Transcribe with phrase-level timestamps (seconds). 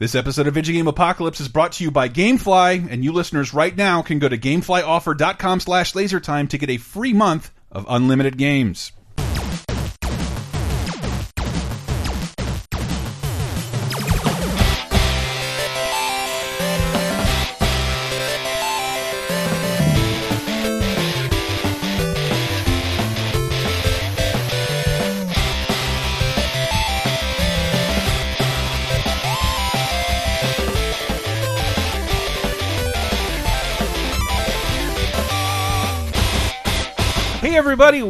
[0.00, 3.52] This episode of Video Game Apocalypse is brought to you by GameFly, and you listeners
[3.52, 8.38] right now can go to GameFlyOffer.com slash LaserTime to get a free month of unlimited
[8.38, 8.92] games.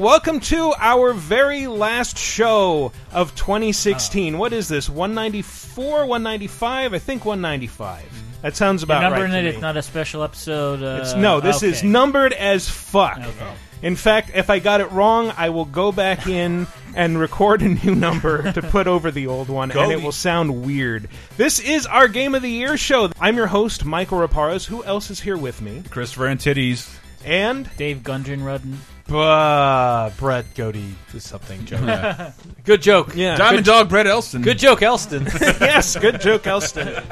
[0.00, 4.38] Everybody, welcome to our very last show of 2016.
[4.38, 4.88] What is this?
[4.88, 6.94] 194, 195?
[6.94, 8.06] I think 195.
[8.40, 9.18] That sounds about You're right.
[9.20, 9.42] numbering to it.
[9.42, 9.48] me.
[9.50, 10.82] It's not a special episode.
[10.82, 11.88] Uh, It's- no, this is okay.
[11.88, 13.18] numbered as fuck.
[13.18, 13.52] Okay.
[13.82, 17.68] In fact, if I got it wrong, I will go back in and record a
[17.68, 21.08] new number to put over the old one, and it will sound weird.
[21.36, 23.10] This is our Game of the Year show.
[23.20, 24.64] I'm your host, Mikel Reparaz.
[24.66, 25.82] Who else is here with me?
[25.90, 26.88] Christopher and Titties.
[27.22, 28.80] And Dave Gundren Rudden.
[29.10, 32.32] Uh, Brett Goody is something joke.
[32.64, 33.16] Good joke.
[33.16, 34.42] yeah, Diamond Dog Brett Elston.
[34.42, 35.24] Good joke, Elston.
[35.40, 37.02] yes, good joke, Elston.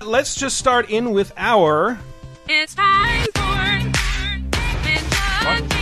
[0.00, 1.98] Let's just start in with our
[2.48, 3.90] It's time for
[4.82, 5.77] Vintage Game.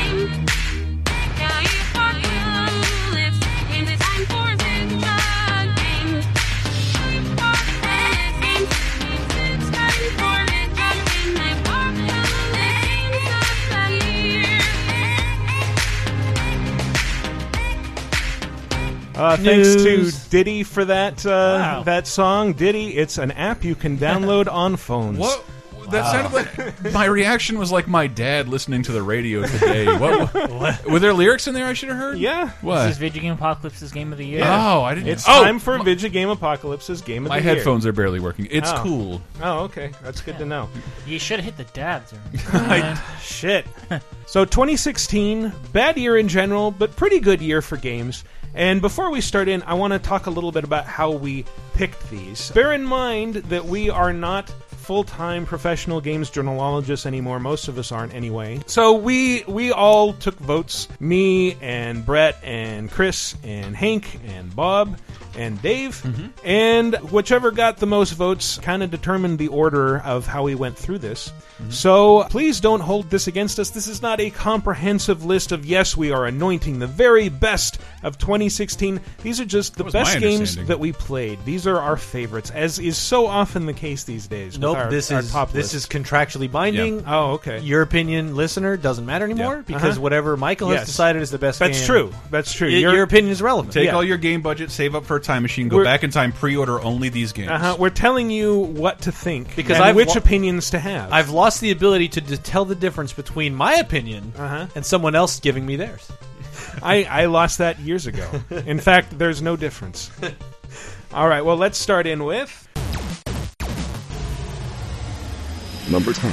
[19.17, 21.83] Uh, thanks to Diddy for that uh, Wow.
[21.85, 22.53] that song.
[22.53, 25.19] Diddy, it's an app you can download on phones.
[25.19, 25.45] What?
[25.91, 29.87] That sounded like my reaction was like my dad listening to the radio today.
[29.99, 32.19] What, were there lyrics in there I should have heard?
[32.19, 32.91] Yeah, This What?
[32.91, 34.43] is Video Game Apocalypse's Game of the Year.
[34.45, 35.11] Oh, I didn't.
[35.11, 37.53] it's oh, time for Video Game Apocalypse's Game of my the Year.
[37.53, 38.49] My headphones are barely working.
[38.51, 38.81] It's Oh.
[38.83, 39.23] cool.
[39.41, 40.69] Oh, okay, that's good to know.
[41.07, 42.13] You should have hit the dabs.
[42.13, 43.65] Or Shit.
[44.27, 48.25] so 2016, bad year in general, but pretty good year for games.
[48.57, 51.45] And before we start in, I want to talk a little bit about how we
[51.75, 52.51] picked these.
[52.53, 57.39] Bear in mind that we are not full-time professional games journalologists anymore.
[57.39, 58.61] Most of us aren't anyway.
[58.67, 60.89] So we we all took votes.
[61.01, 64.99] Me and Brett and Chris and Hank and Bob
[65.37, 66.03] and Dave.
[66.45, 70.77] And whichever got the most votes kind of determined the order of how we went
[70.77, 71.33] through this.
[71.71, 73.71] So please don't hold this against us.
[73.71, 78.19] This is not a comprehensive list of, yes, we are anointing the very best of
[78.19, 79.01] 2016.
[79.23, 81.39] These are just the best games that we played.
[81.45, 84.55] These are our favorites, as is so often the case these days.
[84.55, 84.77] with nope.
[84.77, 87.05] our- this our is top this is contractually binding.
[87.07, 87.61] Oh, okay.
[87.61, 89.63] Your opinion, listener, doesn't matter anymore Yeah.
[89.67, 90.01] because Uh-huh.
[90.03, 91.59] whatever Michael has decided is the best.
[91.59, 92.13] That's game, true.
[92.31, 92.69] That's true.
[92.69, 93.73] y- You're- your opinion is relevant.
[93.73, 93.95] Take Yeah.
[93.95, 96.33] all your game budget, save up for a time machine, go We're- back in time,
[96.33, 97.51] pre-order only these games.
[97.51, 97.77] Uh-huh.
[97.79, 101.13] We're telling you what to think Because and I've which wa- opinions to have.
[101.13, 104.67] I've lost the ability to, to tell the difference between my opinion Uh-huh.
[104.75, 106.11] and someone else giving me theirs.
[106.83, 108.29] I, I lost that years ago.
[108.67, 110.11] In fact, there's no difference.
[111.13, 112.63] All right, well, let's start in with.
[115.91, 116.33] Number 10.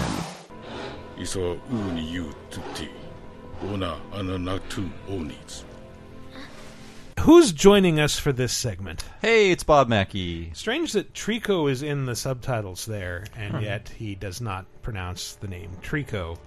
[1.20, 2.90] Iso uni you tutti.
[3.72, 5.64] Ona ananatu onis.
[7.22, 9.06] Who's joining us for this segment?
[9.22, 10.52] Hey, it's Bob Mackey.
[10.54, 15.48] Strange that Trico is in the subtitles there, and yet he does not pronounce the
[15.48, 16.38] name Trico.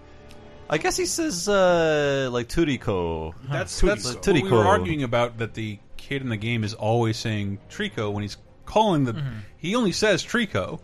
[0.69, 3.33] I guess he says uh, like Turiko.
[3.49, 4.69] That's, Tutti- that's what we Tutti were Co.
[4.69, 5.39] arguing about.
[5.39, 9.23] That the kid in the game is always saying Trico when he's calling the.
[9.59, 10.81] He only says Trico.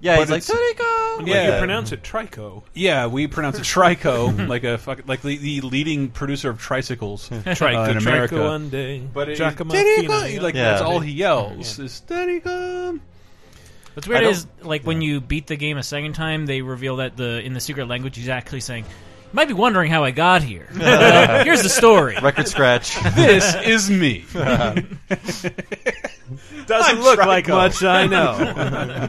[0.00, 1.18] Yeah, But he's like it's- Turiko.
[1.18, 1.52] But Yeah.
[1.54, 2.62] you pronounce it Trico.
[2.74, 7.28] Yeah, we pronounce it Trico, like a fuck, like the, the leading producer of tricycles
[7.44, 8.36] Trico, uh, in America.
[8.36, 9.00] Trico one day.
[9.00, 10.70] But it, Giacomo Trico, Fino, like Yeah.
[10.70, 13.00] that's all he yells is Trico.
[13.94, 16.96] What's weird don't- is like when you beat the game a second time, they reveal
[16.96, 18.90] that the in the secret language he's actually saying, "You
[19.32, 20.66] might be wondering how I got here.
[20.80, 22.96] Uh, here's the story." Record scratch.
[23.14, 24.24] This is me.
[26.66, 27.48] Doesn't I'm look like Trico.
[27.48, 29.08] much, I know.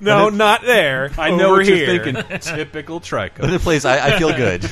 [0.00, 1.10] no, not there.
[1.16, 1.92] I know Over what here.
[1.94, 2.38] you're thinking.
[2.40, 3.52] Typical But Trico.
[3.54, 3.84] it plays.
[3.84, 4.62] I, I feel good.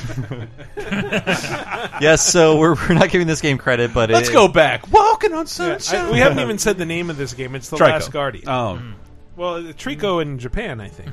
[2.01, 4.91] yes, so we're, we're not giving this game credit, but Let's it, go back.
[4.91, 6.11] Walking on I- sunshine.
[6.11, 7.55] we haven't even said the name of this game.
[7.55, 7.89] It's The Trico.
[7.91, 8.49] Last Guardian.
[8.49, 8.81] Oh,
[9.35, 11.11] well, Trico in Japan, I think.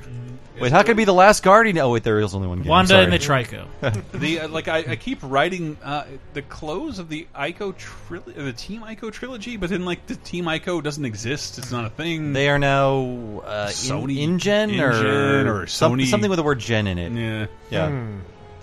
[0.60, 1.78] Wait, how can it be the last Guardian?
[1.78, 2.68] Oh wait, there is only one game.
[2.68, 3.66] Wanda and the Trico.
[4.12, 6.04] the uh, like I, I keep writing uh,
[6.34, 10.44] the close of the Ico trilogy, the Team Ico trilogy, but then like the Team
[10.44, 11.58] Ico doesn't exist.
[11.58, 12.32] It's not a thing.
[12.32, 16.42] They are now uh, Sony- in, InGen or, InGen or some- Sony- something with the
[16.42, 17.12] word "gen" in it.
[17.12, 17.88] yeah, Yeah.
[17.88, 18.18] Hmm.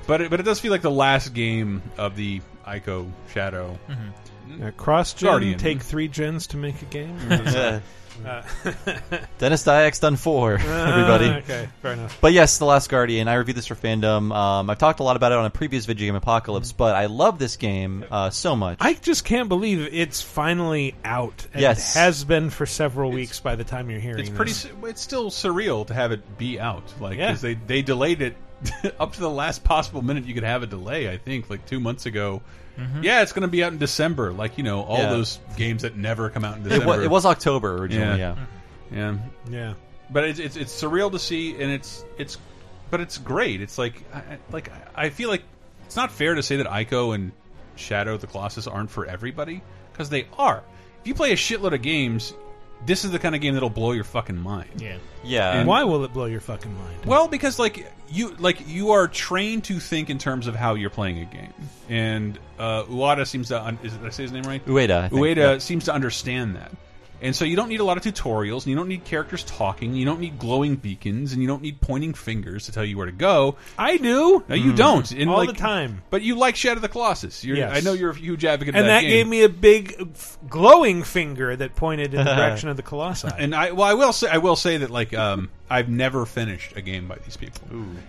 [0.05, 3.77] but it, but it does feel like the last game of the Ico Shadow.
[4.61, 5.57] Uh, cross gen, Guardian.
[5.59, 7.17] take three gens to make a game.
[8.25, 8.41] Uh,
[9.37, 10.53] Denis Dyack's done four.
[10.53, 11.25] Everybody.
[11.29, 12.17] Ah, okay, fair enough.
[12.21, 13.27] But yes, The Last Guardian.
[13.27, 14.35] I reviewed this for fandom.
[14.35, 17.05] Um, I've talked a lot about it on a previous video game apocalypse, but I
[17.07, 18.77] love this game uh, so much.
[18.81, 21.45] I just can't believe it's finally out.
[21.53, 21.95] And Yes.
[21.95, 24.51] it has been for several weeks by the time you're hearing It's pretty.
[24.51, 24.61] this.
[24.61, 26.83] su- It's still surreal to have it be out.
[26.99, 27.29] Like, Yeah.
[27.31, 28.35] 'cause they they delayed it
[28.99, 31.09] up to the last possible minute you could have a delay.
[31.09, 32.41] I think like two months ago.
[32.77, 33.03] Mm-hmm.
[33.03, 34.31] Yeah, it's going to be out in December.
[34.31, 35.09] Like you know, all Yeah.
[35.09, 36.85] those games that never come out in it, December.
[36.87, 38.19] was, it was October originally.
[38.19, 38.35] Yeah.
[38.91, 39.05] Yeah.
[39.15, 39.53] Mm-hmm.
[39.53, 39.59] yeah.
[39.67, 39.73] Yeah.
[40.09, 42.37] but it's, it's it's surreal to see, and it's it's,
[42.91, 43.61] but it's great.
[43.61, 45.43] It's like I, I- like I feel like
[45.85, 47.31] it's not fair to say that Ico and
[47.75, 50.63] Shadow of the Colossus aren't for everybody because they are.
[51.01, 52.33] If you play a shitload of games,
[52.85, 54.69] this is the kind of game that'll blow your fucking mind.
[54.77, 54.97] Yeah.
[55.23, 55.57] Yeah.
[55.59, 57.05] And- Why will it blow your fucking mind?
[57.05, 60.89] Well, because like you like you are trained to think in terms of how you're
[60.89, 61.53] playing a game,
[61.89, 64.65] and uh, Ueda seems to un is, did I say his name right?
[64.65, 65.57] Ueda, I think, Ueda yeah.
[65.57, 66.71] seems to understand that,
[67.21, 69.93] and so you don't need a lot of tutorials, and you don't need characters talking,
[69.95, 73.05] you don't need glowing beacons, and you don't need pointing fingers to tell you where
[73.07, 73.55] to go.
[73.77, 74.43] I do.
[74.47, 75.09] No, you don't.
[75.11, 76.01] And, All like- the time.
[76.09, 77.43] But you like Shadow of the Colossus.
[77.43, 77.75] You're, Yes.
[77.75, 79.09] I know you're a huge advocate And of that that, game.
[79.09, 80.09] gave me a big
[80.49, 83.33] glowing finger that pointed in the direction of the Colossus.
[83.37, 86.75] And I well, I will say I will say that like um, I've never finished
[86.75, 87.61] a game by these people,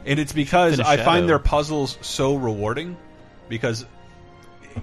[0.06, 2.96] and it's because I find their puzzles so rewarding
[3.48, 3.84] because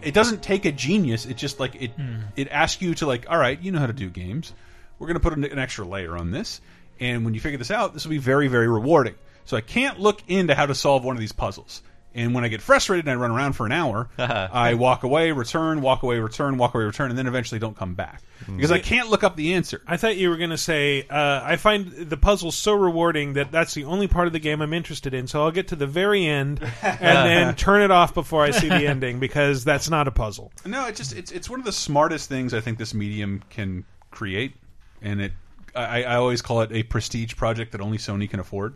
[0.02, 1.26] it doesn't take a genius.
[1.26, 2.22] It just like it hmm.
[2.36, 4.54] it asks you to like, all right, you know how to do games.
[4.98, 6.62] We're going to put an, an extra layer on this,
[7.00, 9.16] and when you figure this out, this will be very very rewarding.
[9.46, 11.84] So I can't look into how to solve one of these puzzles.
[12.16, 15.32] And when I get frustrated and I run around for an hour, I walk away,
[15.32, 18.80] return, walk away, return, walk away, return, and then eventually don't come back because I
[18.80, 19.82] can't look up the answer.
[19.86, 23.52] I thought you were going to say, uh, I find the puzzles so rewarding that
[23.52, 25.28] that's the only part of the game I'm interested in.
[25.28, 28.70] So I'll get to the very end and then turn it off before I see
[28.70, 30.54] the ending because that's not a puzzle.
[30.66, 33.84] No, it's just it's it's one of the smartest things I think this medium can
[34.12, 34.54] create,
[35.02, 35.34] and it
[35.76, 38.76] I, I always call it a prestige project that only Sony can afford,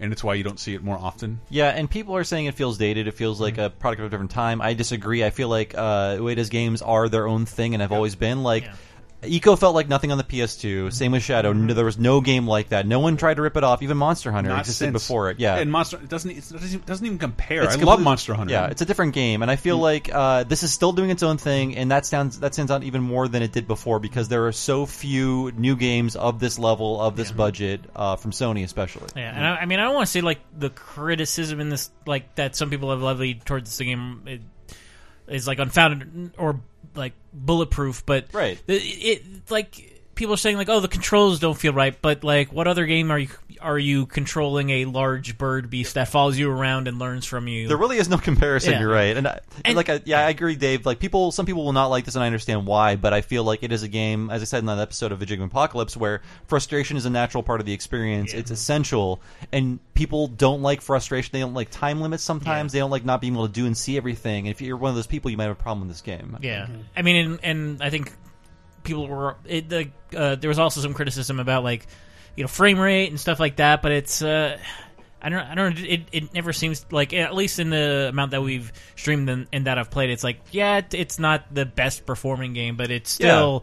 [0.00, 1.40] and it's why you don't see it more often.
[1.50, 3.06] Yeah, and people are saying it feels dated.
[3.06, 4.60] It feels like a product of a different time.
[4.60, 5.22] I disagree.
[5.24, 8.42] I feel like uh, Ueda's games are their own thing and have always been.
[8.42, 8.64] Like,
[9.22, 10.90] Ico felt like nothing on the PS2.
[10.92, 11.52] Same with Shadow.
[11.52, 12.86] No- There was no game like that.
[12.86, 13.82] No one tried to rip it off.
[13.82, 15.38] Even Monster Hunter Not existed since- before it.
[15.38, 17.64] Yeah, and Monster it doesn't it doesn't even- doesn't even compare.
[17.64, 18.52] It's I love Monster Hunter.
[18.52, 21.22] Yeah, it's a different game, and I feel like uh, this is still doing its
[21.22, 24.28] own thing, and that sounds that stands out even more than it did before because
[24.28, 28.64] there are so few new games of this level, of this budget, uh, from Sony
[28.64, 29.08] especially.
[29.16, 31.90] Yeah, and I, I mean, I don't want to say like the criticism in this,
[32.06, 34.40] like that some people have levied towards the game it,
[35.28, 36.58] is like unfounded or
[36.94, 38.58] like bulletproof, but Right.
[38.66, 42.52] it, it like people are saying like, oh, the controls don't feel right, but like,
[42.52, 43.28] what other game are you
[43.62, 47.68] are you controlling a large bird beast that follows you around and learns from you?
[47.68, 48.72] There really is no comparison.
[48.72, 48.80] Yeah.
[48.80, 50.86] You're right, and, I, And- like, I, yeah, I agree, Dave.
[50.86, 52.96] Like, people, some people will not like this, and I understand why.
[52.96, 55.18] But I feel like it is a game, as I said in that episode of
[55.18, 58.32] Video Game Apocalypse, where frustration is a natural part of the experience.
[58.32, 59.20] It's essential,
[59.52, 61.30] and people don't like frustration.
[61.32, 62.22] They don't like time limits.
[62.22, 64.46] Sometimes they don't like not being able to do and see everything.
[64.46, 66.38] And if you're one of those people, you might have a problem with this game.
[66.40, 66.66] Yeah,
[66.96, 68.12] I mean, and, and I think
[68.82, 71.86] people were it, the uh, there was also some criticism about like
[72.40, 74.56] you know frame rate and stuff like that, but it's uh,
[75.20, 78.30] I don't I don't know it, it never seems like at least in the amount
[78.30, 81.66] that we've streamed and, and that I've played, it's like yeah, it, it's not the
[81.66, 83.62] best performing game, but it's still.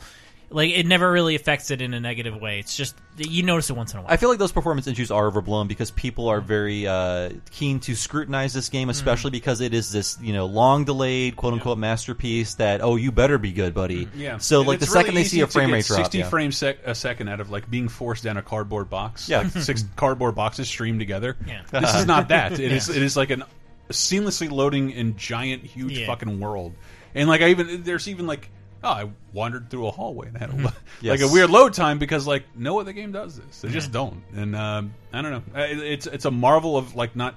[0.50, 2.60] Like it never really affects it in a negative way.
[2.60, 4.12] It's just you notice it once in a while.
[4.12, 7.96] I feel like those performance issues are overblown because people are very uh, keen to
[7.96, 12.56] scrutinize this game, especially because it is this you know long delayed quote unquote masterpiece
[12.56, 14.08] that oh you better be good, buddy.
[14.16, 14.38] Yeah.
[14.38, 15.86] So And like the it's really second they see easy a to frame get rate
[15.86, 16.30] drop, 60 yeah.
[16.30, 19.27] frames sec a second out of like being forced down a cardboard box.
[19.27, 19.39] Yeah.
[19.39, 21.36] Like six cardboard boxes streamed together.
[21.46, 21.63] Yeah.
[21.82, 22.54] This is not that.
[22.54, 22.88] It is.
[22.88, 23.44] It is like an
[23.89, 26.08] seamlessly loading in giant, huge Yeah.
[26.08, 26.74] fucking world.
[27.16, 28.50] And like I even there's even like
[28.88, 31.22] oh I wandered through a hallway and had a, lo- like Yes.
[31.22, 33.62] a weird load time because like no other game does this.
[33.62, 34.24] They just don't.
[34.36, 35.44] And um, I don't know.
[35.56, 37.36] It's it's a marvel of like not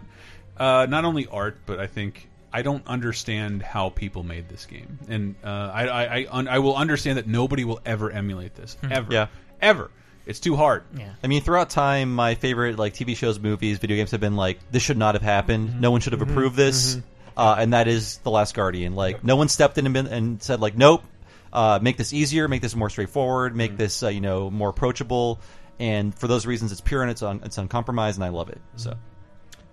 [0.57, 2.29] uh, not only art but I think.
[2.53, 6.59] I don't understand how people made this game, and uh, I I, I, un I
[6.59, 9.27] will understand that nobody will ever emulate this ever, Yeah.
[9.63, 9.89] ever.
[10.27, 10.83] It's too hard.
[10.99, 11.13] yeah.
[11.23, 14.59] I mean, throughout time, my favorite like TV shows, movies, video games have been like,
[14.73, 15.81] this should not have happened.
[15.81, 16.99] No one should have approved this,
[17.37, 18.97] uh, and that is the Last Guardian.
[18.97, 21.05] Like, no one stepped in and, been, and said like, nope,
[21.53, 25.41] uh, make this easier, make this more straightforward, make this uh, you know more approachable.
[25.79, 28.61] And for those reasons, it's pure and it's un- it's uncompromised, and I love it.
[28.77, 28.97] So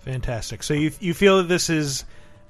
[0.07, 0.63] Fantastic.
[0.63, 2.05] So you you feel that this is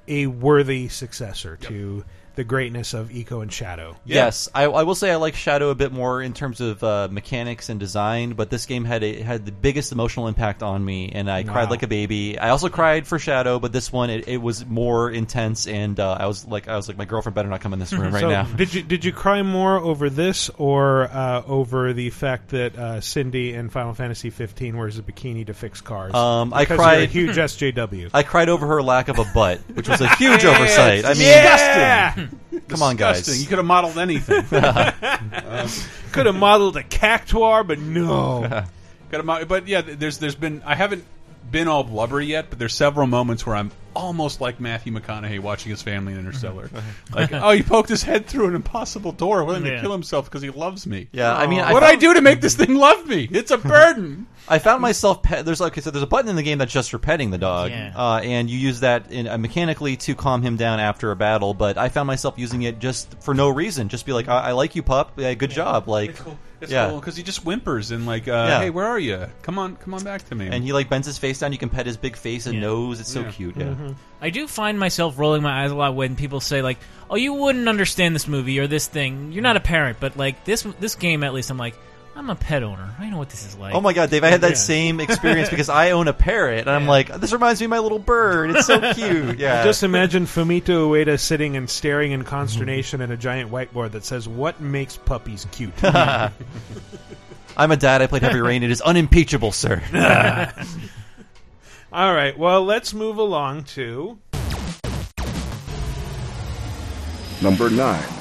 [0.06, 2.04] a worthy successor to
[2.38, 3.96] the greatness of Ico and Shadow.
[4.04, 7.08] Yes, I, I will say I like Shadow a bit more in terms of uh,
[7.10, 11.10] mechanics and design, but this game had a, had the biggest emotional impact on me,
[11.12, 12.38] and I cried like a baby.
[12.38, 16.16] I also cried for Shadow, but this one it, it was more intense, and uh,
[16.20, 18.20] I was like I was like my girlfriend better not come in this room right
[18.20, 18.44] so now.
[18.44, 23.00] did you did you cry more over this or uh, over the fact that uh,
[23.00, 26.14] Cindy in Final Fantasy 15 wears a bikini to fix cars?
[26.14, 28.10] Um, I cried- You're a huge SJW.
[28.14, 31.04] I cried over her lack of a butt, which was a huge oversight.
[31.04, 32.27] I mean, yeah,
[32.68, 33.40] come on, guys.
[33.40, 34.42] You could have modeled anything.
[36.12, 38.44] could have modeled a cactuar, but no.
[39.20, 41.04] 'em out- but yeah, there's there's been I haven't
[41.50, 45.70] been all blubbery yet, but there's several moments where I'm almost like Matthew McConaughey watching
[45.70, 46.70] his family in Interstellar.
[47.14, 49.76] like, oh, he poked his head through an impossible door, willing Yeah.
[49.76, 51.08] to kill himself because he loves me.
[51.12, 53.28] Yeah, I mean, I what felt- I do to make this thing love me?
[53.30, 54.26] It's a burden.
[54.50, 55.44] I found myself pet.
[55.44, 57.70] There's okay, so there's a button in the game that's just for petting the dog,
[57.70, 57.92] Yeah.
[57.94, 61.52] uh, and you use that in, uh, mechanically to calm him down after a battle.
[61.52, 64.52] But I found myself using it just for no reason, just be like, I, I
[64.52, 65.12] like you, pup.
[65.18, 65.86] Yeah, good job.
[65.88, 66.16] Like,
[66.60, 66.90] It's yeah.
[66.90, 68.58] because he just whimpers and like, uh, Yeah.
[68.60, 69.26] hey, where are you?
[69.42, 70.48] Come on, come on back to me.
[70.50, 71.52] And he like bends his face down.
[71.52, 72.62] You can pet his big face and Yeah.
[72.62, 72.98] nose.
[73.00, 73.30] It's so Yeah.
[73.30, 73.56] cute.
[73.56, 73.74] Yeah.
[74.20, 77.32] I do find myself rolling my eyes a lot when people say like, "Oh, you
[77.34, 79.30] wouldn't understand this movie or this thing.
[79.32, 81.76] You're not a parent." But like this this game, at least I'm like,
[82.18, 82.96] I'm a pet owner.
[82.98, 83.76] I know what this is like.
[83.76, 84.24] Oh my god, Dave!
[84.24, 84.56] I had that Yeah.
[84.56, 87.78] same experience because I own a parrot, and I'm like, this reminds me of my
[87.78, 88.50] little bird.
[88.50, 89.38] It's so cute.
[89.38, 89.62] Yeah.
[89.62, 92.28] Just imagine Fumito Ueda sitting and staring in mm-hmm.
[92.28, 96.32] consternation at a giant whiteboard that says, "What makes puppies cute?" I'm
[97.56, 98.02] a dad.
[98.02, 98.64] I played Heavy Rain.
[98.64, 99.80] It is unimpeachable, sir.
[101.92, 104.18] All right, well, let's move along to
[107.40, 108.17] Number 9.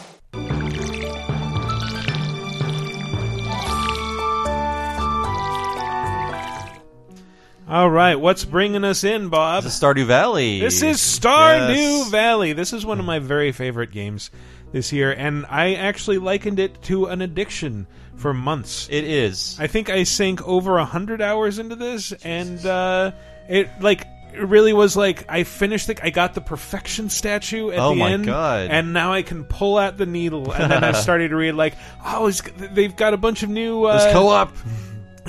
[7.69, 9.63] All right, what's bringing us in, Bob?
[9.63, 10.61] This is Stardew Valley.
[10.61, 12.09] This is Stardew Yes.
[12.09, 12.53] Valley.
[12.53, 14.31] This is one of my very favorite games
[14.71, 18.87] this year, and I actually likened it to an addiction for months.
[18.89, 19.57] It is.
[19.59, 23.11] I think I sank over a hundred hours into this, and uh,
[23.49, 27.79] it like it really was like I finished the I got the perfection statue at
[27.79, 28.69] Oh the my end, God.
[28.71, 31.73] and now I can pull out the needle, and then I started to read like,
[32.05, 34.53] oh, it's, they've got a bunch of new uh, co-op.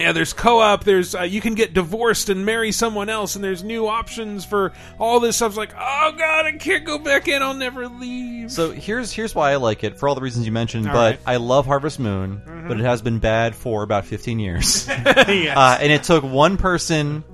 [0.00, 0.84] Yeah, there's co-op.
[0.84, 4.72] There's uh, you can get divorced and marry someone else, and there's new options for
[4.98, 5.50] all this stuff.
[5.50, 7.42] It's like, oh god, I can't go back in.
[7.42, 8.50] I'll never leave.
[8.50, 10.86] So here's here's why I like it for all the reasons you mentioned.
[10.86, 11.18] All but right.
[11.20, 11.28] Mm-hmm.
[11.30, 14.86] I love Harvest Moon, but it has been bad for about 15 years.
[15.06, 15.56] yes.
[15.56, 17.24] uh, and it took one person,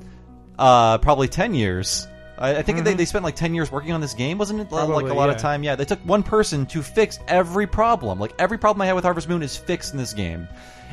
[0.59, 2.06] uh, probably 10 years.
[2.38, 4.73] I, I think they, they spent like 10 years working on this game, wasn't it?
[4.73, 5.11] like Mm-hmm.
[5.11, 5.35] A lot yeah.
[5.35, 5.62] of time.
[5.62, 8.18] Yeah, they took one person to fix every problem.
[8.18, 10.49] Like every problem I had with Harvest Moon is fixed in this game.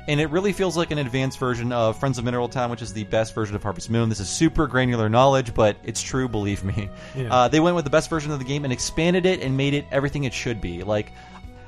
[0.08, 2.91] And it really feels like an advanced version of Friends of Mineral Town, which is
[2.91, 4.10] the best version of Harvest Moon.
[4.10, 6.89] This is super granular knowledge, but it's true, believe me.
[7.15, 7.34] Yeah.
[7.34, 9.74] Uh, they went with the best version of the game and expanded it and made
[9.74, 10.84] it everything it should be.
[10.84, 11.12] Like,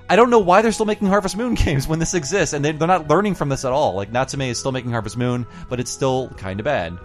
[0.10, 2.72] I don't know why they're still making Harvest Moon games when this exists, and they,
[2.72, 3.94] they're not learning from this at all.
[3.94, 6.98] Like Natsume is still making Harvest Moon, but it's still kind of bad.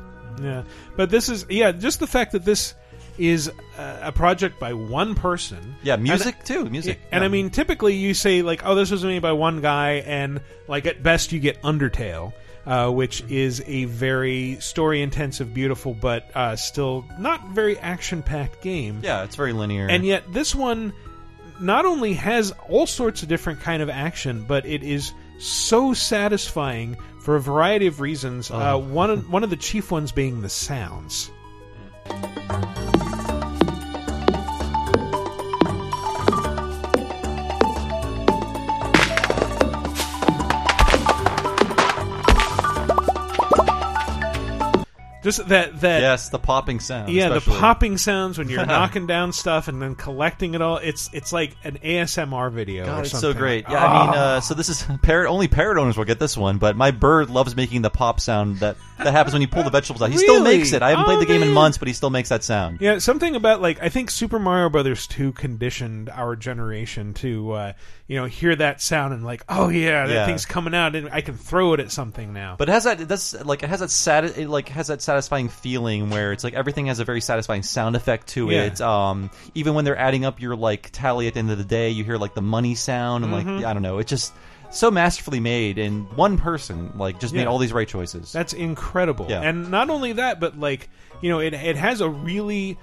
[0.42, 0.62] Yeah,
[0.96, 2.74] but this is yeah, just the fact that this
[3.18, 5.76] is a, project by one person.
[5.82, 6.64] Yeah, music too.
[6.66, 7.26] Music, And Yeah.
[7.26, 10.86] I mean, typically you say like, "Oh, this was made by one guy," and like
[10.86, 12.32] at best you get Undertale,
[12.66, 19.00] uh, which is a very story-intensive, beautiful, but uh, still not very action-packed game.
[19.02, 19.88] yeah, it's very linear.
[19.88, 20.92] And yet this one
[21.60, 26.96] not only has all sorts of different kind of action, but it is so satisfying
[27.20, 28.50] for a variety of reasons.
[28.50, 31.30] Uh, one one of the chief ones being the sounds.
[45.28, 47.10] Just that that yes, the popping sound.
[47.10, 47.52] yeah, especially.
[47.52, 50.78] the popping sounds when you're knocking down stuff and then collecting it all.
[50.78, 52.86] It's it's like an ASMR video.
[52.86, 53.66] God, it's so great.
[53.68, 55.28] Yeah, I mean, uh, so this is parrot.
[55.28, 58.60] Only parrot owners will get this one, but my bird loves making the pop sound
[58.60, 60.10] that that happens when you pull the vegetables out.
[60.10, 60.58] He still Really?
[60.58, 60.82] makes it.
[60.82, 61.54] I haven't Oh, played the game in man.
[61.54, 62.78] months, but he still makes that sound.
[62.80, 67.72] Yeah, something about like I think Super Mario Brothers two conditioned our generation to uh,
[68.06, 70.26] you know hear that sound and like oh yeah that Yeah.
[70.26, 72.56] thing's coming out and I can throw it at something now.
[72.58, 75.48] But it has that that's like it has that sati- it like has that satisfying
[75.48, 78.62] feeling where it's like everything has a very satisfying sound effect to Yeah.
[78.64, 78.80] it.
[78.80, 81.90] Um, even when they're adding up your like tally at the end of the day,
[81.90, 83.56] you hear like the money sound and Mm-hmm.
[83.56, 84.32] like I don't know, it's just
[84.70, 88.32] so masterfully made and one person like just made all these right choices.
[88.32, 89.26] That's incredible.
[89.28, 89.42] Yeah.
[89.42, 90.88] And not only that, but like
[91.22, 92.78] you know, it it has a really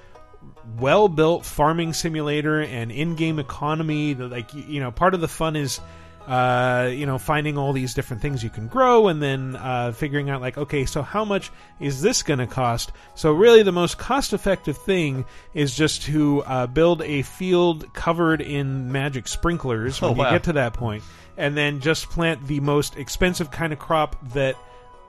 [0.80, 4.14] well built farming simulator and in game economy.
[4.14, 5.80] The, Like you you know, part of the fun is
[6.28, 10.28] uh, you know, finding all these different things you can grow, and then uh, figuring
[10.32, 12.92] out like, okay, so how much is this going to cost?
[13.14, 18.92] So really, the most cost-effective thing is just to uh, build a field covered in
[18.92, 20.32] magic sprinklers when Oh, you wow.
[20.32, 21.04] get to that point,
[21.38, 24.56] and then just plant the most expensive kind of crop that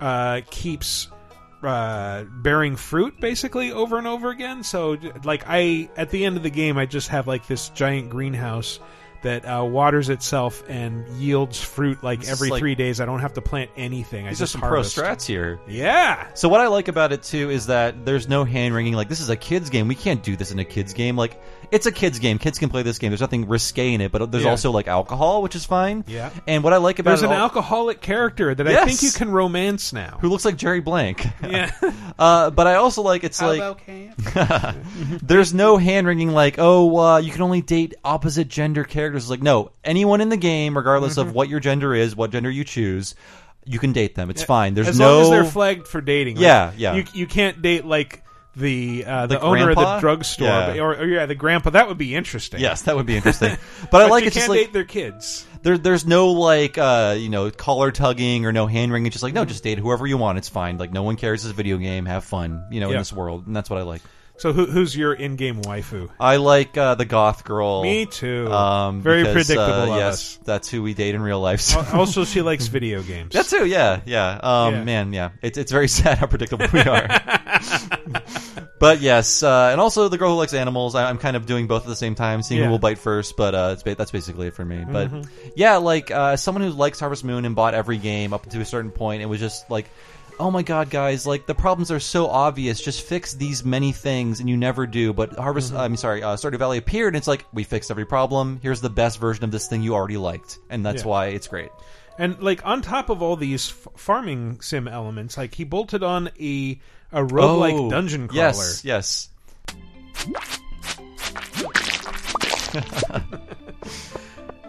[0.00, 1.08] uh, keeps
[1.62, 4.62] uh, bearing fruit basically over and over again.
[4.62, 8.10] So, like, I at the end of the game, I just have like this giant
[8.10, 8.78] greenhouse
[9.22, 13.00] that uh, waters itself and yields fruit like every like- three days.
[13.00, 14.26] I don't have to plant anything.
[14.26, 14.96] I just some harvest.
[14.96, 15.58] pro strats here.
[15.66, 16.28] Yeah.
[16.34, 18.94] So what I like about it too is that there's no hand wringing.
[18.94, 19.88] Like this is a kids game.
[19.88, 21.16] We can't do this in a kids game.
[21.16, 22.38] Like it's a kids game.
[22.38, 23.10] Kids can play this game.
[23.10, 24.50] There's nothing risque in it, but there's Yeah.
[24.50, 26.04] also like alcohol, which is fine.
[26.06, 26.30] Yeah.
[26.46, 29.10] And what I like about There's it an all- alcoholic character that I think you
[29.12, 30.18] can romance now.
[30.20, 31.26] who looks like Jerry Blank.
[31.48, 31.70] Yeah.
[32.18, 33.62] uh, but I also like it's like
[35.22, 39.24] there's no hand wringing like oh uh, you can only date opposite gender characters.
[39.24, 41.28] It's like no, anyone in the game, regardless Mm-hmm.
[41.28, 43.14] of what your gender is, what gender you choose,
[43.64, 44.28] you can date them.
[44.30, 44.74] It's fine.
[44.74, 46.36] There's as no long as they're flagged for dating.
[46.36, 46.94] Like, Yeah, yeah.
[46.94, 48.22] You you can't date like
[48.56, 50.78] the uh, the, The owner of the drugstore, Yeah.
[50.80, 51.70] or, or yeah, the grandpa.
[51.70, 52.60] That would be interesting.
[52.60, 53.56] Yes, that would be interesting.
[53.90, 55.46] But, I like you it just can't like date their kids.
[55.62, 59.06] there, there's no like uh, you know collar tugging or no hand wringing.
[59.06, 60.38] It's just like no, just date whoever you want.
[60.38, 60.78] It's fine.
[60.78, 61.44] Like no one cares.
[61.44, 62.06] It's a video game.
[62.06, 62.66] Have fun.
[62.70, 64.02] You know, in this world, and that's what I like.
[64.38, 66.10] So who, who's your in-game waifu?
[66.20, 67.82] I like uh, the goth girl.
[67.82, 68.52] Me too.
[68.52, 70.40] Um, Very because, predictable Uh, yes, us.
[70.44, 71.62] that's who we date in real life.
[71.62, 71.80] So.
[71.94, 73.32] Also, she likes video games.
[73.32, 74.38] That too, yeah, yeah.
[74.42, 74.84] Um, Yeah.
[74.84, 77.08] Man, yeah, it's it's very sad how predictable we are.
[78.78, 80.94] But yes, uh, and also the girl who likes animals.
[80.94, 82.66] I, I'm kind of doing both at the same time, seeing Yeah.
[82.66, 83.36] who will bite first.
[83.36, 84.84] But uh, it's ba- that's basically it for me.
[84.86, 85.28] But Mhm.
[85.54, 88.64] yeah, like uh, someone who likes Harvest Moon and bought every game up to a
[88.64, 89.86] certain point, it was just like.
[90.38, 91.26] Oh my god, guys!
[91.26, 92.78] Like the problems are so obvious.
[92.78, 95.14] Just fix these many things, and you never do.
[95.14, 95.80] But Harvest, Mm-hmm.
[95.80, 98.60] I'm sorry, uh, Stardew Valley appeared, and it's like we fixed every problem.
[98.62, 101.08] Here's the best version of this thing you already liked, and that's Yeah.
[101.08, 101.70] why it's great.
[102.18, 106.28] And like on top of all these f- farming sim elements, like he bolted on
[106.38, 106.78] a
[107.12, 108.42] a roguelike Oh, dungeon crawler.
[108.46, 109.28] Yes, yes.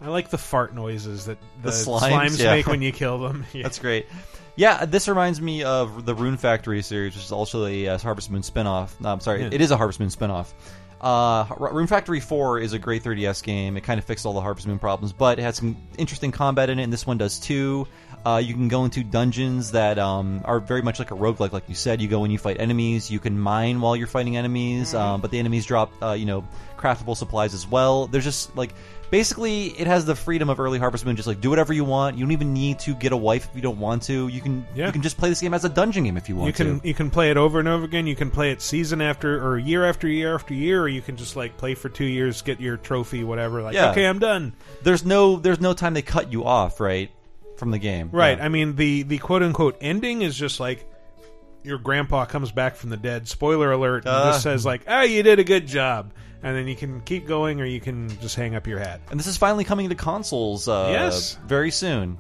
[0.02, 2.52] I like the fart noises that the, The slimes, yeah.
[2.56, 3.46] make when you kill them.
[3.54, 3.64] Yeah.
[3.64, 4.06] That's great.
[4.56, 8.32] Yeah, this reminds me of the Rune Factory series, which is also a uh, Harvest
[8.32, 9.00] Moon spinoff.
[9.00, 9.50] No, I'm sorry, Yeah.
[9.52, 10.52] it is a Harvest Moon spinoff.
[11.00, 13.78] Uh, Rune Factory 4 is a great 3DS game.
[13.78, 16.72] It kind of fixed all the Harvest Moon problems, but it had some interesting combat
[16.72, 17.88] in it, and this one does too.
[18.26, 21.70] Uh, you can go into dungeons that um, are very much like a roguelike, like
[21.70, 22.02] you said.
[22.02, 23.10] You go and you fight enemies.
[23.10, 26.46] You can mine while you're fighting enemies, um, but the enemies drop, uh, you know,
[26.78, 28.08] craftable supplies as well.
[28.08, 28.74] There's just like
[29.10, 31.16] basically it has the freedom of early Harvest Moon.
[31.16, 32.18] Just like do whatever you want.
[32.18, 34.28] You don't even need to get a wife if you don't want to.
[34.28, 34.88] You can Yeah.
[34.88, 36.82] you can just play this game as a dungeon game if you want You can
[36.82, 36.88] to.
[36.88, 38.08] you can play it over and over again.
[38.08, 41.16] You can play it season after or year after year after year, or you can
[41.16, 43.62] just like play for two years, get your trophy, whatever.
[43.62, 43.92] Like, Yeah.
[43.92, 44.54] okay, I'm done.
[44.84, 47.10] There's no there's no time they cut you off right
[47.58, 48.10] from the game.
[48.12, 48.38] Right.
[48.38, 48.46] Yeah.
[48.46, 50.86] I mean, the the quote unquote ending is just like
[51.64, 53.28] your grandpa comes back from the dead.
[53.28, 54.06] Spoiler alert.
[54.06, 54.32] and Uh.
[54.32, 57.60] just says like, "Ah, you did a good job," and then you can keep going,
[57.60, 59.02] or you can just hang up your hat.
[59.12, 60.68] And this is finally coming to consoles.
[60.68, 61.38] Uh, Yes.
[61.46, 62.18] very soon.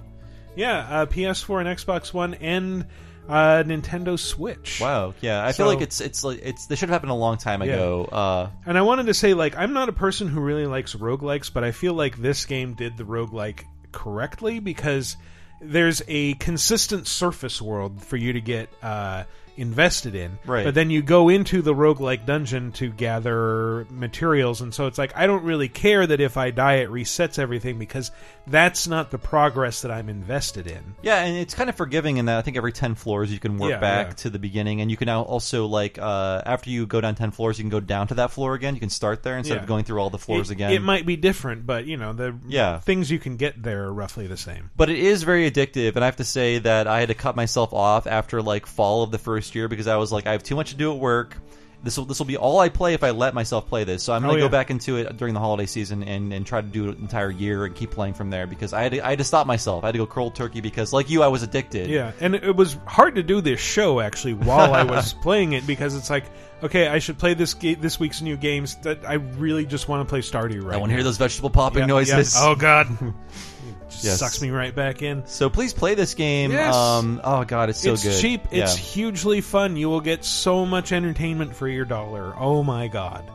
[0.56, 2.88] Yeah, uh, PS4 and Xbox One and
[3.30, 4.80] uh, Nintendo Switch.
[4.82, 5.13] Wow.
[5.21, 7.38] Yeah, I So- feel like it's it's like it's this should have happened a long
[7.38, 7.73] time Yeah.
[7.73, 8.06] ago.
[8.12, 11.54] Uh, And I wanted to say, like, I'm not a person who really likes roguelikes,
[11.54, 13.63] but I feel like this game did the roguelike
[13.97, 15.17] correctly because
[15.60, 19.23] there's a consistent surface world for you to get uh,
[19.57, 20.38] invested in.
[20.45, 20.63] Right.
[20.63, 25.17] But then you go into the roguelike dungeon to gather materials, and so it's like,
[25.17, 28.12] I don't really care that if I die, it resets everything because
[28.49, 30.95] that's not the progress that I'm invested in.
[31.01, 33.57] Yeah, and it's kind of forgiving in that I think every ten floors you can
[33.57, 34.13] work Yeah, back yeah.
[34.13, 37.31] to the beginning, and you can now also like uh, after you go down ten
[37.31, 38.73] floors, you can go down to that floor again.
[38.73, 39.62] You can start there instead Yeah.
[39.62, 40.71] of going through all the floors it, again.
[40.71, 42.79] It might be different, but you know the Yeah.
[42.79, 44.69] things you can get there are roughly the same.
[44.75, 47.36] but it is very addictive, and I have to say that I had to cut
[47.36, 50.43] myself off after like fall of the first year because I was like, I have
[50.43, 51.38] too much to do at work.
[51.83, 54.01] This will this will be all I play if I let myself play this.
[54.03, 54.45] So I'm Oh, gonna yeah.
[54.45, 57.03] go back into it during the holiday season and, and try to do it an
[57.03, 59.45] entire year and keep playing from there because I had to, I had to stop
[59.47, 59.83] myself.
[59.83, 61.89] I had to go cold turkey because like you, I was addicted.
[61.89, 65.67] Yeah, and it was hard to do this show actually while I was playing it
[65.67, 66.25] because it's like,
[66.63, 68.75] okay, I should play this ga- this week's new games.
[68.77, 70.73] That I really just want to play Stardew right.
[70.75, 72.33] I want to hear those vegetable popping Yeah, noises.
[72.35, 72.41] yeah.
[72.47, 72.87] Oh God,
[74.03, 74.19] Yes.
[74.19, 75.25] sucks me right back in.
[75.27, 76.51] So please play this game.
[76.51, 76.73] Yes.
[76.75, 78.19] Um, oh god, it's so it's good.
[78.21, 78.41] cheap.
[78.51, 79.75] It's hugely fun.
[79.77, 82.33] You will get so much entertainment for your dollar.
[82.38, 83.29] Oh my God.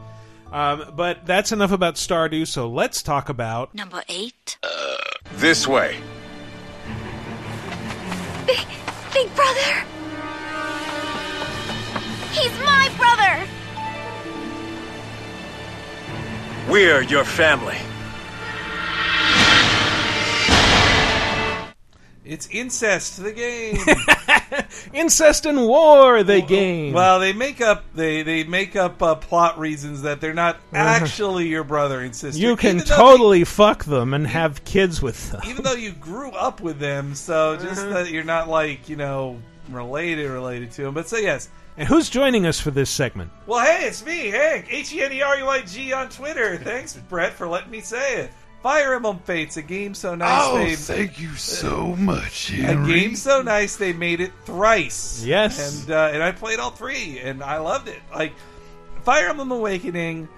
[0.53, 2.47] Um, but that's enough about Stardew.
[2.47, 4.59] So let's talk about Number eight.
[4.63, 4.69] Uh,
[5.37, 5.97] This way.
[8.47, 8.67] Big,
[9.15, 9.85] big brother.
[12.33, 13.49] He's my brother.
[16.71, 17.79] We're your family.
[22.25, 23.79] It's incest, the game.
[24.93, 26.93] Incest and War, the game.
[26.93, 31.49] well, they make up they they make up uh, plot reasons that they're not actually
[31.49, 32.41] your brother and sister.
[32.41, 35.41] you can totally fuck them and have kids with them.
[35.47, 37.95] even though you grew up with them, so just Uh-huh.
[38.05, 39.39] that you're not like you know
[39.71, 40.95] related related to them.
[40.95, 41.49] But so yes.
[41.79, 43.31] And who's joining us for this segment?
[43.47, 44.67] Well, hey, it's me, Hank.
[44.71, 46.59] H E N E R U I G on Twitter.
[46.59, 48.31] Thanks, Brett, for letting me say it.
[48.63, 53.17] Fire Emblem Fates, a game so nice Oh, they thank you so much, a game
[53.17, 55.25] so nice they made it thrice.
[55.25, 55.83] Yes.
[55.83, 58.01] and uh, and I played all three, and I loved it.
[58.15, 58.33] Like
[59.03, 60.29] Fire Emblem Awakening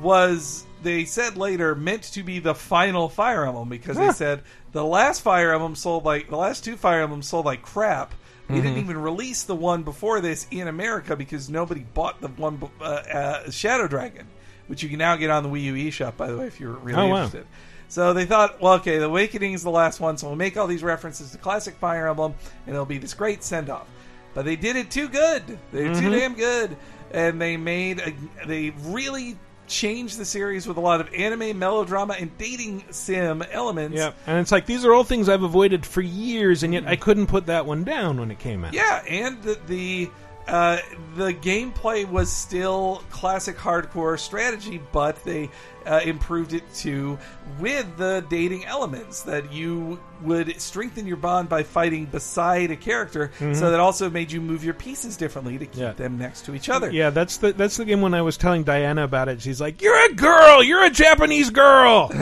[0.00, 4.84] was they said later meant to be the final Fire Emblem because they said the
[4.84, 8.14] last Fire Emblem sold like the last two Fire Emblems sold like crap.
[8.48, 12.62] They didn't even release the one before this in America because nobody bought the one
[12.80, 14.28] uh, uh, Shadow Dragon,
[14.66, 16.16] which you can now get on the Wii U eShop.
[16.16, 17.24] By the way, if you're really Oh, wow.
[17.24, 17.46] interested.
[17.88, 20.66] So they thought, well, okay, the Awakening is the last one, so we'll make all
[20.66, 22.34] these references to classic Fire Emblem,
[22.66, 23.86] and it'll be this great send off.
[24.34, 25.58] But they did it too good.
[25.72, 26.10] They're too mm-hmm.
[26.10, 26.76] damn good,
[27.12, 28.12] and they made a,
[28.46, 33.96] they really changed the series with a lot of anime, melodrama, and dating sim elements.
[33.96, 36.92] Yeah, and it's like these are all things I've avoided for years, and yet mm-hmm.
[36.92, 38.74] I couldn't put that one down when it came out.
[38.74, 40.10] Yeah, and the the,
[40.46, 40.78] uh,
[41.16, 45.50] the gameplay was still classic hardcore strategy, but they
[45.86, 47.18] uh, improved it to
[47.60, 53.30] with the dating elements that you would strengthen your bond by fighting beside a character,
[53.38, 55.92] so that also made you move your pieces differently to keep Yeah.
[55.92, 56.90] them next to each other.
[56.90, 59.40] Yeah, that's the that's the game when I was telling Diana about it.
[59.42, 60.62] She's like, "You're a girl.
[60.62, 62.10] You're a Japanese girl."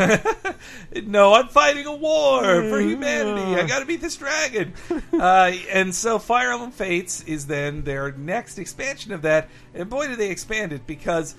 [1.07, 3.61] No, I'm fighting a war for humanity.
[3.61, 4.73] I got to beat this dragon.
[5.13, 9.49] uh, and so, Fire Emblem Fates is then their next expansion of that.
[9.75, 11.35] And boy, did they expand it because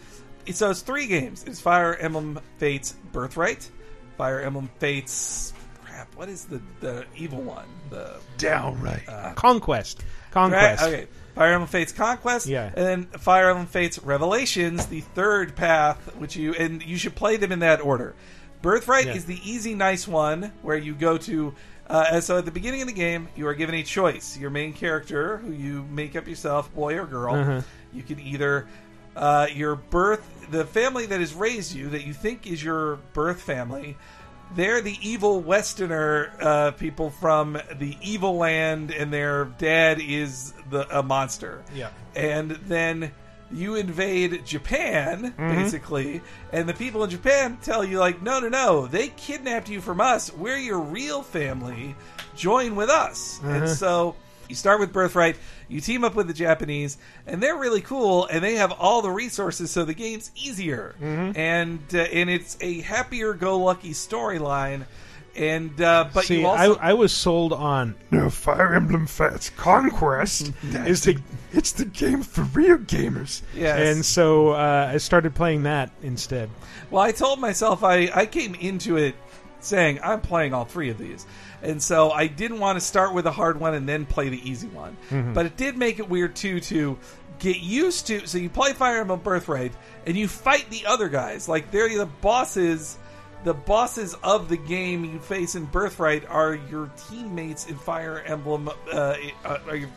[0.51, 1.43] so it's three games.
[1.47, 3.69] It's Fire Emblem Fates Birthright,
[4.17, 5.53] Fire Emblem Fates.
[5.83, 7.65] Crap, what is the the evil one?
[7.89, 9.05] The Downright.
[9.35, 10.83] Conquest, conquest.
[10.83, 10.93] Right?
[10.93, 11.07] Okay.
[11.35, 12.67] Fire Emblem Fates Conquest, Yeah.
[12.67, 17.35] and then Fire Emblem Fates Revelations, the third path, which you and you should play
[17.37, 18.15] them in that order.
[18.61, 19.15] Birthright Yeah.
[19.15, 21.53] is the easy, nice one where you go to.
[21.87, 24.37] Uh, so at the beginning of the game, you are given a choice.
[24.37, 27.61] Your main character, who you make up yourself, boy or girl, Uh-huh.
[27.93, 28.65] you can either
[29.15, 33.41] uh, your birth, the family that has raised you, that you think is your birth
[33.41, 33.97] family.
[34.55, 40.87] They're the evil Westerner uh, people from the evil land, and their dad is the
[40.97, 41.63] a monster.
[41.73, 41.89] Yeah.
[42.15, 43.11] and then
[43.51, 48.87] you invade Japan, basically, and the people in Japan tell you like, no, no, no,
[48.87, 50.33] they kidnapped you from us.
[50.33, 51.95] We're your real family.
[52.35, 53.39] Join with us.
[53.43, 54.15] And so
[54.49, 55.37] you start with Birthright.
[55.67, 59.09] You team up with the Japanese, and they're really cool, and they have all the
[59.09, 64.85] resources, so the game's easier, and uh, and it's a happier-go-lucky storyline.
[65.35, 69.49] And uh, but See, you also I, I was sold on No, Fire Emblem Fates
[69.49, 71.19] Conquest is the
[71.51, 73.41] it's the game for real gamers.
[73.53, 73.95] yes.
[73.95, 76.49] and so uh, I started playing that instead.
[76.89, 79.15] Well, I told myself I, I came into it
[79.59, 81.25] saying I'm playing all three of these.
[81.65, 84.49] And so I didn't want to start with a hard one and then play the
[84.49, 84.95] easy one.
[85.33, 86.97] But it did make it weird too to
[87.39, 88.27] get used to.
[88.27, 89.73] So you play Fire Emblem Birthright
[90.05, 91.49] and you fight the other guys.
[91.49, 92.97] Like they're the bosses.
[93.43, 98.69] The bosses of the game you face in Birthright are your teammates in Fire Emblem
[98.91, 99.15] uh,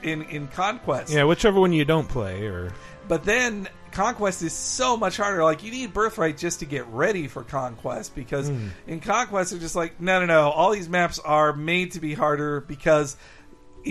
[0.03, 1.11] in in Conquest.
[1.13, 2.75] Yeah, whichever one you don't play, or
[3.09, 5.43] But then Conquest is so much harder.
[5.45, 8.69] Like you need Birthright just to get ready for Conquest because hmm.
[8.87, 10.51] in Conquest they're just like, no, no, no.
[10.51, 13.17] All these maps are made to be harder because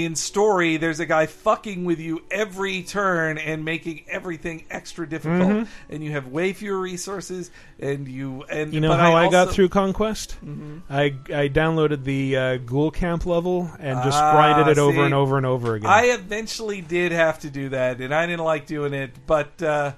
[0.06, 5.68] in story there's a guy fucking with you every turn and making everything extra difficult,
[5.90, 7.50] and you have way fewer resources.
[7.80, 9.56] And you and you know how I, got also- Mm-hmm.
[9.56, 10.38] through Conquest?
[10.90, 15.02] I I downloaded the uh, Ghoul Camp level and just Ah, grinded it over see.
[15.02, 15.90] and over and over again.
[15.90, 19.12] I eventually did have to do that, and I didn't like doing it.
[19.26, 19.94] But uh,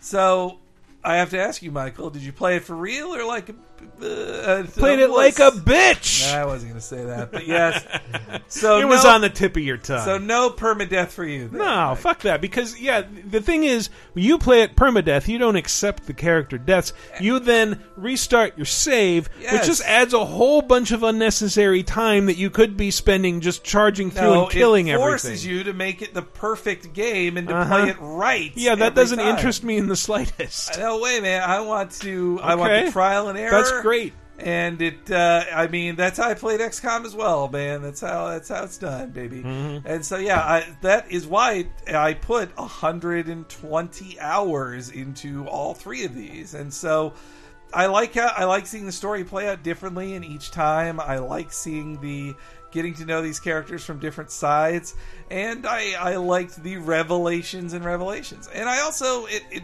[0.00, 0.58] so
[1.04, 3.50] I have to ask you, Michael, did you play it for real or like?
[4.00, 6.30] Uh, played it like a bitch.
[6.30, 7.84] I wasn't going to say that, but yes.
[8.48, 10.04] So it was on the tip of your tongue.
[10.04, 11.48] So no permadeath for you.
[11.48, 11.98] Then, No, Mike.
[11.98, 12.40] fuck that.
[12.40, 16.56] Because yeah, the thing is, when you play it permadeath, you don't accept the character
[16.56, 16.92] deaths.
[17.20, 19.52] You then restart your save, Yes.
[19.52, 23.64] which just adds a whole bunch of unnecessary time that you could be spending just
[23.64, 25.50] charging through No, and killing it forces everything.
[25.58, 27.80] you to make it the perfect game and to Uh-huh.
[27.80, 28.52] play it right.
[28.54, 29.34] yeah, that doesn't time.
[29.34, 30.78] interest me in the slightest.
[30.78, 31.42] No way, man.
[31.42, 32.38] I want to.
[32.42, 32.84] I want Okay.
[32.86, 33.50] the trial and error.
[33.50, 34.12] That's great.
[34.38, 37.80] And it, uh, I mean, that's how I played XCOM as well, man.
[37.82, 39.42] That's how that's how it's done, baby.
[39.42, 39.86] Mm-hmm.
[39.86, 46.14] And so, yeah, I, that is why I put 120 hours into all three of
[46.14, 46.52] these.
[46.52, 47.14] And so,
[47.72, 51.00] I like how I like seeing the story play out differently in each time.
[51.00, 52.34] I like seeing the
[52.70, 54.94] getting to know these characters from different sides,
[55.30, 59.42] and I I liked the revelations and revelations, and I also it.
[59.50, 59.62] it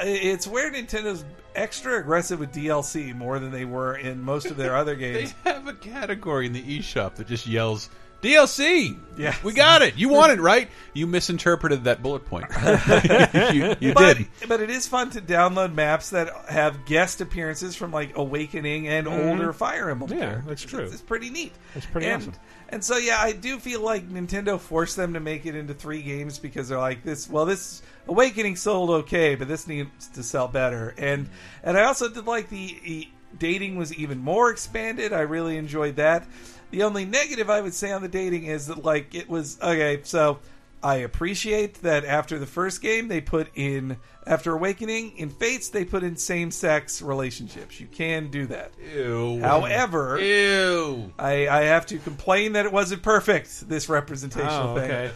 [0.00, 1.24] it's where Nintendo's
[1.58, 5.34] extra aggressive with DLC more than they were in most of their other games.
[5.44, 7.90] They have a category in the eShop that just yells
[8.22, 8.98] DLC.
[9.16, 9.34] Yeah.
[9.44, 9.96] we got it.
[9.96, 10.68] You want it, right?
[10.92, 12.46] You misinterpreted that bullet point.
[13.54, 14.26] you you but, did.
[14.48, 19.06] but it is fun to download maps that have guest appearances from like Awakening and
[19.06, 19.28] mm-hmm.
[19.28, 20.10] older Fire Emblem.
[20.10, 20.46] Yeah, characters.
[20.46, 20.84] that's true.
[20.84, 21.52] It's, it's pretty neat.
[21.74, 22.34] That's pretty and, awesome.
[22.70, 26.02] And so yeah, I do feel like Nintendo forced them to make it into three
[26.02, 27.28] games because they're like this.
[27.28, 30.94] Well, this Awakening sold okay, but this needs to sell better.
[30.98, 31.28] And
[31.62, 35.12] and I also did like the e- dating was even more expanded.
[35.12, 36.26] I really enjoyed that.
[36.70, 40.00] The only negative I would say on the dating is that like it was okay.
[40.04, 40.38] So
[40.82, 45.84] I appreciate that after the first game they put in after Awakening in Fates they
[45.84, 47.80] put in same sex relationships.
[47.80, 48.72] You can do that.
[48.94, 49.40] Ew.
[49.40, 51.12] However, Ew.
[51.18, 53.68] I, I have to complain that it wasn't perfect.
[53.68, 55.10] This representational Oh, thing.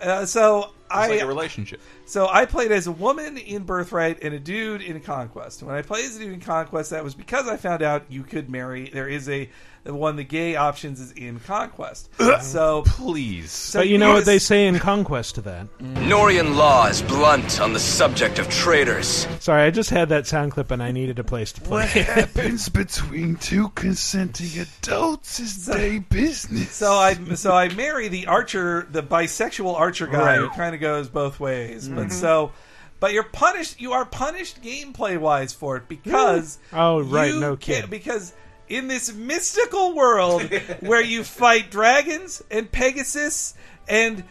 [0.00, 0.10] Okay.
[0.10, 1.80] Uh, so It's I like a relationship.
[2.06, 5.62] so I played as a woman in Birthright and a dude in Conquest.
[5.62, 8.22] When I played as a dude in Conquest, that was because I found out you
[8.22, 8.88] could marry.
[8.90, 9.48] There is a
[9.84, 12.10] the one the gay options is in Conquest.
[12.42, 13.50] so Please.
[13.50, 15.66] so But you know what they say in Conquest to that.
[15.78, 19.26] Nohrian law is blunt on the subject of traitors.
[19.40, 21.84] Sorry, I just had that sound clip and I needed a place to play.
[21.84, 26.70] What happens between two consenting adults is their business.
[26.72, 31.08] So I so I marry the archer, the bisexual archer guy who kind of goes
[31.08, 31.88] both ways.
[31.88, 32.52] But so,
[33.00, 33.80] but you're punished.
[33.80, 37.90] You are punished gameplay wise for it because Oh, right, no can't- kid.
[37.90, 38.32] Because
[38.68, 40.42] in this mystical world
[40.80, 43.54] where you fight dragons and Pegasus
[43.88, 44.24] and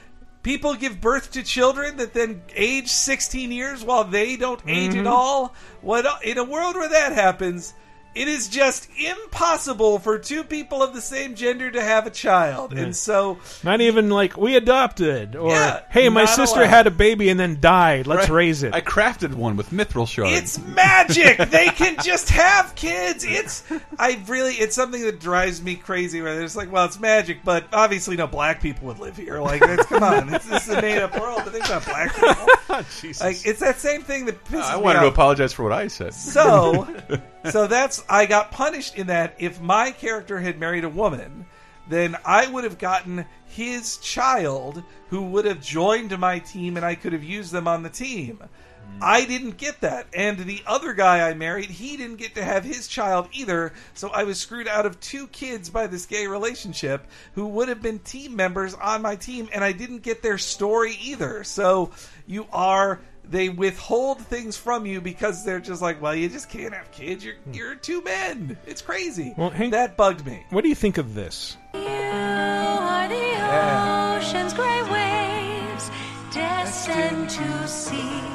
[0.43, 5.00] people give birth to children that then age 16 years while they don't age Mm-hmm.
[5.02, 5.54] at all.
[5.82, 7.74] What in a world where that happens?
[8.15, 12.74] It is just impossible for two people of the same gender to have a child,
[12.74, 16.70] and so Not even like we adopted, or Yeah, hey, my sister allowed.
[16.70, 18.08] had a baby and then died.
[18.08, 18.74] Let's raise it.
[18.74, 20.32] I crafted one with mithril shards.
[20.38, 21.38] It's magic.
[21.50, 23.24] they can just have kids.
[23.24, 23.63] It's
[24.00, 26.22] I really it's something that drives me crazy.
[26.22, 29.39] Where it's like, well, it's magic, but obviously no black people would live here.
[29.39, 31.41] Like, it's, come on, it's, this is a made up world.
[31.43, 32.48] But think about black people.
[32.78, 35.13] Like, it's that same thing that pisses I me wanted to off.
[35.13, 36.13] apologize for what I said.
[36.13, 36.88] So,
[37.52, 41.46] so that's I got punished in that if my character had married a woman,
[41.90, 46.96] then I would have gotten his child who would have joined my team and I
[46.96, 48.38] could have used them on the team.
[48.38, 49.00] Hmm.
[49.02, 50.08] I didn't get that.
[50.14, 53.74] And the other guy I married, he didn't get to have his child either.
[53.94, 57.82] So I was screwed out of two kids by this gay relationship who would have
[57.82, 61.44] been team members on my team, and I didn't get their story either.
[61.44, 61.92] So
[62.26, 66.74] you are they withhold things from you because they're just like, well, you just can't
[66.74, 67.24] have kids.
[67.24, 67.54] You're hmm.
[67.54, 68.58] you're two men.
[68.66, 69.34] It's crazy.
[69.38, 70.46] Well, Hank- that bugged me.
[70.50, 71.58] what do you think of this?
[71.74, 75.92] You are the ocean's gray waves,
[76.34, 78.28] destined to seek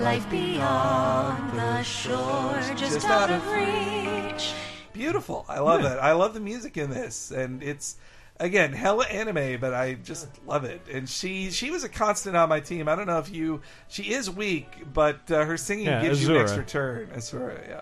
[0.00, 4.52] life beyond the shore, just out of reach.
[4.92, 5.44] Beautiful.
[5.48, 5.98] I love it.
[5.98, 7.96] I love the music in this, and it's
[8.38, 10.80] again hella anime, but I just love it.
[10.92, 12.88] And she she was a constant on my team.
[12.88, 16.34] I don't know if you she is weak, but uh, her singing Yeah, gives you
[16.34, 17.08] an extra turn.
[17.14, 17.80] Azura, yeah,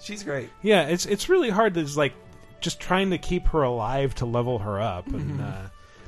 [0.00, 0.50] she's great.
[0.62, 2.12] Yeah, it's it's really hard to like
[2.60, 5.16] just trying to keep her alive to level her up, Mm-hmm.
[5.30, 5.62] and uh,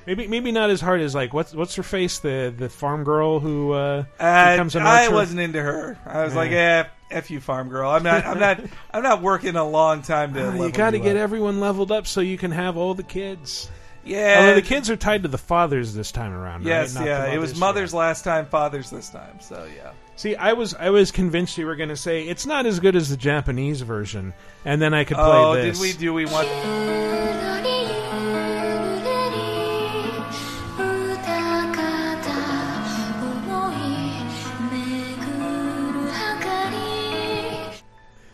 [0.07, 3.41] maybe maybe not as hard as like what's what's her face the the farm girl
[3.41, 5.99] who uh, Uh, becomes an I wasn't into her.
[6.07, 7.91] I was like, eh, f you, farm girl.
[7.91, 8.25] I'm not.
[8.27, 8.61] I'm not.
[8.93, 10.41] I'm not working a long time to.
[10.45, 11.23] Level you got to get up.
[11.23, 13.71] everyone leveled up so you can have all the kids.
[14.09, 14.37] Yeah.
[14.41, 16.65] Although the kids are tied to the fathers this time around.
[16.65, 17.03] Yes, right?
[17.03, 17.27] Not yeah.
[17.27, 17.61] the It was mothers.
[17.61, 19.39] mother's last time, father's this time.
[19.41, 19.93] So yeah.
[20.17, 22.97] See, I was I was convinced you were going to say it's not as good
[22.97, 24.33] as the Japanese version,
[24.65, 25.79] and then I could play Oh, this.
[25.79, 26.49] did we do we want?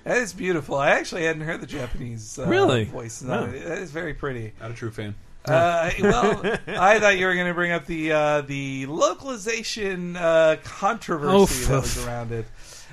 [0.05, 0.77] That is beautiful.
[0.77, 2.85] I actually hadn't heard the Japanese uh, Really?
[2.85, 3.47] voices No.
[3.47, 4.53] That is very pretty.
[4.61, 5.15] Not a true fan.
[5.45, 10.57] Uh, well, I thought you were going to bring up the uh, the localization uh,
[10.65, 12.07] controversy Oh, that was pff.
[12.07, 12.47] around it.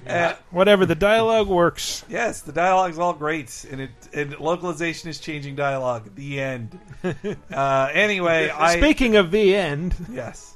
[0.08, 2.04] Uh, Whatever the dialogue works.
[2.10, 6.10] yes, the dialogue's all great, and it and localization is changing dialogue.
[6.16, 6.80] The end.
[7.52, 10.56] Uh, anyway, I Speaking of the end, yes.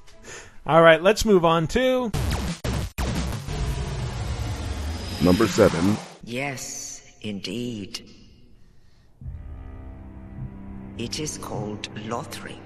[0.65, 2.11] all right, let's move on to
[5.23, 5.97] Number 7.
[6.23, 8.09] Yes, indeed.
[10.97, 12.57] It is called Lothric,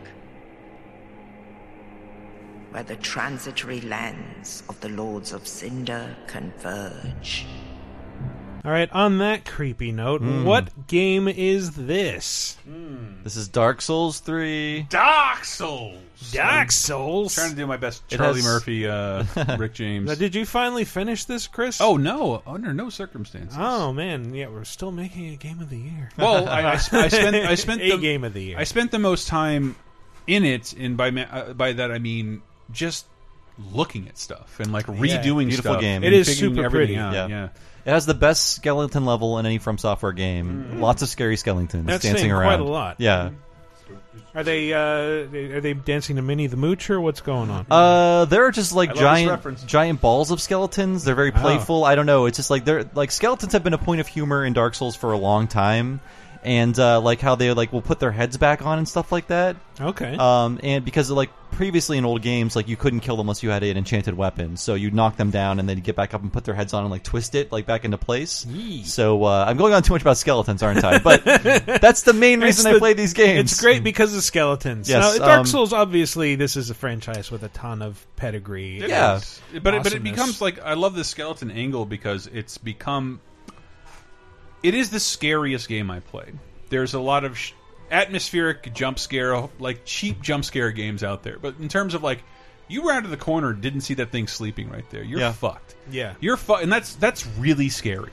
[2.72, 7.46] where the transitory lands of the Lords of Cinder converge.
[8.66, 8.92] All right.
[8.92, 10.44] On that creepy note, Mm.
[10.44, 12.58] what game is this?
[13.24, 14.86] This is Dark Souls three.
[14.90, 15.98] Dark Souls.
[16.32, 17.34] Dark Souls.
[17.34, 19.24] trying to do my best It Charlie has- Murphy, uh,
[19.58, 20.08] Rick James.
[20.10, 21.80] Now, did you finally finish this, Chris?
[21.82, 23.56] Oh no, under no circumstances.
[23.60, 26.10] Oh man, yeah, we're still making a game of the year.
[26.18, 28.58] Well, I, I, I spent I spent a the, game of the year.
[28.60, 29.76] I spent the most time
[30.28, 33.06] in it, and by ma- uh, by that I mean just
[33.74, 35.82] looking at stuff and like redoing Beautiful stuff.
[35.82, 36.04] game.
[36.04, 36.98] It is and is figuring super everything pretty.
[36.98, 37.14] out.
[37.14, 37.28] Yeah.
[37.28, 37.50] yeah.
[37.86, 40.80] It has the best skeleton level in any From Software game.
[40.82, 42.44] Lots of scary skeletons That's dancing saying around.
[42.44, 42.96] quite a lot.
[43.00, 43.32] Yeah.
[44.36, 47.66] Are they uh, are they dancing to Minnie the Mooch or what's going on?
[47.70, 51.04] Uh, there are just like I love this giant, giant balls of skeletons.
[51.04, 51.40] They're very Oh.
[51.40, 51.84] playful.
[51.84, 52.26] I don't know.
[52.28, 54.96] It's just like they're like skeletons have been a point of humor in Dark Souls
[54.96, 56.00] for a long time,
[56.44, 59.28] and uh, like how they like will put their heads back on and stuff like
[59.28, 59.58] that.
[59.80, 60.16] okay.
[60.16, 63.50] Um, and because like previously in old games, like you couldn't kill them unless you
[63.50, 66.32] had an enchanted weapon, so you'd knock them down and then get back up and
[66.32, 68.46] put their heads on and like twist it like back into place.
[68.84, 71.00] So uh, I'm going on too much about skeletons, aren't I?
[71.00, 71.24] But
[71.82, 73.52] that's the main reason It's I play these games.
[73.52, 74.90] It's great because of skeletons.
[74.90, 78.80] Yes, Now, Dark um, Souls, obviously, this is a franchise with a ton of pedigree.
[78.80, 79.20] It Yeah.
[79.62, 83.22] but it, but it becomes like I love the skeleton angle because it's become.
[84.64, 86.38] It is the scariest game I played.
[86.70, 87.54] There's a lot of sh
[87.92, 91.38] atmospheric jump scare, like cheap jump scare games out there.
[91.40, 92.22] But in terms of like,
[92.68, 95.04] you ran to the corner, didn't see that thing sleeping right there.
[95.04, 95.32] You're Yeah.
[95.32, 95.76] fucked.
[95.90, 96.14] Yeah.
[96.20, 98.12] You're fucked, and that's that's really scary.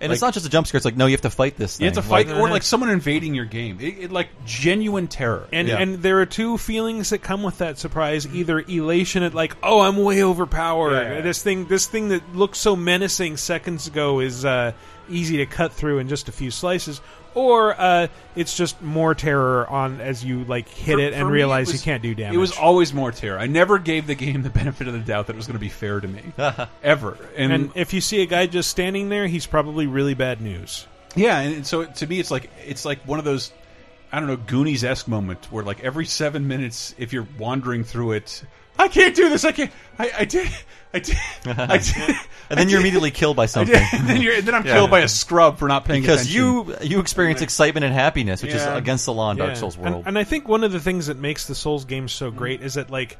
[0.00, 0.76] and like- it's not just a jump scare.
[0.76, 1.76] It's like no, you have to fight this.
[1.78, 1.84] Thing.
[1.86, 3.78] You have to fight, Like, or like someone invading your game.
[3.80, 5.48] It, it like genuine terror.
[5.52, 5.78] And Yeah.
[5.78, 9.80] and there are two feelings that come with that surprise: either elation at like, oh,
[9.80, 10.92] I'm way overpowered.
[10.92, 11.20] Yeah.
[11.22, 14.70] This thing, this thing that looked so menacing seconds ago is uh,
[15.10, 17.00] easy to cut through in just a few slices,
[17.34, 21.68] or uh, it's just more terror on as you like hit For- it and realize
[21.68, 22.34] it was- you can't do damage.
[22.34, 23.38] It was always more terror.
[23.38, 25.60] I never gave the game the benefit of the doubt that it was going to
[25.60, 26.22] be fair to me,
[26.82, 27.16] ever.
[27.36, 30.86] And, and if you see a guy just standing there, he's probably really bad news.
[31.14, 33.52] yeah, and, and so to me, it's like it's like one of those
[34.10, 38.12] I don't know Goonies esque moment where like every seven minutes, if you're wandering through
[38.12, 38.42] it,
[38.78, 39.44] I can't do this.
[39.44, 39.70] I can't.
[39.98, 40.48] I, I did.
[40.94, 41.16] I did.
[41.46, 41.96] I did.
[41.96, 43.74] and then I you're did- immediately killed by something.
[43.92, 44.74] And then, you're, and then I'm Yeah.
[44.74, 46.42] killed by a scrub for not paying because attention.
[46.42, 49.84] you you experience excitement and happiness, which is against the law in Dark Souls And-
[49.84, 50.04] world.
[50.06, 52.74] And, I think one of the things that makes the Souls games so great is
[52.74, 53.18] that like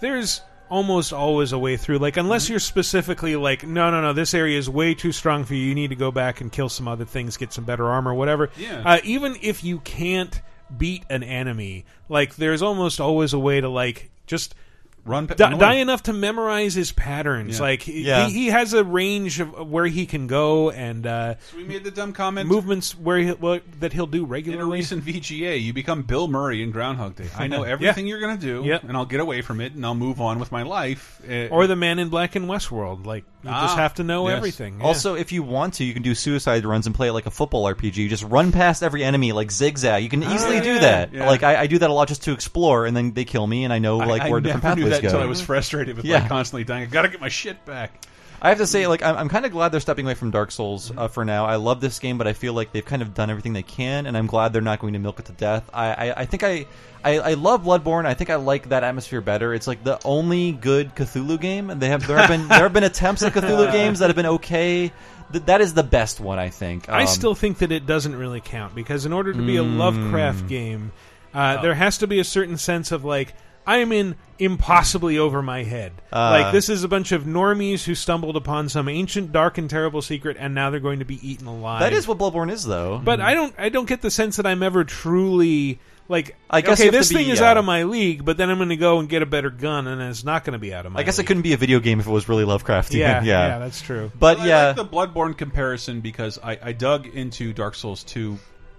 [0.00, 1.98] there's almost always a way through.
[1.98, 2.52] Like unless Mm-hmm.
[2.52, 5.64] you're specifically like, no, no, no, this area is way too strong for you.
[5.66, 8.50] You need to go back and kill some other things, get some better armor, whatever.
[8.56, 8.82] Yeah.
[8.86, 10.40] Uh, even if you can't
[10.74, 14.54] beat an enemy, like there's almost always a way to like just.
[15.04, 15.60] Run, pa- die, run away.
[15.60, 17.56] die enough to memorize his patterns.
[17.58, 17.62] Yeah.
[17.62, 18.28] Like he, Yeah.
[18.28, 22.12] he has a range of where he can go and uh, we made the dumb
[22.12, 24.78] comment movements where he, well, that he'll do in a regularly.
[24.78, 27.28] recent VGA, you become Bill Murray in Groundhog Day.
[27.36, 28.84] I know everything you're going to do, Yep.
[28.84, 31.20] and I'll get away from it, and I'll move on with my life.
[31.28, 33.06] Uh, or the Man in Black in Westworld.
[33.06, 34.36] Like you just Ah, have to know yes.
[34.36, 34.78] everything.
[34.78, 34.86] Yeah.
[34.86, 37.30] Also, if you want to, you can do suicide runs and play it like a
[37.30, 37.96] football RPG.
[37.96, 40.02] You just run past every enemy like zigzag.
[40.02, 40.80] You can easily do yeah.
[40.80, 41.12] that.
[41.14, 41.26] Yeah.
[41.26, 43.64] Like I, I do that a lot just to explore, and then they kill me,
[43.64, 45.24] and I know like I, I where never different pathways that until go.
[45.24, 46.82] I was frustrated with like constantly dying.
[46.82, 48.04] I got to get my shit back.
[48.42, 50.50] I have to say, like, I'm, I'm kind of glad they're stepping away from Dark
[50.50, 51.44] Souls uh, for now.
[51.46, 54.06] I love this game, but I feel like they've kind of done everything they can,
[54.06, 55.68] and I'm glad they're not going to milk it to death.
[55.74, 56.66] I, I, I think I,
[57.04, 58.06] I, I love Bloodborne.
[58.06, 59.52] I think I like that atmosphere better.
[59.52, 62.72] It's like the only good Cthulhu game, and they have there have been there have
[62.72, 64.92] been attempts at Cthulhu games that have been okay.
[65.32, 66.88] Th- that is the best one, I think.
[66.88, 69.62] I Um, still think that it doesn't really count because in order to be a.
[69.62, 70.92] Lovecraft game,
[71.34, 71.62] uh, Oh.
[71.62, 73.34] there has to be a certain sense of like
[73.70, 75.92] I am in impossibly over my head.
[76.12, 76.42] Uh.
[76.42, 80.02] like this is a bunch of normies who stumbled upon some ancient, dark, and terrible
[80.02, 81.78] secret, and now they're going to be eaten alive.
[81.78, 82.98] that is what Bloodborne is, though.
[82.98, 83.54] But I don't.
[83.56, 85.78] I don't get the sense that I'm ever truly
[86.08, 86.34] like.
[86.50, 88.58] I guess okay, this be, thing is uh, out of my league, but then I'm
[88.58, 90.84] going to go and get a better gun, and it's not going to be out
[90.84, 90.98] of my.
[90.98, 91.26] I guess league.
[91.26, 92.98] it couldn't be a video game if it was really Lovecraftian.
[92.98, 94.10] Yeah, yeah, yeah, that's true.
[94.18, 98.02] But Well, yeah, I like the Bloodborne comparison because I, I dug into Dark Souls
[98.02, 98.36] 2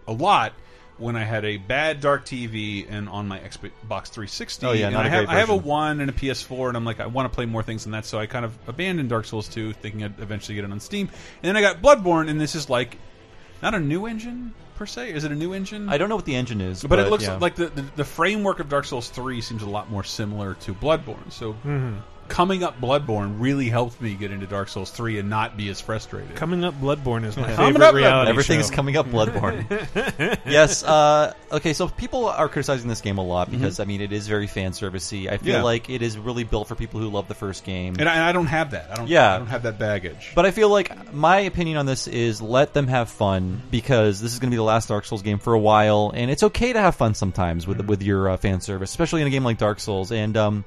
[0.10, 0.52] a lot
[1.02, 4.66] when I had a bad dark TV and on my Xbox 360.
[4.66, 6.78] Oh, yeah, and not I a have, I have a one and a PS4, and
[6.78, 9.10] I'm like, I want to play more things than that, so I kind of abandoned
[9.10, 11.10] Dark Souls 2, thinking I'd eventually get it on Steam.
[11.42, 12.98] And then I got Bloodborne, and this is like
[13.62, 15.12] not a new engine per se.
[15.12, 15.90] Is it a new engine?
[15.90, 17.38] I don't know what the engine is, but, it looks yeah.
[17.38, 20.74] like the, the the framework of Dark Souls 3 seems a lot more similar to
[20.74, 21.32] Bloodborne.
[21.32, 21.98] So Mm-hmm.
[22.32, 25.80] Coming up Bloodborne really helped me get into Dark Souls 3 and not be as
[25.82, 26.36] frustrated.
[26.36, 28.74] Coming up, Bloodborne is my Coming favorite up, reality Everything's show.
[28.76, 29.66] coming up Bloodborne.
[30.46, 30.84] yes.
[30.84, 34.28] Uh, okay, so people are criticizing this game a lot because I mean it is
[34.28, 35.30] very fan servicey.
[35.32, 35.64] I feel Yeah.
[35.64, 37.96] like it is really built for people who love the first game.
[38.00, 38.92] And I, I don't have that.
[38.92, 39.08] I don't.
[39.08, 39.36] Yeah.
[39.36, 40.32] I don't have that baggage.
[40.34, 44.34] But I feel like my opinion on this is let them have fun because this
[44.34, 46.74] is going to be the last Dark Souls game for a while, and it's okay
[46.74, 49.58] to have fun sometimes with with your uh, fan service, especially in a game like
[49.58, 50.12] Dark Souls.
[50.12, 50.66] And um,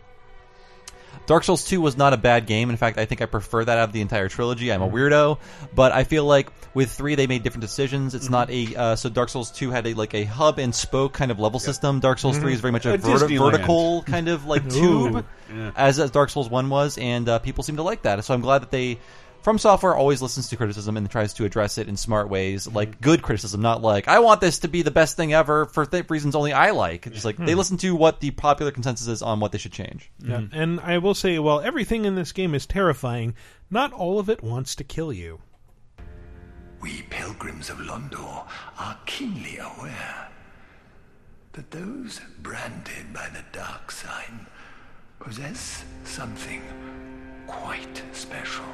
[1.27, 2.71] Dark Souls 2 was not a bad game.
[2.71, 4.73] In fact, I think I prefer that out of the entire trilogy.
[4.73, 5.39] I'm a weirdo,
[5.75, 8.15] but I feel like with 3 they made different decisions.
[8.15, 11.13] It's not a uh, so Dark Souls 2 had a like a hub and spoke
[11.13, 12.01] kind of level system.
[12.01, 15.71] Dark Souls 3 is very much a, A verti- vertical kind of like tube Yeah.
[15.77, 18.25] as, as Dark Souls 1 was and uh, people seem to like that.
[18.25, 18.99] So I'm glad that they
[19.45, 22.77] FromSoftware always listens to criticism and tries to address it in smart ways, mm-hmm.
[22.77, 25.85] like good criticism, not like I want this to be the best thing ever for
[25.85, 27.07] th- reasons only I like.
[27.07, 27.59] It's like they hmm.
[27.59, 30.11] listen to what the popular consensus is on what they should change.
[30.19, 30.39] Yeah.
[30.39, 30.59] Mm-hmm.
[30.59, 33.35] And I will say, while everything in this game is terrifying,
[33.71, 35.41] not all of it wants to kill you.
[36.81, 38.47] We pilgrims of Londor
[38.79, 40.29] are keenly aware
[41.53, 44.47] that those branded by the dark sign
[45.21, 46.63] possess something
[47.47, 48.65] quite special.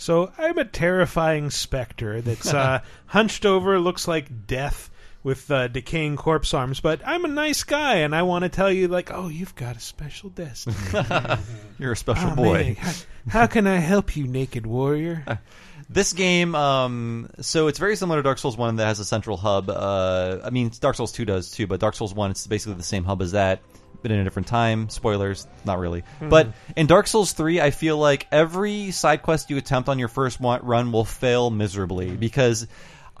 [0.00, 4.88] So I'm a terrifying specter that's uh, hunched over, looks like death
[5.22, 6.80] with uh, decaying corpse arms.
[6.80, 9.76] But I'm a nice guy, and I want to tell you, like, oh, you've got
[9.76, 10.74] a special destiny.
[11.78, 12.52] You're a special Oh, boy.
[12.54, 12.92] man, how,
[13.28, 15.38] how can I help you, naked warrior?
[15.92, 19.36] This game, um, so it's very similar to Dark Souls One that has a central
[19.36, 19.68] hub.
[19.68, 22.84] Uh, I mean, Dark Souls Two does too, but Dark Souls One it's basically the
[22.84, 23.60] same hub as that,
[24.02, 24.88] but in a different time.
[24.88, 26.04] Spoilers, not really.
[26.20, 30.08] But in Dark Souls Three, I feel like every side quest you attempt on your
[30.08, 32.66] first run will fail miserably because.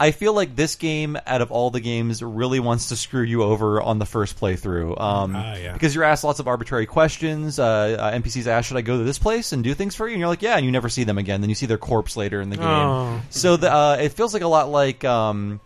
[0.02, 3.42] I feel like this game, out of all the games, really wants to screw you
[3.42, 4.98] over on the first playthrough.
[4.98, 5.74] Um, Ah, yeah.
[5.74, 7.58] Because you're asked lots of arbitrary questions.
[7.58, 10.14] Uh, uh, NPCs ask, "Should I go to this place and do things for you?"
[10.14, 11.42] And you're like, "Yeah," and you never see them again.
[11.42, 12.64] Then you see their corpse later in the game.
[12.66, 13.20] Oh.
[13.28, 15.04] So the, uh, it feels like a lot like.
[15.04, 15.60] Um,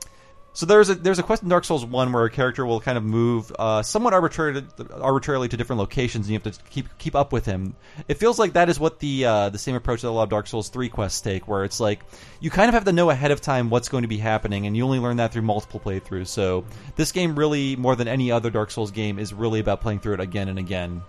[0.55, 2.96] so there's a there's a quest in Dark Souls one where a character will kind
[2.96, 7.16] of move uh, somewhat arbitrarily arbitrarily to different locations, and you have to keep keep
[7.16, 7.74] up with him.
[8.07, 10.28] It feels like that is what the uh, the same approach that a lot of
[10.30, 12.05] Dark Souls three quests take, where it's like
[12.38, 14.76] you kind of have to know ahead of time what's going to be happening, and
[14.76, 16.28] you only learn that through multiple playthroughs.
[16.28, 19.98] So this game really, more than any other Dark Souls game, is really about playing
[19.98, 21.02] through it again and again.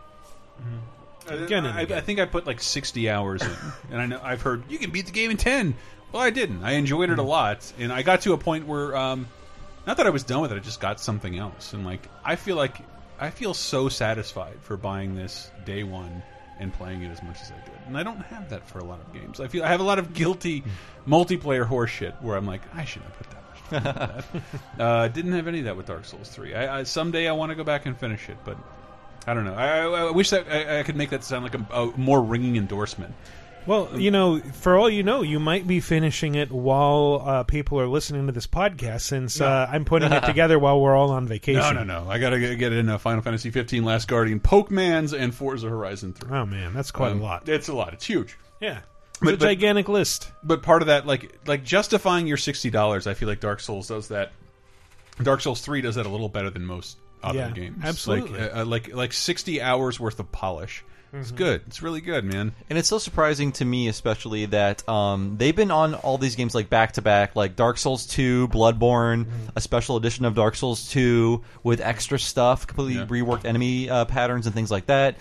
[1.28, 1.98] Again and I, again.
[1.98, 3.56] I think I put like 60 hours in,
[3.92, 5.76] and I know I've heard you can beat the game in 10.
[6.16, 6.64] Well, I didn't.
[6.64, 9.28] I enjoyed it a lot, and I got to a point where, um,
[9.86, 12.38] not that I was done with it, I just got something else, and like I
[12.38, 12.78] feel like
[13.20, 16.24] I feel so satisfied for buying this day one
[16.58, 18.86] and playing it as much as I did, and I don't have that for a
[18.86, 19.42] lot of games.
[19.42, 20.64] I feel I have a lot of guilty
[21.06, 24.32] multiplayer horseshit where I'm like I shouldn't have put that much.
[24.32, 24.44] time
[24.80, 26.56] uh, didn't have any of that with Dark Souls 3.
[26.56, 28.58] I, I someday I want to go back and finish it, but
[29.28, 29.56] I don't know.
[29.56, 32.24] I, I, I wish that I, I could make that sound like a, a more
[32.24, 33.14] ringing endorsement.
[33.68, 37.80] Well, you know, for all you know, you might be finishing it while uh, people
[37.80, 41.28] are listening to this podcast, since uh, I'm putting it together while we're all on
[41.28, 41.62] vacation.
[41.76, 42.10] No, no, no.
[42.10, 46.14] I gotta get, get in uh, Final Fantasy 15, Last Guardian, Pokemans, and Forza Horizon
[46.14, 46.30] 3.
[46.38, 47.50] Oh man, that's quite Um, a lot.
[47.50, 47.94] It's a lot.
[47.94, 48.38] It's huge.
[48.62, 50.32] Yeah, it's But- a but- gigantic list.
[50.44, 53.88] But part of that, like like justifying your sixty dollars, I feel like Dark Souls
[53.88, 54.32] does that.
[55.24, 57.78] Dark Souls three does that a little better than most other Yeah, games.
[57.84, 58.40] absolutely.
[58.40, 60.84] like, uh, like like sixty hours worth of polish.
[61.20, 61.38] It's Mm-hmm.
[61.38, 61.62] good.
[61.68, 62.54] It's really good, man.
[62.70, 66.54] And it's so surprising to me, especially that um, they've been on all these games
[66.54, 70.90] like back to back, like Dark Souls 2, Bloodborne, a special edition of Dark Souls
[70.90, 73.06] 2 with extra stuff, completely Yeah.
[73.06, 75.16] reworked enemy uh, patterns and things like that.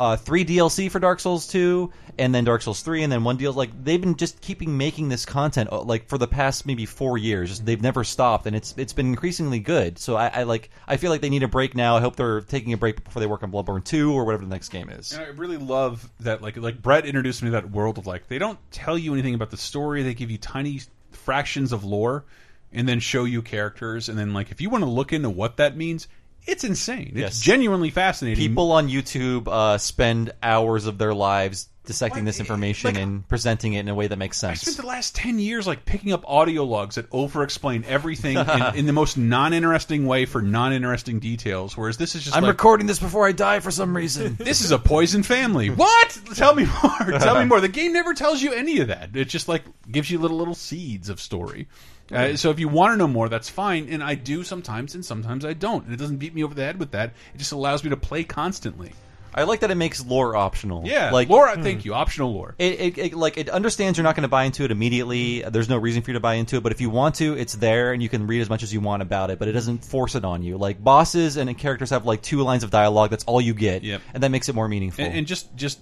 [0.00, 3.36] Uh, three DLC for Dark Souls 2, and then Dark Souls 3, and then one
[3.36, 3.52] deal.
[3.52, 7.18] Like they've been just keeping making this content uh, like for the past maybe four
[7.18, 7.50] years.
[7.50, 9.98] Just, they've never stopped, and it's it's been increasingly good.
[9.98, 11.98] So I, I like I feel like they need a break now.
[11.98, 14.48] I hope they're taking a break before they work on Bloodborne 2 or whatever the
[14.48, 15.12] next game is.
[15.12, 16.40] And I really love that.
[16.40, 19.34] Like like Brett introduced me to that world of like they don't tell you anything
[19.34, 20.02] about the story.
[20.02, 20.80] They give you tiny
[21.10, 22.24] fractions of lore,
[22.72, 24.08] and then show you characters.
[24.08, 26.08] And then like if you want to look into what that means,
[26.46, 27.12] it's insane.
[27.14, 27.40] It's Yes.
[27.40, 28.42] genuinely fascinating.
[28.42, 33.72] People on YouTube uh, spend hours of their lives dissecting this information like- and presenting
[33.72, 34.60] it in a way that makes sense.
[34.60, 38.74] I spent the last ten years like picking up audio logs that over-explain everything in,
[38.76, 41.76] in the most non-interesting way for non-interesting details.
[41.76, 44.34] Whereas this is just I'm like, recording this before I die for some reason.
[44.38, 45.68] this is a poison family.
[45.70, 46.20] What?
[46.34, 47.18] Tell me more.
[47.18, 47.60] Tell me more.
[47.60, 49.16] The game never tells you any of that.
[49.16, 51.66] It just like gives you little little seeds of story.
[52.12, 53.88] Uh, so if you want to know more, that's fine.
[53.90, 55.84] And I do sometimes, and sometimes I don't.
[55.84, 57.12] And it doesn't beat me over the head with that.
[57.34, 58.92] It just allows me to play constantly.
[59.32, 60.82] I like that it makes lore optional.
[60.84, 61.54] Yeah, like lore.
[61.54, 61.94] Thank you.
[61.94, 62.56] Optional lore.
[62.58, 65.42] It, it, it like it understands you're not going to buy into it immediately.
[65.42, 67.54] There's no reason for you to buy into it, but if you want to, it's
[67.54, 69.38] there and you can read as much as you want about it.
[69.38, 70.58] But it doesn't force it on you.
[70.58, 73.10] Like bosses and characters have like two lines of dialogue.
[73.10, 74.02] That's all you get, Yep.
[74.14, 75.04] and that makes it more meaningful.
[75.04, 75.78] and, and just just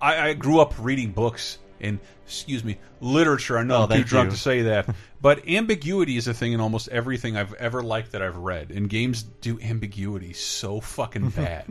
[0.00, 3.56] I, I grew up reading books and excuse me literature.
[3.58, 4.36] I know Oh, I'm too drunk you.
[4.36, 8.22] to say that, but ambiguity is a thing in almost everything I've ever liked that
[8.22, 8.70] I've read.
[8.70, 11.66] And games do ambiguity so fucking bad.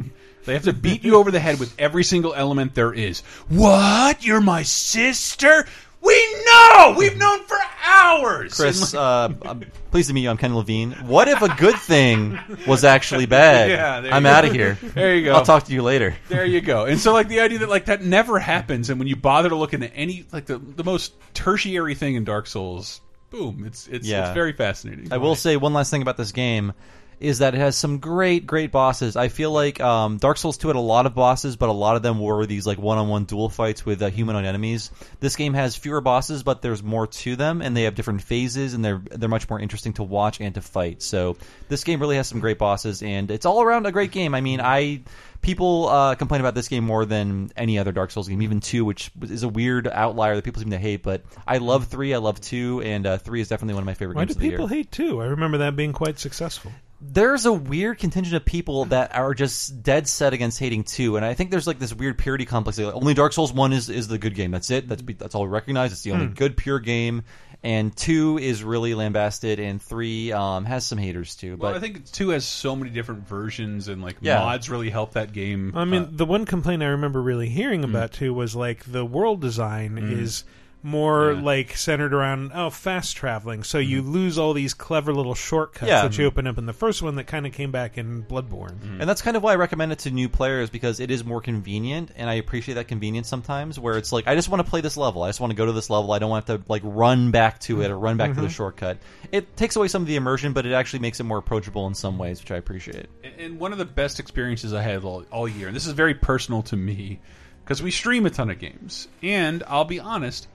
[0.46, 3.22] they have to beat you over the head with every single element there is.
[3.50, 4.26] What?
[4.26, 5.66] You're my sister?
[6.02, 6.96] We know.
[6.98, 8.56] We've known for hours.
[8.56, 10.30] Chris, uh, I'm pleased to meet you.
[10.30, 10.92] I'm Ken Levine.
[11.08, 12.38] What if a good thing
[12.68, 13.70] was actually bad?
[13.80, 14.78] Yeah, there I'm you out of here.
[14.82, 15.34] There you go.
[15.34, 16.16] I'll talk to you later.
[16.28, 16.86] There you go.
[16.86, 19.56] And so like the idea that like that never happens, and when you bother to
[19.56, 24.08] look into any like the the most tertiary thing in Dark Souls, boom, it's it's
[24.08, 24.26] Yeah.
[24.28, 25.12] it's very fascinating.
[25.14, 26.74] I will say one last thing about this game
[27.20, 29.16] is that it has some great, great bosses.
[29.16, 31.96] I feel like um, Dark Souls 2 had a lot of bosses, but a lot
[31.96, 34.92] of them were these like one-on-one duel fights with uh, humanoid enemies.
[35.20, 38.74] This game has fewer bosses, but there's more to them, and they have different phases,
[38.74, 41.02] and they're they're much more interesting to watch and to fight.
[41.02, 44.34] So this game really has some great bosses, and it's all around a great game.
[44.34, 45.02] I mean, I
[45.42, 48.86] people uh, complain about this game more than any other Dark Souls game, even two,
[48.86, 51.04] which is a weird outlier that people seem to hate.
[51.04, 53.94] But I love three, I love two, and uh, three is definitely one of my
[53.94, 55.22] favorite Why games do of the year people hate two?
[55.22, 56.72] I remember that being quite successful.
[57.02, 61.26] There's a weird contingent of people that are just dead set against hating two, and
[61.26, 62.78] I think there's like this weird purity complex.
[62.78, 64.52] Like, only Dark Souls one is is the good game.
[64.52, 64.88] That's it.
[64.88, 65.92] That's that's all we recognize.
[65.92, 66.34] It's the only Hmm.
[66.34, 67.24] good pure game.
[67.62, 71.58] And two is really lambasted, and three um, has some haters too.
[71.58, 74.40] Well, But I think two has so many different versions, and like Yeah.
[74.40, 75.74] mods really help that game.
[75.76, 79.04] I mean, Uh, the one complaint I remember really hearing about two was like the
[79.04, 80.22] world design Mm.
[80.22, 80.46] is
[80.82, 84.12] more like centered around oh fast traveling, so you mm-hmm.
[84.12, 86.04] lose all these clever little shortcuts Yeah.
[86.04, 86.28] that you mm-hmm.
[86.28, 88.76] open up in the first one that kind of came back in Bloodborne.
[88.76, 89.02] Mm-hmm.
[89.02, 91.42] And that's kind of why I recommend it to new players because it is more
[91.42, 93.78] convenient, and I appreciate that convenience sometimes.
[93.78, 95.24] Where it's like, I just want to play this level.
[95.24, 96.12] I just want to go to this level.
[96.14, 98.52] I don't want to like run back to it or run back to the Mhm.
[98.52, 98.98] shortcut.
[99.32, 101.94] It takes away some of the immersion, but it actually makes it more approachable in
[101.94, 103.08] some ways, which I appreciate.
[103.38, 106.14] and one of the best experiences I had all, all year, and this is very
[106.14, 107.20] personal to me,
[107.64, 110.48] because we stream a ton of games, and I'll be honest,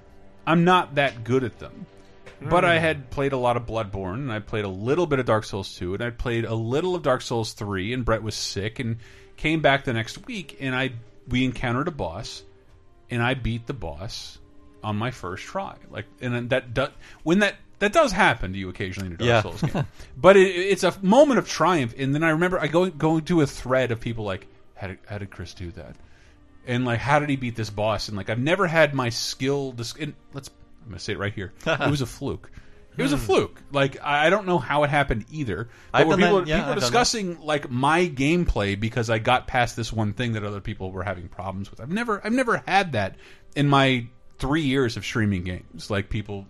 [0.46, 1.86] I'm not that good at them.
[2.40, 2.80] But I Mm.
[2.80, 5.74] had played a lot of Bloodborne, and I played a little bit of Dark Souls
[5.76, 8.98] 2, and I played a little of Dark Souls 3, and Brett was sick, and
[9.36, 10.92] came back the next week, and I
[11.28, 12.42] we encountered a boss,
[13.10, 14.38] and I beat the boss
[14.82, 15.76] on my first try.
[15.90, 16.88] Like, and then that do,
[17.22, 19.40] when that that does happen to you occasionally in a Dark Yeah.
[19.42, 19.86] Souls game,
[20.16, 21.94] but it, it's a moment of triumph.
[21.96, 24.98] And then I remember I go going to a thread of people like, how did,
[25.08, 25.96] how did Chris do that?
[26.66, 28.08] And like, how did he beat this boss?
[28.08, 29.72] And like, I've never had my skill.
[29.72, 30.48] Dis and let's
[30.84, 31.52] I'm gonna say it right here.
[31.66, 32.50] it was a fluke.
[32.96, 33.24] It was a Hmm.
[33.24, 33.60] fluke.
[33.72, 35.68] Like I don't know how it happened either.
[35.92, 36.46] But I've where people, that.
[36.46, 40.44] Yeah, people I've discussing like my gameplay because I got past this one thing that
[40.44, 41.80] other people were having problems with.
[41.80, 43.16] I've never I've never had that
[43.56, 44.06] in my
[44.38, 45.90] three years of streaming games.
[45.90, 46.46] Like people,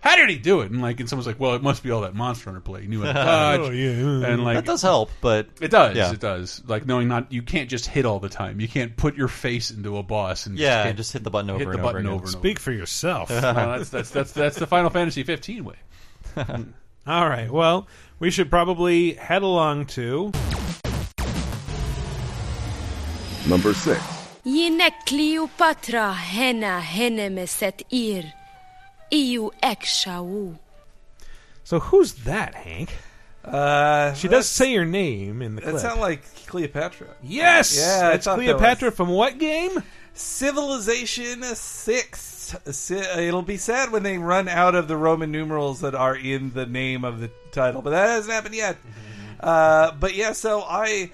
[0.00, 0.70] how did he do it?
[0.70, 2.82] And like, and someone's like, well, it must be all that Monster Hunter play.
[2.82, 3.60] He knew how to dodge.
[3.60, 4.26] Oh, yeah.
[4.28, 5.96] and like that does help, but it does.
[5.96, 6.12] Yeah.
[6.12, 6.62] It does.
[6.66, 8.60] Like knowing not you can't just hit all the time.
[8.60, 11.50] You can't put your face into a boss and Yeah, can't just hit the button
[11.50, 12.12] over hit the and button over again.
[12.14, 13.30] over and Speak for yourself.
[13.56, 15.76] No, that's, that's that's that's the Final Fantasy 15 way.
[17.06, 17.50] All right.
[17.50, 17.86] Well,
[18.18, 20.32] we should probably head along to
[23.48, 24.00] Number 6.
[24.44, 28.24] Jinek Cleopatra hena henemeset ir.
[29.12, 30.56] Iu ekshau.
[31.64, 32.94] So who's that, Hank?
[33.44, 35.74] Uh, she does say your name in the clip.
[35.74, 35.90] That clip.
[35.90, 37.06] sound like Cleopatra.
[37.22, 39.82] Yes, yeah, I that's thought that Cleopatra was- from what game?
[40.14, 42.56] Civilization Six.
[42.90, 46.64] It'll be sad when they run out of the Roman numerals that are in the
[46.66, 48.76] name of the title, but that hasn't happened yet.
[49.40, 51.10] Uh, but yeah, so I,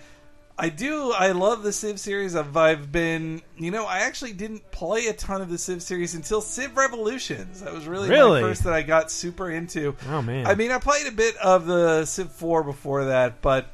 [0.62, 1.10] I do.
[1.10, 2.36] I love the Civ series.
[2.36, 6.14] I've, I've been, you know, I actually didn't play a ton of the Civ series
[6.14, 7.62] until Civ Revolutions.
[7.62, 8.40] That was really, Really?
[8.40, 9.96] my first that I got super into.
[10.08, 10.46] Oh man!
[10.46, 13.66] I mean, I played a bit of the Civ 4 before that, but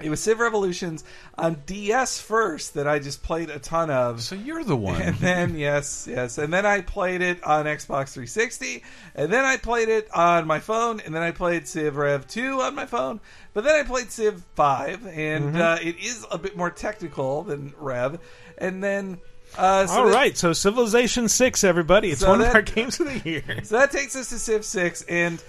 [0.00, 1.04] it was Civ Revolutions
[1.36, 4.22] on DS first that I just played a ton of.
[4.22, 5.00] So you're the one.
[5.02, 6.38] And then, yes, yes.
[6.38, 8.82] And then I played it on Xbox 360.
[9.14, 11.00] And then I played it on my phone.
[11.00, 13.20] And then I played Civ Rev 2 on my phone.
[13.54, 15.06] But then I played Civ 5.
[15.06, 15.60] And Mhm.
[15.60, 18.18] uh, it is a bit more technical than Rev.
[18.56, 19.18] And then.
[19.56, 22.62] Uh, so All that- right, so Civilization Six, everybody, it's So one that- of our
[22.76, 23.60] games of the year.
[23.64, 25.42] so that takes us to Civ Six, and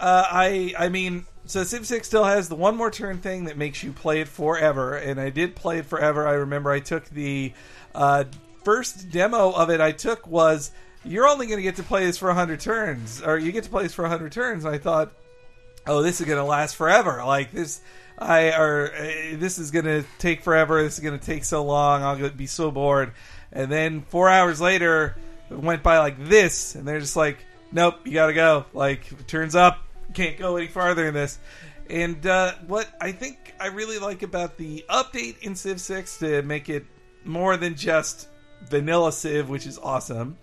[0.00, 3.56] uh, I I mean, so Civ Six still has the one more turn thing that
[3.58, 6.26] makes you play it forever, and I did play it forever.
[6.26, 7.52] I remember I took the
[7.94, 8.24] uh,
[8.62, 9.80] first demo of it.
[9.80, 10.70] I took was
[11.04, 13.70] you're only going to get to play this for hundred turns, or you get to
[13.70, 14.64] play this for hundred turns.
[14.64, 15.12] And I thought,
[15.86, 17.22] oh, this is going to last forever.
[17.24, 17.80] Like this.
[18.16, 20.80] I or uh, this is gonna take forever.
[20.82, 22.02] This is gonna take so long.
[22.02, 23.12] I'll be so bored.
[23.50, 25.16] And then four hours later,
[25.50, 27.38] it went by like this, and they're just like,
[27.72, 31.38] "Nope, you gotta go." Like, turns up, can't go any farther in this.
[31.88, 36.42] And uh, what I think I really like about the update in Civ Six to
[36.42, 36.84] make it
[37.24, 38.28] more than just
[38.62, 40.38] vanilla Civ, which is awesome,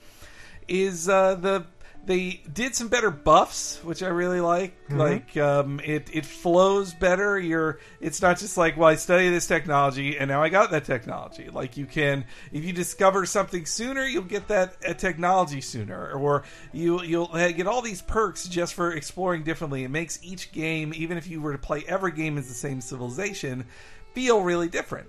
[0.68, 1.66] is uh, the
[2.04, 4.74] they did some better buffs, which I really like.
[4.90, 4.98] Mhm.
[4.98, 7.40] Like um, it it flows better.
[7.40, 10.86] You're it's not just like well I study this technology and now I got that
[10.86, 11.50] technology.
[11.50, 16.44] Like you can if you discover something sooner, you'll get that uh, technology sooner, or
[16.72, 19.84] you you'll uh, get all these perks just for exploring differently.
[19.84, 22.82] It makes each game, even if you were to play every game as the same
[22.82, 23.66] civilization,
[24.14, 25.08] feel really different.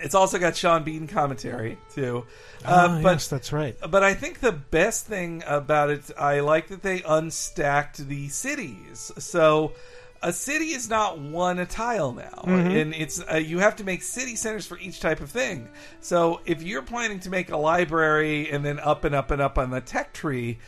[0.00, 2.24] It's also got Sean Bean commentary too.
[2.64, 3.76] Ah, Uh, but yes, that's right.
[3.90, 9.12] but I think the best thing about it, I like that they unstacked the cities.
[9.18, 9.72] So
[10.22, 12.80] a city is not one a tile now, Mhm.
[12.82, 15.68] and it's uh, you have to make city centers for each type of thing.
[16.00, 19.58] So if you're planning to make a library and then up and up and up
[19.58, 20.58] on the tech tree.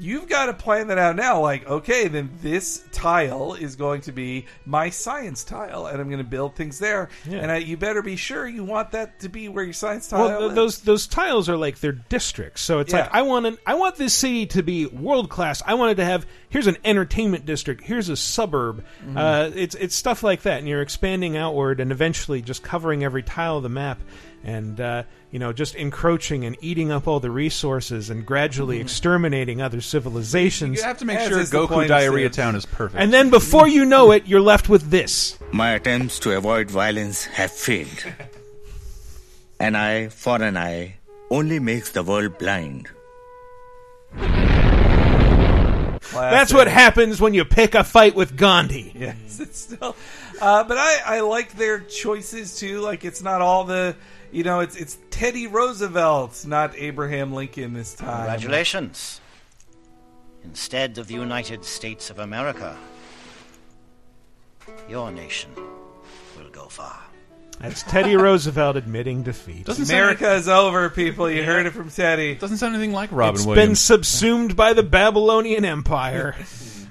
[0.00, 1.40] You've got to plan that out now.
[1.40, 6.18] Like, okay, then this tile is going to be my science tile, and I'm going
[6.24, 7.08] to build things there.
[7.26, 7.38] Yeah.
[7.38, 10.26] And I, you better be sure you want that to be where your science tile
[10.26, 10.54] Well, th- is.
[10.56, 12.62] those those tiles are like they're districts.
[12.62, 13.00] So it's Yeah.
[13.02, 15.62] like I want an, I want this city to be world class.
[15.66, 17.84] I wanted to have here's an entertainment district.
[17.84, 18.84] Here's a suburb.
[19.06, 19.16] Mhm.
[19.16, 23.22] Uh, it's it's stuff like that, and you're expanding outward, and eventually just covering every
[23.22, 24.00] tile of the map,
[24.44, 28.82] and uh, you know just encroaching and eating up all the resources, and gradually Mhm.
[28.82, 30.78] exterminating other civilizations.
[30.78, 33.00] You have to make sure Goku Diarrhea Town is perfect.
[33.02, 35.38] And then before you know it, you're left with this.
[35.52, 38.04] My attempts to avoid violence have failed.
[39.60, 40.94] An eye for an eye
[41.30, 42.88] only makes the world blind.
[46.12, 48.92] That's what happens when you pick a fight with Gandhi.
[48.98, 49.96] Yes, it's still.
[50.40, 52.80] Uh, but I, I like their choices too.
[52.80, 53.94] Like it's not all the,
[54.32, 58.16] you know, it's it's Teddy Roosevelt, not Abraham Lincoln this time.
[58.16, 59.20] Congratulations.
[60.44, 62.76] Instead of the United States of America,
[64.88, 65.50] your nation
[66.38, 66.98] will go far.
[67.60, 69.68] That's Teddy Roosevelt admitting defeat.
[69.68, 71.30] America is over, people.
[71.30, 72.34] You heard it from Teddy.
[72.36, 76.36] Doesn't sound anything like Robin It's been subsumed by the Babylonian Empire.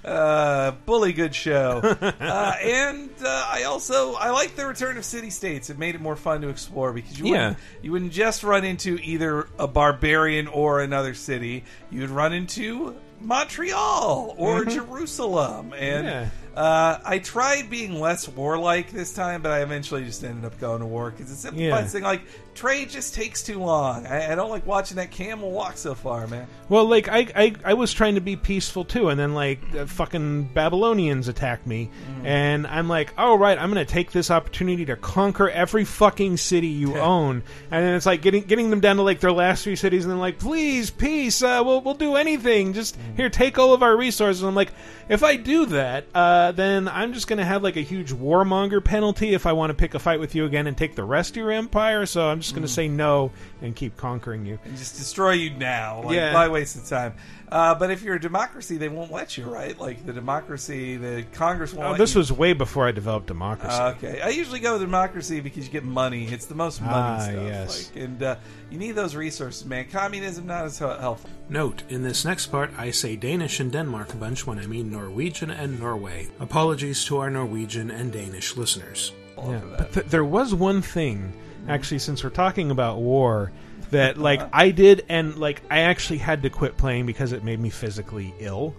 [0.06, 1.80] uh, bully good show.
[1.84, 5.70] uh, and uh, I also I like the return of city states.
[5.70, 8.98] It made it more fun to explore because you wouldn't, you wouldn't just run into
[9.02, 11.64] either a barbarian or another city.
[11.92, 14.72] You would run into Montreal or Mhm.
[14.74, 15.74] Jerusalem.
[15.78, 16.30] And Yeah.
[16.56, 20.80] uh, I tried being less warlike this time, but I eventually just ended up going
[20.80, 21.88] to war because it's simplifies Yeah.
[21.88, 22.04] thing.
[22.04, 22.22] Like
[22.60, 24.06] trade just takes too long.
[24.06, 26.46] I, I don't like watching that camel walk so far, man.
[26.68, 29.88] Well, like I, I, I was trying to be peaceful too, and then like the
[29.88, 32.26] fucking Babylonians attacked me, Mm.
[32.26, 36.68] and I'm like, oh right, I'm gonna take this opportunity to conquer every fucking city
[36.68, 39.76] you own, and then it's like getting getting them down to like their last few
[39.76, 43.16] cities, and then like, please, peace, uh, we'll we'll do anything, just Mm.
[43.16, 44.44] here, take all of our resources.
[44.44, 44.72] I'm like,
[45.08, 49.34] if I do that, uh, then I'm just gonna have like a huge warmonger penalty
[49.34, 51.38] if I want to pick a fight with you again and take the rest of
[51.38, 52.06] your empire.
[52.06, 52.70] So I'm just gonna Mm.
[52.70, 53.32] say no
[53.62, 54.60] and keep conquering you.
[54.66, 56.02] and just destroy you now.
[56.04, 56.34] Like, Yeah.
[56.34, 57.14] why waste the time?
[57.52, 59.80] Uh, but if you're a democracy, they won't let you, right?
[59.80, 61.88] Like the democracy, the Congress won't.
[61.88, 62.20] Oh, let this you.
[62.20, 63.76] was way before I developed democracy.
[63.76, 66.26] Uh, okay, I usually go with democracy because you get money.
[66.28, 67.36] It's the most money Ah, stuff.
[67.48, 67.92] yes.
[67.96, 68.36] Like, and uh,
[68.70, 69.86] you need those resources, man.
[69.92, 71.30] Communism not as hel- helpful.
[71.50, 74.92] Note, in this next part, I say Danish and Denmark a bunch when I mean
[74.92, 76.28] Norwegian and Norway.
[76.40, 79.12] Apologies to our Norwegian and Danish listeners.
[79.38, 81.34] Yeah, but th- there was one thing,
[81.68, 83.52] actually, since we're talking about war,
[83.92, 87.60] that like I did, and like I actually had to quit playing because it made
[87.60, 88.76] me physically ill.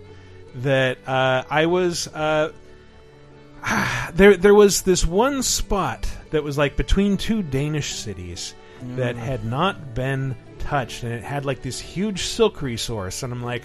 [0.57, 2.53] That uh, I was uh,
[4.14, 4.37] there.
[4.37, 8.55] There was this one spot that was like between two Danish cities
[8.97, 9.18] that Mm.
[9.18, 13.64] had not been touched, and it had like this huge silk resource, and I'm like,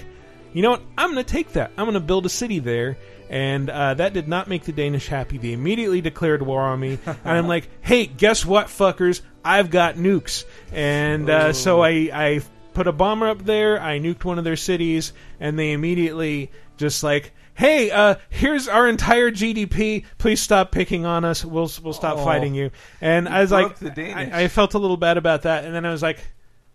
[0.54, 0.82] you know what?
[0.98, 1.72] I'm going to take that.
[1.78, 2.98] I'm going to build a city there.
[3.30, 5.38] And uh, that did not make the Danish happy.
[5.38, 7.00] They immediately declared war on me.
[7.06, 9.22] and I'm like, hey, guess what, fuckers?
[9.44, 10.46] I've got nukes.
[10.72, 12.42] And uh, so I, I
[12.74, 13.82] put a bomber up there.
[13.82, 15.14] I nuked one of their cities.
[15.40, 20.04] And they immediately just like, hey, uh, here's our entire GDP.
[20.18, 21.44] Please stop picking on us.
[21.46, 22.26] We'll, we'll stop Oh.
[22.26, 22.72] fighting you.
[23.02, 24.34] And I was like, broke the Danish.
[24.34, 25.64] I, I felt a little bad about that.
[25.66, 26.20] And then I was like,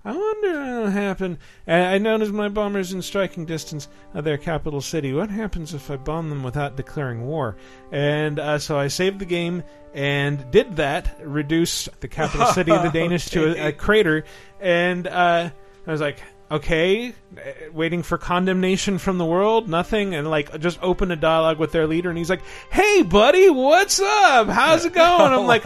[0.04, 1.38] I wonder what happened.
[1.66, 5.12] And I noticed my bombers in striking distance of their capital city.
[5.12, 7.56] What happens if I bomb them without declaring war?
[7.92, 12.82] And uh, so I saved the game and did that, reduce the capital city of
[12.82, 14.24] the Danish to a, a crater.
[14.58, 15.50] And uh,
[15.86, 17.40] I was like, okay, uh,
[17.72, 21.86] waiting for condemnation from the world, nothing, and like just open a dialogue with their
[21.86, 24.48] leader, and he's like, "Hey, buddy, what's up?
[24.48, 25.64] How's it going?" I'm like,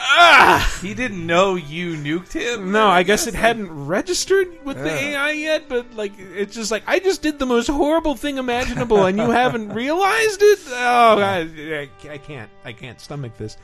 [0.00, 0.78] ah.
[0.82, 2.72] He didn't know you nuked him.
[2.72, 5.26] No, I guess it hadn't registered with the Yeah.
[5.26, 9.04] AI yet, but like it's just like I just did the most horrible thing imaginable,
[9.06, 10.58] and you haven't realized it.
[10.68, 13.56] Oh, I, I- I can't, I can't stomach this.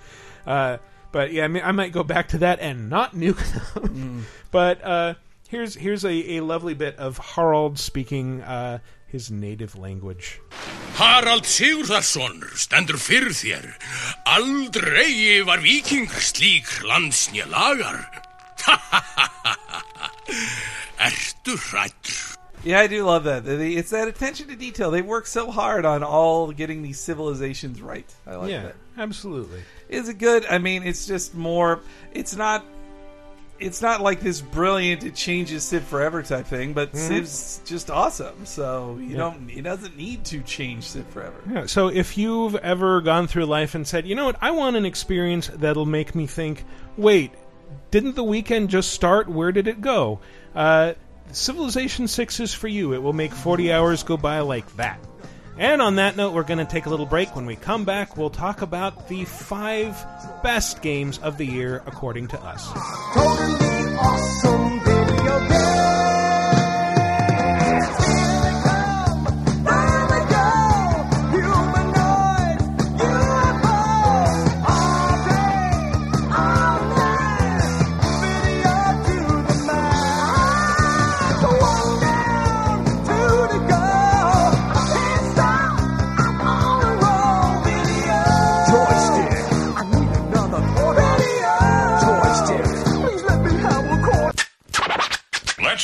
[0.46, 0.78] Uh,
[1.12, 4.26] but yeah, I, mean, I might go back to that and not nuke them.
[4.50, 5.14] But uh,
[5.48, 8.78] Here's here's a, a lovely bit of Harald speaking uh,
[9.14, 10.40] his native language.
[10.98, 13.68] Harald Sigurðarsson stendur fyrir þér.
[14.26, 18.02] Aldrei var vikingur slík landsnja lagar.
[21.06, 22.34] Ertu hrættur?
[22.64, 23.46] Yeah, I do love that.
[23.46, 24.90] It's that attention to detail.
[24.90, 28.10] They work so hard on all getting these civilizations right.
[28.26, 28.76] I like yeah, that.
[28.98, 29.62] absolutely.
[29.88, 30.46] Is it good?
[30.46, 31.80] I mean, it's just more.
[32.12, 32.64] It's not.
[33.64, 35.04] It's not like this brilliant.
[35.04, 36.96] It changes Civ forever type thing, but Mhm.
[37.08, 38.44] Civ's just awesome.
[38.44, 39.16] So you Yeah.
[39.18, 39.50] don't.
[39.50, 41.34] It doesn't need to change Civ forever.
[41.52, 44.76] Yeah, so if you've ever gone through life and said, you know what, I want
[44.76, 46.64] an experience that'll make me think,
[46.96, 47.32] wait,
[47.90, 49.28] didn't the weekend just start?
[49.28, 50.20] Where did it go?
[50.54, 50.92] Uh,
[51.32, 52.92] Civilization 6 is for you.
[52.92, 54.98] It will make 40 hours go by like that.
[55.56, 57.36] And on that note, we're going to take a little break.
[57.36, 60.04] When we come back, we'll talk about the five
[60.42, 62.68] best games of the year according to us.
[63.96, 64.73] awesome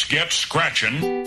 [0.01, 1.27] Let's get scratching.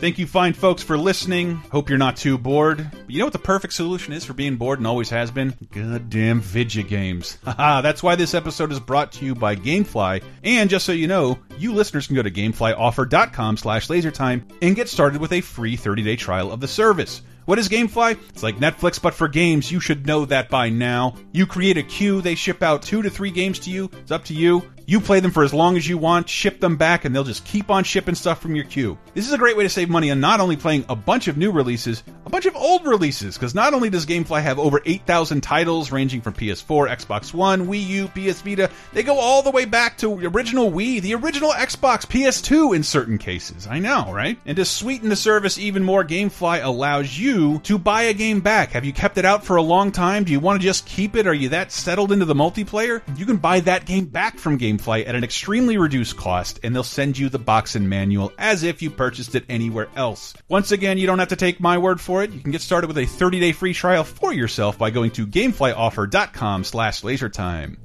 [0.00, 1.56] Thank you, fine folks, for listening.
[1.56, 2.90] Hope you're not too bored.
[2.90, 5.52] But you know what the perfect solution is for being bored and always has been?
[5.72, 7.36] Goddamn video games.
[7.44, 10.24] Haha, that's why this episode is brought to you by Gamefly.
[10.42, 14.88] And just so you know, you listeners can go to gameflyoffer.com slash lasertime and get
[14.88, 17.20] started with a free 30-day trial of the service.
[17.46, 18.18] What is Gamefly?
[18.30, 19.70] It's like Netflix, but for games.
[19.70, 21.14] You should know that by now.
[21.30, 23.88] You create a queue, they ship out two to three games to you.
[24.02, 24.64] It's up to you.
[24.88, 27.44] You play them for as long as you want, ship them back, and they'll just
[27.44, 28.96] keep on shipping stuff from your queue.
[29.14, 31.36] This is a great way to save money on not only playing a bunch of
[31.36, 35.40] new releases, a bunch of old releases, because not only does Gamefly have over 8,000
[35.40, 39.64] titles ranging from PS4, Xbox One, Wii U, PS Vita, they go all the way
[39.64, 43.66] back to the original Wii, the original Xbox, PS2 in certain cases.
[43.66, 44.38] I know, right?
[44.46, 48.70] And to sweeten the service even more, Gamefly allows you to buy a game back.
[48.70, 50.22] Have you kept it out for a long time?
[50.22, 51.26] Do you want to just keep it?
[51.26, 53.02] Are you that settled into the multiplayer?
[53.18, 56.82] You can buy that game back from Gamefly at an extremely reduced cost, and they'll
[56.82, 60.34] send you the box and manual as if you purchased it anywhere else.
[60.48, 62.30] Once again, you don't have to take my word for it.
[62.30, 66.64] You can get started with a 30-day free trial for yourself by going to gameflyoffer.com
[66.64, 67.76] slash lasertime.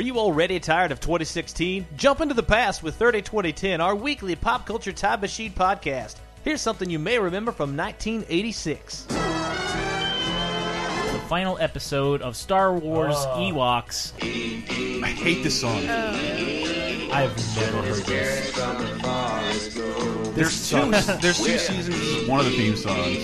[0.00, 1.86] Are you already tired of 2016?
[1.96, 6.16] Jump into the past with 30 2010, our weekly pop culture time machine podcast.
[6.42, 9.39] Here's something you may remember from 1986.
[11.30, 13.38] The final episode of Star Wars oh.
[13.38, 14.12] Ewoks.
[15.00, 15.80] I hate this song.
[15.88, 17.08] Oh.
[17.12, 18.52] I've never heard this.
[20.34, 21.86] There's two, there's two seasons.
[21.86, 23.16] This is one of the theme songs.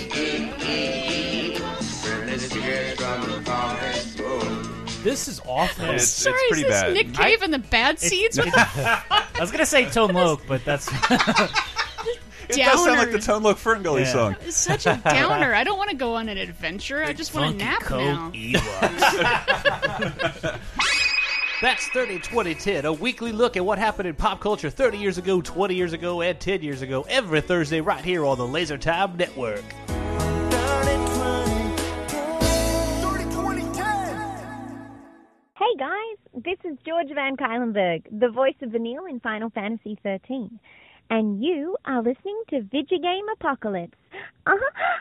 [5.03, 5.87] This is awful.
[5.87, 6.95] It's, it's Sorry, pretty is this bad.
[6.95, 8.39] Nick Cave and the Bad Seeds?
[8.39, 10.87] What the I was gonna say Tone Loc, but that's
[12.49, 14.13] It does sound like the Tone Loc Ferngully Yeah.
[14.13, 14.37] song.
[14.45, 15.55] It's such a downer.
[15.55, 17.03] I don't want to go on an adventure.
[17.03, 18.33] I just want to nap now.
[21.63, 25.41] That's 30 2010, a weekly look at what happened in pop culture 30 years ago,
[25.41, 29.17] 20 years ago, and 10 years ago, every Thursday right here on the Laser Time
[29.17, 29.65] Network.
[35.59, 40.51] Hey guys, this is George van Cuylenburg, the voice of Vanille in Final Fantasy XIII,
[41.11, 43.97] and you are listening to Vidjagame Apocalypse.
[44.47, 44.99] Uh-huh.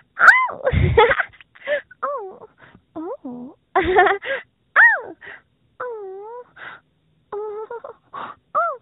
[0.52, 0.62] Oh,
[2.04, 2.48] oh,
[2.96, 5.16] oh, oh,
[5.82, 6.44] oh,
[7.34, 8.80] oh, oh.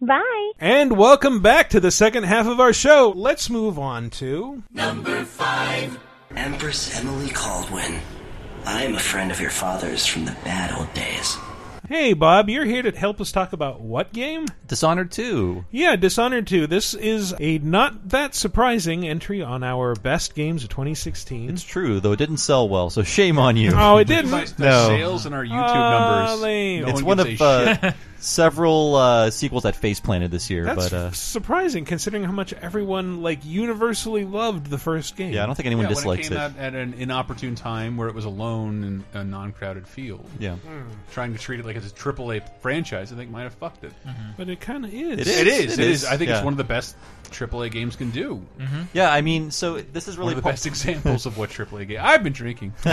[0.00, 0.52] Bye.
[0.58, 3.12] And welcome back to the second half of our show.
[3.14, 4.62] Let's move on to.
[4.72, 5.98] Number five.
[6.36, 8.00] Empress Emily Kaldwin.
[8.64, 11.36] I am a friend of your father's from the bad old days.
[11.90, 14.46] Hey, Bob, you're here to help us talk about what game?
[14.68, 15.64] Dishonored 2.
[15.72, 16.68] Yeah, Dishonored 2.
[16.68, 21.50] This is a not that surprising entry on our best games of 2016.
[21.50, 23.72] It's true, though it didn't sell well, so shame on you.
[23.74, 24.30] Oh, it didn't.
[24.30, 24.86] The no.
[24.86, 26.40] sales in our YouTube numbers.
[26.40, 26.82] lame.
[26.82, 27.94] no it's one one of a uh, shit.
[28.20, 32.52] Several uh, sequels that face planted this year, That's but uh, surprising considering how much
[32.52, 35.32] everyone like universally loved the first game.
[35.32, 36.42] Yeah, I don't think anyone yeah, dislikes when it.
[36.42, 36.48] it.
[36.54, 40.24] Came out at an inopportune time where it was alone in a non-crowded field.
[40.38, 40.56] Yeah.
[40.56, 40.82] Hmm.
[41.12, 43.92] trying to treat it like it's a AAA franchise, I think might have fucked it.
[44.36, 45.20] But it kind of is.
[45.20, 45.38] It is.
[45.40, 45.78] It is.
[45.78, 46.04] It is.
[46.04, 46.36] I think Yeah.
[46.36, 46.96] it's one of the best
[47.30, 48.44] AAA games can do.
[48.92, 51.88] yeah, I mean, so this is really one of the best examples of what AAA
[51.88, 51.98] game.
[52.02, 52.74] I've been drinking.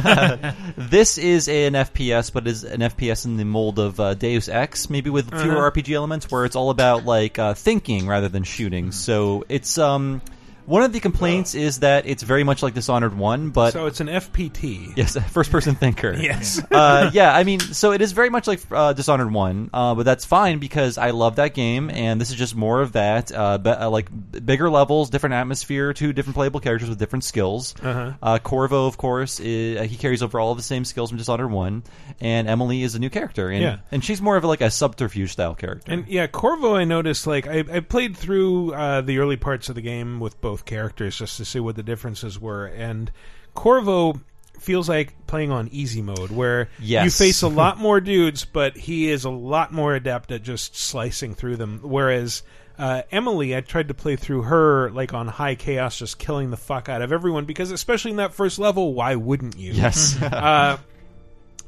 [0.78, 4.89] this is an FPS, but is an FPS in the mold of uh, Deus Ex,
[4.89, 5.72] maybe with fewer Uh-huh.
[5.72, 8.91] RPG elements, where it's all about like uh, thinking rather than shooting.
[8.91, 10.22] So it's um.
[10.68, 14.01] One of the complaints is that it's very much like Dishonored One, but so it's
[14.01, 14.91] an FPT.
[14.97, 16.11] Yes, first person thinker.
[16.13, 16.61] Yes.
[16.72, 20.03] uh, yeah, I mean, so it is very much like uh, Dishonored 1, uh, but
[20.03, 23.32] that's fine because I love that game, and this is just more of that.
[23.32, 27.24] Uh, be, uh, like b- bigger levels, different atmosphere, two different playable characters with different
[27.24, 27.74] skills.
[27.82, 28.11] Uh-huh.
[28.22, 31.49] Uh, Corvo, of course, uh, he carries over all of the same skills from Dishonored
[31.49, 31.84] 1,
[32.20, 33.49] and Emily is a new character.
[33.49, 33.78] And, Yeah.
[33.91, 35.93] and she's more of like a subterfuge style character.
[35.93, 39.76] And yeah, Corvo, I noticed like I, I played through uh, the early parts of
[39.76, 43.11] the game with both characters just to see what the differences were, and
[43.53, 44.19] Corvo
[44.59, 47.05] feels like playing on easy mode where Yes.
[47.05, 50.75] you face a lot more dudes, but he is a lot more adept at just
[50.75, 51.79] slicing through them.
[51.83, 52.41] Whereas
[52.79, 56.57] uh, Emily, I tried to play through her like on high chaos, just killing the
[56.57, 59.73] fuck out of everyone because especially in that first level, why wouldn't you?
[59.73, 60.19] Yes.
[60.21, 60.77] uh,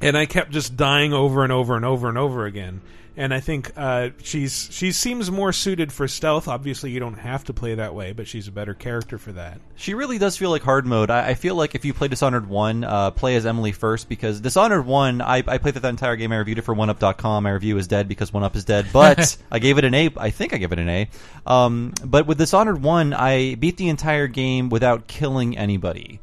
[0.00, 2.80] and I kept just dying over and over and over and over again.
[3.16, 6.48] And I think uh, she's she seems more suited for stealth.
[6.48, 9.60] Obviously, you don't have to play that way, but she's a better character for that.
[9.76, 11.10] She really does feel like hard mode.
[11.10, 14.40] I, I feel like if you play Dishonored 1, uh, play as Emily first because
[14.40, 16.32] Dishonored 1, I, I played that entire game.
[16.32, 17.44] I reviewed it for OneUp.com.
[17.44, 20.10] My review is dead because OneUp is dead, but I gave it an A.
[20.16, 21.08] I think I gave it an A.
[21.46, 26.20] Um, but with Dishonored 1, I beat the entire game without killing anybody.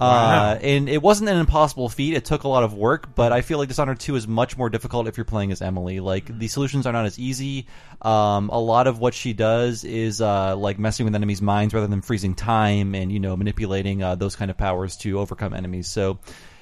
[0.00, 0.52] Wow.
[0.52, 2.14] Uh, and it wasn't an impossible feat.
[2.14, 4.70] It took a lot of work, but I feel like Dishonored 2 is much more
[4.70, 6.00] difficult if you're playing as Emily.
[6.00, 7.66] Like, the solutions are not as easy.
[8.00, 11.86] Um, a lot of what she does is, uh, like messing with enemies' minds rather
[11.86, 15.86] than freezing time and, you know, manipulating, uh, those kind of powers to overcome enemies.
[15.88, 16.18] So,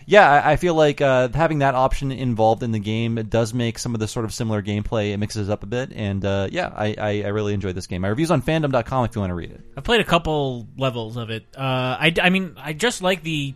[0.09, 3.52] yeah, I, I feel like, uh, having that option involved in the game it does
[3.52, 5.12] make some of the sort of similar gameplay.
[5.12, 5.92] It mixes up a bit.
[5.92, 8.00] And, uh, yeah, I, I, I really enjoyed this game.
[8.00, 9.61] My review's on fandom.com if you want to read it.
[9.76, 11.44] I've played a couple levels of it.
[11.54, 13.54] Uh, I, I mean, I just like the.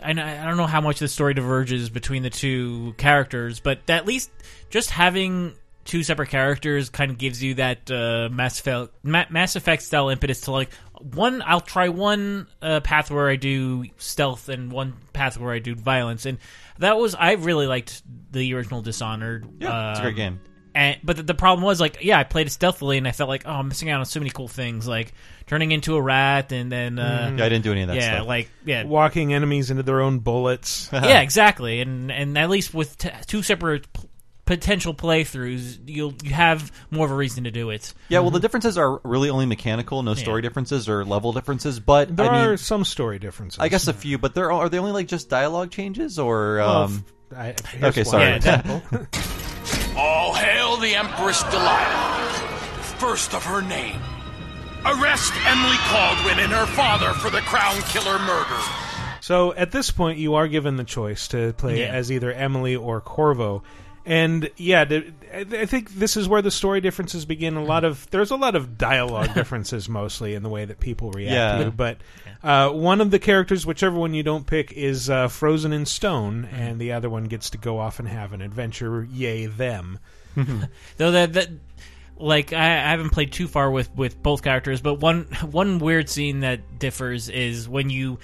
[0.00, 4.06] I, I don't know how much the story diverges between the two characters, but at
[4.06, 4.30] least
[4.70, 5.54] just having
[5.84, 10.08] two separate characters kind of gives you that uh, Mass Effect, Ma- Mass Effect style
[10.08, 10.70] impetus to like
[11.00, 11.42] one.
[11.44, 15.74] I'll try one uh, path where I do stealth and one path where I do
[15.74, 16.38] violence, and
[16.78, 18.02] that was I really liked
[18.32, 19.46] the original Dishonored.
[19.58, 20.40] Yeah, it's a great um, game.
[20.74, 23.28] and but the, the problem was like, yeah, I played it stealthily, and I felt
[23.28, 25.12] like, oh, I'm missing out on so many cool things, like
[25.46, 27.38] turning into a rat, and then uh, Mhm.
[27.38, 28.26] Yeah, I didn't do any of that yeah, stuff.
[28.28, 30.88] like yeah, walking enemies into their own bullets.
[30.92, 34.02] yeah, exactly, and and at least with t- two separate p-
[34.50, 37.94] potential playthroughs, you'll you have more of a reason to do it.
[38.08, 41.78] Yeah, well, the differences are really only mechanical, no story differences or level differences.
[41.78, 43.60] But There I mean, are some story differences.
[43.60, 46.60] I guess a few, but there are, are they only like just dialogue changes or?
[46.60, 48.32] Um, f- I- here's okay, one sorry.
[48.34, 48.82] example.
[49.96, 52.28] All hail the Empress Delilah,
[52.98, 54.00] first of her name.
[54.84, 58.60] Arrest Emily Kaldwin and her father for the Crown Killer murder.
[59.20, 61.92] So at this point, you are given the choice to play Yeah.
[61.92, 63.62] as either Emily or Corvo,
[64.06, 67.56] and yeah, the, I I think this is where the story differences begin.
[67.56, 71.10] A lot of there's a lot of dialogue differences, mostly in the way that people
[71.12, 71.64] react Yeah.
[71.64, 71.70] to.
[71.70, 71.98] But
[72.42, 76.46] uh, one of the characters, whichever one you don't pick, is uh, frozen in stone,
[76.52, 79.06] and the other one gets to go off and have an adventure.
[79.12, 79.98] Yay them!
[80.96, 81.48] Though that that
[82.16, 86.08] like I, I haven't played too far with with both characters, but one one weird
[86.08, 88.18] scene that differs is when you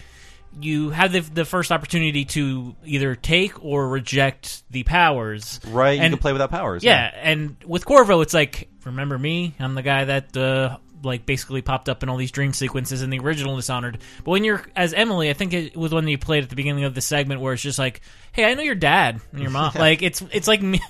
[0.61, 5.61] you have the the first opportunity to either take or reject the powers.
[5.67, 7.21] Right, and, you can play without powers, Yeah, yeah.
[7.31, 9.55] and with Corvo, it's like remember me?
[9.59, 13.11] I'm the guy that uh, like basically popped up in all these dream sequences in
[13.11, 13.99] the original Dishonored.
[14.25, 16.85] But when you're as Emily, I think it was when you played at the beginning
[16.85, 18.01] of the segment where it's just like,
[18.33, 19.73] hey, I know your dad and your mom.
[19.77, 20.81] Like it's it's like me-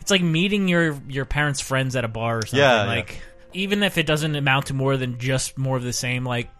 [0.00, 2.58] it's like meeting your your parents' friends at a bar or something.
[2.60, 2.88] Yeah, yeah.
[2.88, 3.20] like
[3.52, 6.24] even if it doesn't amount to more than just more of the same.
[6.24, 6.50] Like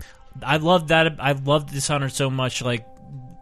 [0.43, 1.17] I love that.
[1.21, 2.63] I loved Dishonored so much.
[2.63, 2.87] Like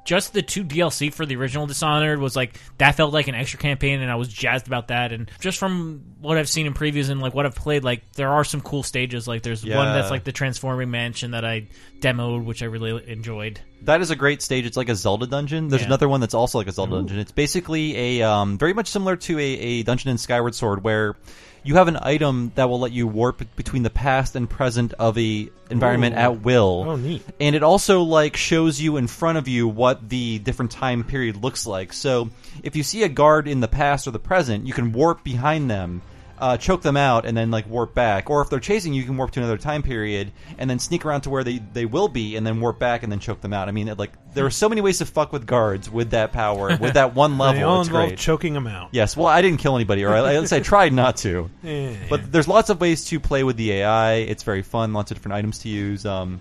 [0.04, 3.58] just the two DLC for the original Dishonored was like that felt like an extra
[3.58, 5.12] campaign, and I was jazzed about that.
[5.12, 8.28] And just from what I've seen in previews and like what I've played, like there
[8.30, 9.26] are some cool stages.
[9.26, 11.68] Like there's one that's like the transforming mansion that I
[12.00, 13.60] demoed, which I really enjoyed.
[13.82, 14.66] That is a great stage.
[14.66, 15.68] It's like a Zelda dungeon.
[15.68, 15.86] There's Yeah.
[15.88, 17.18] another one that's also like a Zelda dungeon.
[17.18, 21.16] It's basically a um, very much similar to a, a dungeon in Skyward Sword, where
[21.64, 25.16] you have an item that will let you warp between the past and present of
[25.18, 26.18] a environment Ooh.
[26.18, 26.84] at will.
[26.86, 27.22] Oh, neat.
[27.40, 31.36] And it also like shows you in front of you what the different time period
[31.36, 31.92] looks like.
[31.94, 32.28] So
[32.62, 35.70] if you see a guard in the past or the present, you can warp behind
[35.70, 36.02] them.
[36.44, 38.28] Uh, choke them out, and then like warp back.
[38.28, 41.06] Or if they're chasing you, you can warp to another time period and then sneak
[41.06, 43.54] around to where they, they will be, and then warp back and then choke them
[43.54, 43.66] out.
[43.66, 46.32] I mean, it, like there are so many ways to fuck with guards with that
[46.32, 47.54] power, with that one level.
[47.54, 48.18] They all it's involve great.
[48.18, 48.90] choking them out.
[48.92, 51.48] Yes, well, I didn't kill anybody, or I, at least I tried not to.
[51.62, 51.96] Yeah.
[52.10, 54.16] But there's lots of ways to play with the AI.
[54.16, 54.92] It's very fun.
[54.92, 56.04] Lots of different items to use.
[56.04, 56.40] Um,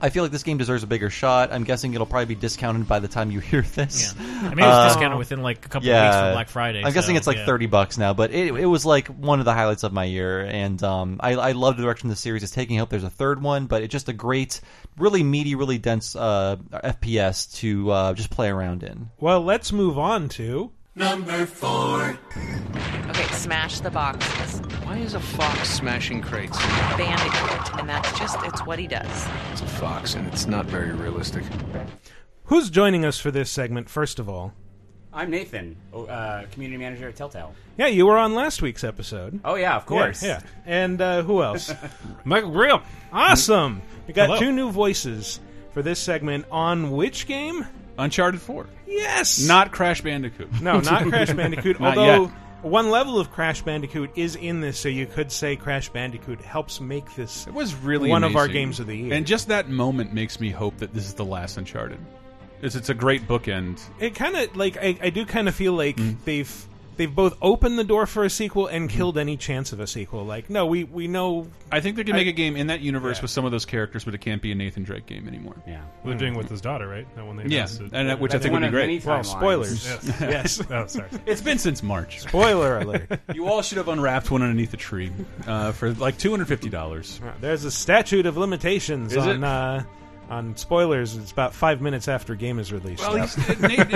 [0.00, 1.52] I feel like this game deserves a bigger shot.
[1.52, 4.14] I'm guessing it'll probably be discounted by the time you hear this.
[4.14, 4.22] Yeah.
[4.22, 6.92] I mean, it was discounted within, like, a couple of weeks from Black Friday, I'm
[6.92, 7.46] guessing it's like yeah.
[7.46, 10.40] 30 bucks now, but it, it was like one of the highlights of my year,
[10.40, 12.76] and um, I, I love the direction the series is taking.
[12.76, 14.60] I hope there's a third one, but it's just a great,
[14.98, 19.10] really meaty, really dense uh, FPS to uh, just play around in.
[19.18, 22.18] Well, let's move on to Number four.
[23.10, 24.58] Okay, smash the boxes.
[24.84, 26.58] Why is a fox smashing crates?
[26.58, 29.06] Bandicoot, and that's just, it's what he does.
[29.52, 31.44] It's a fox, and it's not very realistic.
[32.44, 33.88] who's joining us for this segment.
[33.88, 34.52] First of all,
[35.12, 37.54] I'm Nathan, uh, community manager at Telltale.
[37.78, 39.40] yeah, you were on last week's episode.
[39.44, 40.22] Oh yeah, of course.
[40.22, 40.48] Yeah, yeah.
[40.66, 41.72] and uh, who else?
[42.24, 42.82] Michael Grill.
[43.12, 43.80] Awesome.
[44.08, 44.40] We got Hello.
[44.40, 45.38] two new voices
[45.72, 47.64] for this segment on which game?
[48.00, 48.66] Uncharted 4.
[48.86, 49.40] Yes.
[49.46, 50.60] Not Crash Bandicoot.
[50.60, 51.78] No, not Crash Bandicoot.
[51.80, 52.32] Not although yet.
[52.62, 56.80] one level of Crash Bandicoot is in this, so you could say Crash Bandicoot helps
[56.80, 57.46] make this.
[57.46, 59.14] It was really one of our games of the year.
[59.14, 61.98] And just that moment makes me hope that this is the last Uncharted.
[62.62, 63.80] It's, it's a great bookend.
[64.00, 66.16] it kind of like I, I do kind of feel like Mm.
[66.24, 66.66] they've
[67.00, 70.26] they've both opened the door for a sequel and killed any chance of a sequel.
[70.26, 71.46] Like, no, we we know.
[71.72, 73.22] I think they can I- make a game in that universe Yeah.
[73.22, 75.56] with some of those characters, but it can't be a Nathan Drake game anymore.
[75.66, 75.80] Yeah.
[76.04, 77.06] They're doing with his daughter, right?
[77.16, 77.90] That one they Yeah, announced it.
[77.94, 79.06] and that- which I That's think would one be of many great.
[79.06, 79.24] Well, timelines.
[79.24, 79.86] spoilers.
[80.20, 80.20] Yes.
[80.20, 80.62] yes.
[80.70, 81.08] oh, sorry.
[81.24, 82.20] It's been since March.
[82.20, 83.08] Spoiler alert.
[83.34, 85.10] You all should have unwrapped one underneath the tree
[85.46, 87.18] uh, for like two hundred fifty dollars.
[87.40, 89.44] There's a statute of limitations Is on it?
[89.46, 89.82] uh,
[90.30, 91.16] on spoilers.
[91.16, 93.02] It's about five minutes after game is released.
[93.02, 93.36] Well, it's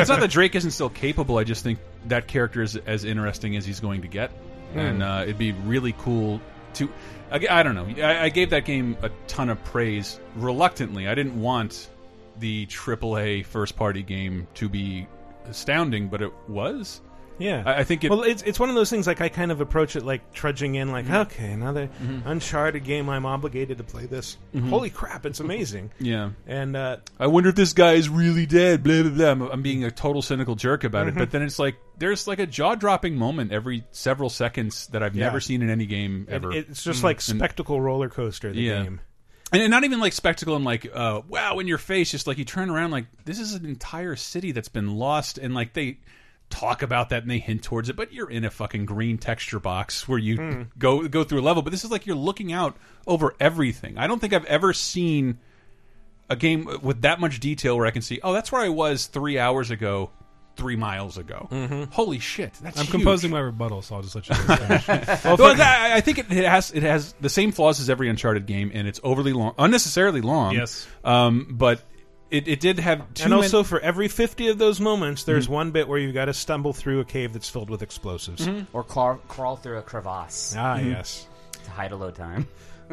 [0.08, 1.38] not that Drake isn't still capable.
[1.38, 1.78] I just think
[2.08, 4.30] that character is as interesting as he's going to get,
[4.72, 4.78] Hmm.
[4.80, 6.40] and uh, it'd be really cool
[6.74, 6.90] to.
[7.30, 8.04] I, I don't know.
[8.04, 11.08] I, I gave that game a ton of praise reluctantly.
[11.08, 11.88] I didn't want
[12.40, 15.06] the AAA first party game to be
[15.46, 17.00] astounding, but it was.
[17.38, 18.10] Yeah, I, I think it.
[18.10, 19.06] well, it's it's one of those things.
[19.06, 21.22] Like I kind of approach it like trudging in, like Mhm.
[21.26, 22.22] okay, another Mhm.
[22.26, 23.08] Uncharted game.
[23.08, 24.36] I'm obligated to play this.
[24.54, 24.68] Mhm.
[24.68, 25.90] Holy crap, it's amazing.
[25.98, 28.82] Yeah, and uh, I wonder if this guy is really dead.
[28.82, 29.30] Blah blah blah.
[29.30, 32.38] I'm, I'm being a total cynical jerk about it, but then it's like there's like
[32.38, 35.24] a jaw dropping moment every several seconds that I've Yeah.
[35.26, 36.52] never seen in any game it- ever.
[36.52, 37.04] it's just Mm.
[37.04, 38.52] like spectacle roller coaster.
[38.52, 38.82] The yeah.
[38.84, 39.00] game.
[39.52, 42.10] And, and not even like spectacle and like uh, wow in your face.
[42.10, 45.54] Just like you turn around, like this is an entire city that's been lost, and
[45.54, 45.98] like they
[46.54, 47.96] talk about that and they hint towards it.
[47.96, 50.62] But you're in a fucking green texture box where you Hmm.
[50.78, 51.62] go go through a level.
[51.62, 52.76] But this is like you're looking out
[53.06, 53.98] over everything.
[53.98, 55.38] I don't think I've ever seen
[56.30, 59.06] a game with that much detail where I can see, oh, that's where I was
[59.06, 60.10] three hours ago,
[60.56, 61.86] three miles ago.
[61.92, 62.92] Holy shit, that's I'm huge.
[62.92, 65.24] composing my rebuttal, so I'll just let you guys finish.
[65.24, 65.60] well, that-
[65.92, 68.70] I I think it, it has it has the same flaws as every Uncharted game,
[68.72, 70.54] and it's overly long, unnecessarily long.
[70.54, 70.86] Yes.
[71.04, 71.82] um, but
[72.34, 73.24] it, it did have two.
[73.24, 75.50] and men- also, for every fifty of those moments, there's Mhm.
[75.50, 78.48] one bit where you've got to stumble through a cave that's filled with explosives.
[78.72, 80.54] Or crawl, crawl through a crevasse.
[80.58, 80.90] Ah, Mm-hmm.
[80.90, 81.26] yes.
[81.64, 82.46] To hide a load time.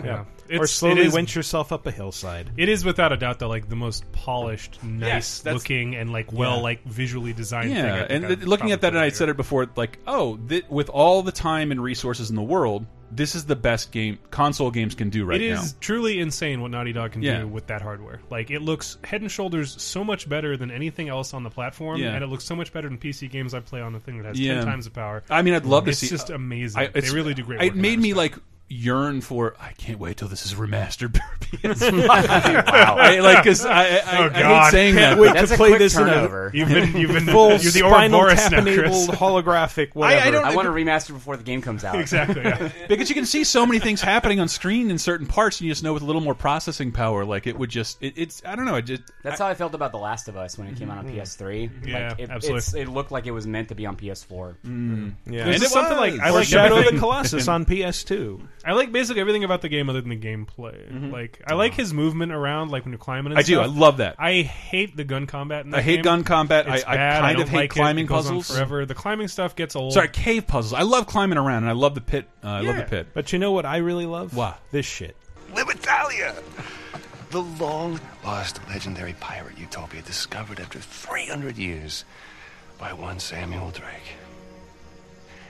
[0.03, 0.25] Yeah.
[0.47, 2.49] It's- or slowly it is- winch yourself up a hillside.
[2.57, 6.31] It is without a doubt though, like the most polished, nice that's- looking, and like
[6.33, 7.69] well, like visually designed.
[7.73, 9.67] thing I yeah, think and I've th- looking at that, and I said it before,
[9.75, 13.55] like, oh, th with all the time and resources in the world, this is the
[13.57, 15.61] best game console games can do right it now.
[15.61, 17.39] is truly insane what Naughty Dog can Yeah.
[17.41, 18.21] do with that hardware.
[18.29, 21.99] Like it looks head and shoulders so much better than anything else on the platform,
[21.99, 22.13] Yeah.
[22.13, 24.25] and it looks so much better than PC games I play on the thing that
[24.27, 24.55] has Yeah.
[24.55, 25.23] ten times the power.
[25.29, 26.15] I mean, I'd love to see it's see.
[26.15, 26.81] just uh, amazing.
[26.81, 27.61] I- they really do great.
[27.61, 28.35] It work in made me like
[28.71, 29.55] yearn for.
[29.59, 31.19] I can't wait till this is remastered.
[31.41, 32.07] PS5.
[32.07, 32.95] Wow.
[32.97, 35.21] I, like, because I, I, Oh, I hate saying Can't that.
[35.21, 36.51] wait but- to play quick this in a- turnover.
[36.53, 38.77] you've been- you've been- full you're the spinal Ouroboros tap now, Chris.
[38.77, 40.21] enabled holographic whatever.
[40.23, 40.45] I, I don't.
[40.45, 41.99] I want a remaster before the game comes out.
[41.99, 42.41] Exactly.
[42.41, 42.71] Yeah.
[42.87, 45.71] because you can see so many things happening on screen in certain parts, and you
[45.71, 48.01] just know with a little more processing power, like it would just.
[48.01, 48.41] It, it's.
[48.45, 48.75] I don't know.
[48.75, 49.03] It just.
[49.23, 51.85] That's how I felt about The Last of Us when it came out on PS3.
[51.87, 52.57] Yeah, like, it, absolutely.
[52.59, 54.55] It's, it looked like it was meant to be on PS4.
[54.65, 55.13] Mm.
[55.25, 56.13] Yeah, There's and it something was.
[56.13, 58.41] like I Or like Shadow of the Colossus on PS2.
[58.65, 61.11] I like basically everything about the game other than the gameplay.
[61.11, 63.31] Like I like his movement around, like when you're climbing.
[63.31, 63.53] And I do.
[63.55, 63.65] stuff.
[63.65, 64.15] I love that.
[64.19, 65.65] I hate the gun combat.
[65.65, 66.03] In I hate game.
[66.03, 66.69] gun combat.
[66.69, 67.21] I- It's I bad.
[67.21, 68.55] kind don't of hate like climbing It goes on puzzles.
[68.55, 68.85] forever.
[68.85, 69.93] The climbing stuff gets old.
[69.93, 70.73] Sorry, cave puzzles.
[70.73, 72.27] I love climbing around, and I love the pit.
[72.43, 73.07] Uh, I love the pit.
[73.13, 74.35] But you know what I really love?
[74.35, 74.59] What?
[74.71, 75.15] This shit.
[75.53, 76.35] Libertalia!
[77.31, 82.03] The long lost legendary pirate utopia discovered after 300 years
[82.77, 84.15] by one Samuel Drake.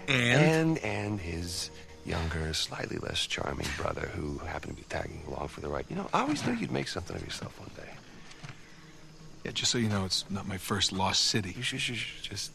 [0.08, 0.42] And?
[0.42, 1.70] And, and his
[2.06, 5.86] younger, slightly less charming brother who happened to be tagging along for the ride.
[5.90, 7.92] You know, I always knew you'd make something of yourself one day.
[9.44, 11.54] Yeah, just so you know, it's not my first lost city.
[11.56, 12.52] You should, should, should just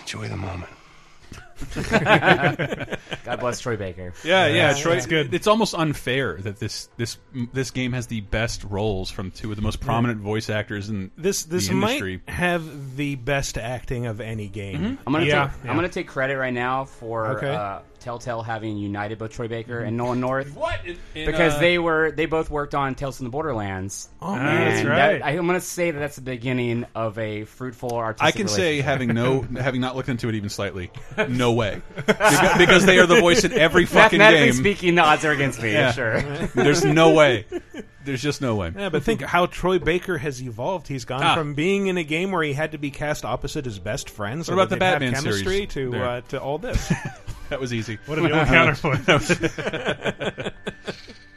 [0.00, 0.72] enjoy the moment.
[3.24, 4.12] God bless Troy Baker.
[4.24, 4.96] Yeah, yeah, Troy.
[4.96, 5.32] It's good.
[5.34, 7.18] It's almost unfair that this this
[7.52, 11.10] this game has the best roles from two of the most prominent voice actors in
[11.16, 12.22] This this the industry.
[12.28, 14.98] have the best acting of any game.
[15.06, 17.54] I'm gonna yeah, take I'm gonna take credit right now for Okay.
[17.54, 20.56] uh, Telltale having united both Troy Baker and Nolan North.
[20.56, 20.80] What?
[21.14, 24.08] because uh, they were they both worked on Tales from the Borderlands.
[24.20, 24.54] Oh, And man.
[24.60, 25.22] that- That's right.
[25.22, 28.26] I, am gonna say that that's the beginning of a fruitful artistic.
[28.26, 28.84] I can say, relationship.
[28.86, 30.90] having no, having not looked into it even slightly,
[31.28, 34.54] no way, because, because they are the voice in every fucking Mathematically game.
[34.54, 35.72] speaking, the odds are against me.
[35.72, 35.92] Yeah.
[35.92, 36.20] Sure.
[36.54, 37.46] There's no way.
[38.04, 38.72] There's just no way.
[38.76, 40.88] Yeah, but think how Troy Baker has evolved.
[40.88, 41.34] He's gone Ah.
[41.36, 44.40] from being in a game where he had to be cast opposite his best friend.
[44.40, 46.04] What about the they'd Batman chemistry series to there?
[46.08, 46.92] uh, to all this?
[47.48, 47.98] that was easy.
[48.06, 49.08] What an ill counterpoint.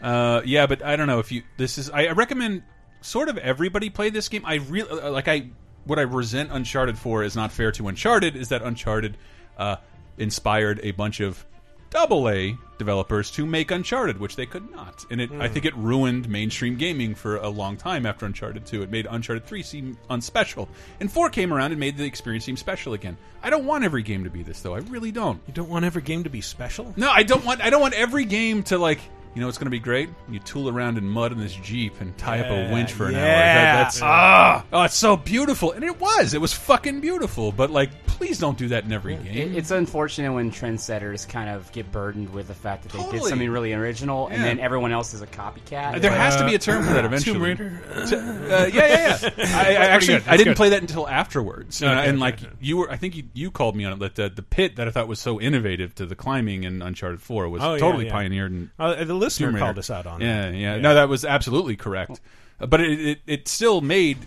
[0.01, 1.43] uh, yeah, but I don't know if you.
[1.57, 1.89] This is.
[1.89, 2.63] I, I recommend
[3.01, 4.43] sort of everybody play this game.
[4.45, 5.27] I really uh, like.
[5.27, 5.49] I
[5.85, 8.35] what I resent Uncharted for is not fair to Uncharted.
[8.35, 9.17] Is that Uncharted
[9.57, 9.75] uh,
[10.17, 11.45] inspired a bunch of
[11.91, 15.31] double A developers to make Uncharted, which they could not, and it.
[15.31, 15.51] I Mm.
[15.53, 18.81] think it ruined mainstream gaming for a long time after Uncharted Two.
[18.81, 20.67] It made Uncharted Three seem unspecial,
[20.99, 23.15] and Four came around and made the experience seem special again.
[23.41, 24.75] I don't want every game to be this, though.
[24.75, 25.39] I really don't.
[25.47, 26.93] You don't want every game to be special.
[26.97, 27.61] No, I don't want.
[27.61, 28.99] I don't want every game to like.
[29.35, 30.09] You know, it's going to be great.
[30.29, 33.15] You tool around in mud in this jeep and tie up a winch for an
[33.15, 33.21] hour.
[33.21, 33.75] yeah.
[33.75, 36.33] That, that's ah, oh, it's so beautiful, and it was.
[36.33, 37.51] It was fucking beautiful.
[37.51, 39.27] But like, please don't do that in every game.
[39.51, 43.23] It, it's unfortunate when trendsetters kind of get burdened with the fact that they did
[43.23, 45.99] something really original, and then everyone else is a copycat.
[46.01, 47.33] there has to be a term for that eventually.
[47.33, 47.81] Tomb Raider?
[48.07, 49.29] T- uh, yeah, yeah, yeah.
[49.57, 50.23] I, I actually.
[50.27, 50.57] I didn't good.
[50.57, 52.53] play that until afterwards, and, Okay, and like okay.
[52.61, 53.99] you were, I think you, you called me on it.
[53.99, 57.21] That the, the pit that I thought was so innovative to the climbing in Uncharted
[57.21, 58.11] Four was Oh, totally yeah.
[58.13, 58.51] pioneered.
[58.53, 60.55] In Uh, the listener Tomb called us out on yeah, it.
[60.55, 60.81] yeah, Yeah.
[60.81, 62.19] No, that was absolutely correct.
[62.59, 64.17] Uh, But it, it it still made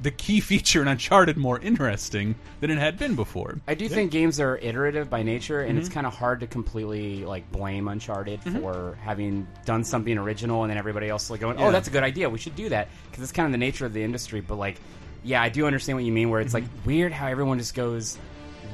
[0.00, 3.58] the key feature in Uncharted more interesting than it had been before.
[3.66, 5.92] I do think games are iterative by nature, and it's Mhm.
[5.94, 8.60] kind of hard to completely like blame Uncharted Mhm.
[8.60, 11.66] for having done something original, and then everybody else like going, Yeah.
[11.68, 12.28] "Oh, that's a good idea.
[12.28, 14.40] We should do that," because it's kind of the nature of the industry.
[14.40, 14.76] But like,
[15.22, 16.28] yeah, I do understand what you mean.
[16.30, 18.18] Where it's like weird how everyone just goes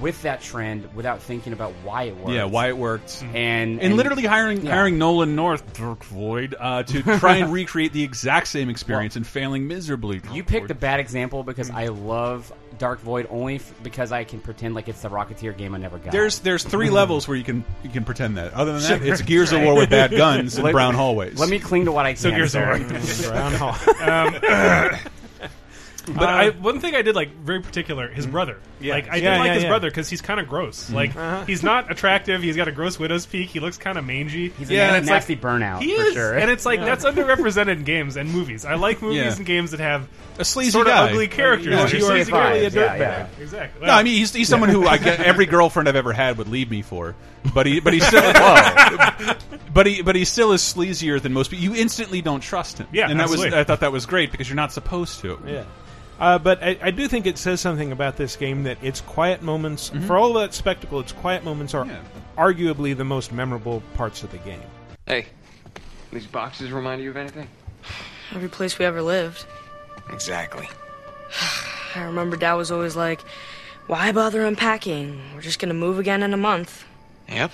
[0.00, 2.30] with that trend without thinking about why it worked.
[2.30, 4.74] Yeah, why it worked, and and, literally hiring yeah.
[4.74, 9.26] hiring Nolan North, Dark Void, uh, to try and recreate the exact same experience and
[9.26, 10.20] failing miserably.
[10.32, 14.40] You picked a bad example because I love Dark Void only f- because I can
[14.40, 16.12] pretend like it's the Rocketeer game I never got.
[16.12, 18.52] There's there's three levels where you can you can pretend that.
[18.54, 21.38] Other than that, it's Gears of War with bad guns and Let- brown hallways.
[21.38, 22.22] Let me cling to what I can.
[22.22, 22.62] So Gears of.
[22.62, 22.78] War.
[23.30, 23.76] Brown hall.
[24.00, 24.98] Um,
[26.06, 28.58] but Uh, I, one thing I did like very particular, his brother.
[28.80, 28.94] Yeah.
[28.94, 29.68] Like I Yeah, did like yeah, his yeah.
[29.68, 30.84] brother because he's kind of gross.
[30.86, 30.94] Mm-hmm.
[30.94, 31.44] Like Uh-huh.
[31.46, 32.42] he's not attractive.
[32.42, 33.48] He's got a gross widow's peak.
[33.50, 34.48] He looks kind of mangy.
[34.58, 36.34] He's a Yeah, na- and it's nasty like, burnout, He for is, sure.
[36.38, 36.86] and it's like Yeah.
[36.86, 38.64] that's underrepresented in games and movies.
[38.64, 39.36] I like movies Yeah.
[39.36, 41.08] and games that have A sleazy sort of guy.
[41.10, 41.66] ugly characters.
[41.66, 41.86] Yeah.
[41.86, 42.74] You're You are sleazy clearly guys.
[42.74, 42.98] a Yeah, dirtbag.
[42.98, 43.26] yeah.
[43.42, 43.86] Exactly.
[43.86, 46.48] No, I mean he's, he's someone who I get every girlfriend I've ever had would
[46.48, 47.14] leave me for,
[47.54, 49.34] but he but he's still Whoa.
[49.72, 51.64] but he but he still is sleazier than most people.
[51.64, 52.86] You instantly don't trust him.
[52.92, 55.38] Yeah, and that was I thought that was great because you're not supposed to.
[55.46, 55.64] Yeah.
[56.18, 59.40] Uh, but I, I do think it says something about this game that its quiet
[59.42, 60.06] moments, Mhm.
[60.06, 61.88] for all that spectacle, its quiet moments are
[62.36, 64.60] arguably the most memorable parts of the game.
[65.06, 65.26] Hey,
[66.12, 67.48] these boxes remind you of anything?
[68.34, 69.46] Every place we ever lived.
[70.12, 70.68] Exactly.
[71.94, 73.22] I remember Dad was always like,
[73.86, 75.20] why bother unpacking?
[75.34, 76.84] We're just gonna move again in a month.
[77.30, 77.52] Yep.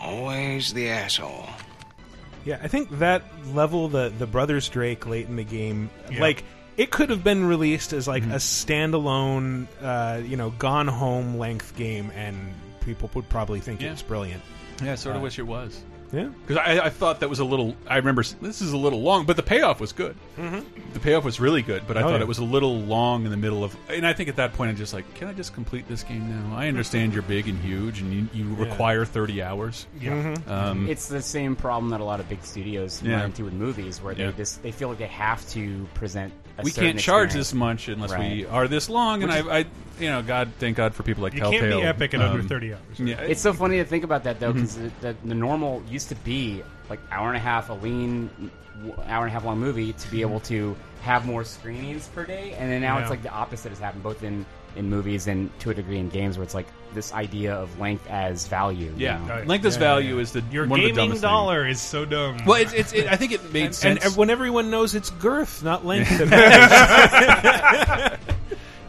[0.00, 1.46] Always the asshole.
[2.44, 3.22] Yeah, I think that
[3.54, 6.20] level, the the Brothers Drake late in the game, Yeah.
[6.20, 6.44] like
[6.76, 8.32] it could have been released as like Mm-hmm.
[8.32, 13.92] a standalone, uh, you know, gone home length game, and people would probably think Yeah.
[13.92, 14.42] it's brilliant.
[14.82, 15.80] Yeah, I sort of Uh, wish it was.
[16.16, 16.28] Yeah.
[16.46, 17.76] because I, I thought that was a little.
[17.86, 20.16] I remember this is a little long, but the payoff was good.
[20.38, 20.64] Mhm.
[20.94, 22.20] The payoff was really good, but I Oh, thought yeah.
[22.22, 23.76] it was a little long in the middle of.
[23.90, 26.28] And I think at that point, I'm just like, can I just complete this game
[26.28, 26.56] now?
[26.56, 28.64] I understand you're big and huge, and you, you Yeah.
[28.70, 29.86] require 30 hours.
[30.00, 30.50] Mm-hmm.
[30.50, 33.16] Um, it's the same problem that a lot of big studios Yeah.
[33.16, 34.30] run into with movies, where Yeah.
[34.30, 36.32] they just they feel like they have to present.
[36.58, 37.34] A we can't charge experience.
[37.50, 39.64] this much unless we are this long, and Which is- I, I,
[40.00, 42.48] you know, God, thank God for people like You can't be epic in under Um,
[42.48, 42.80] 30 hours.
[42.98, 46.14] Yeah, It's so funny to think about that though, because the, the normal used to
[46.16, 48.30] be like hour and a half, a lean
[49.06, 52.54] hour and a half long movie to be able to have more screenings per day,
[52.58, 53.02] and then now Yeah.
[53.02, 54.44] it's like the opposite has happened both in
[54.76, 58.06] in movies and to a degree in games, where it's like this idea of length
[58.08, 58.86] as value.
[58.96, 59.18] you Yeah.
[59.26, 59.42] know?
[59.46, 62.38] Length as value is the Your one of the gaming dumbest dollar is so dumb.
[62.46, 64.04] Well, it's, it's it, I think it made And, sense.
[64.04, 66.10] and when everyone knows it's girth, not length.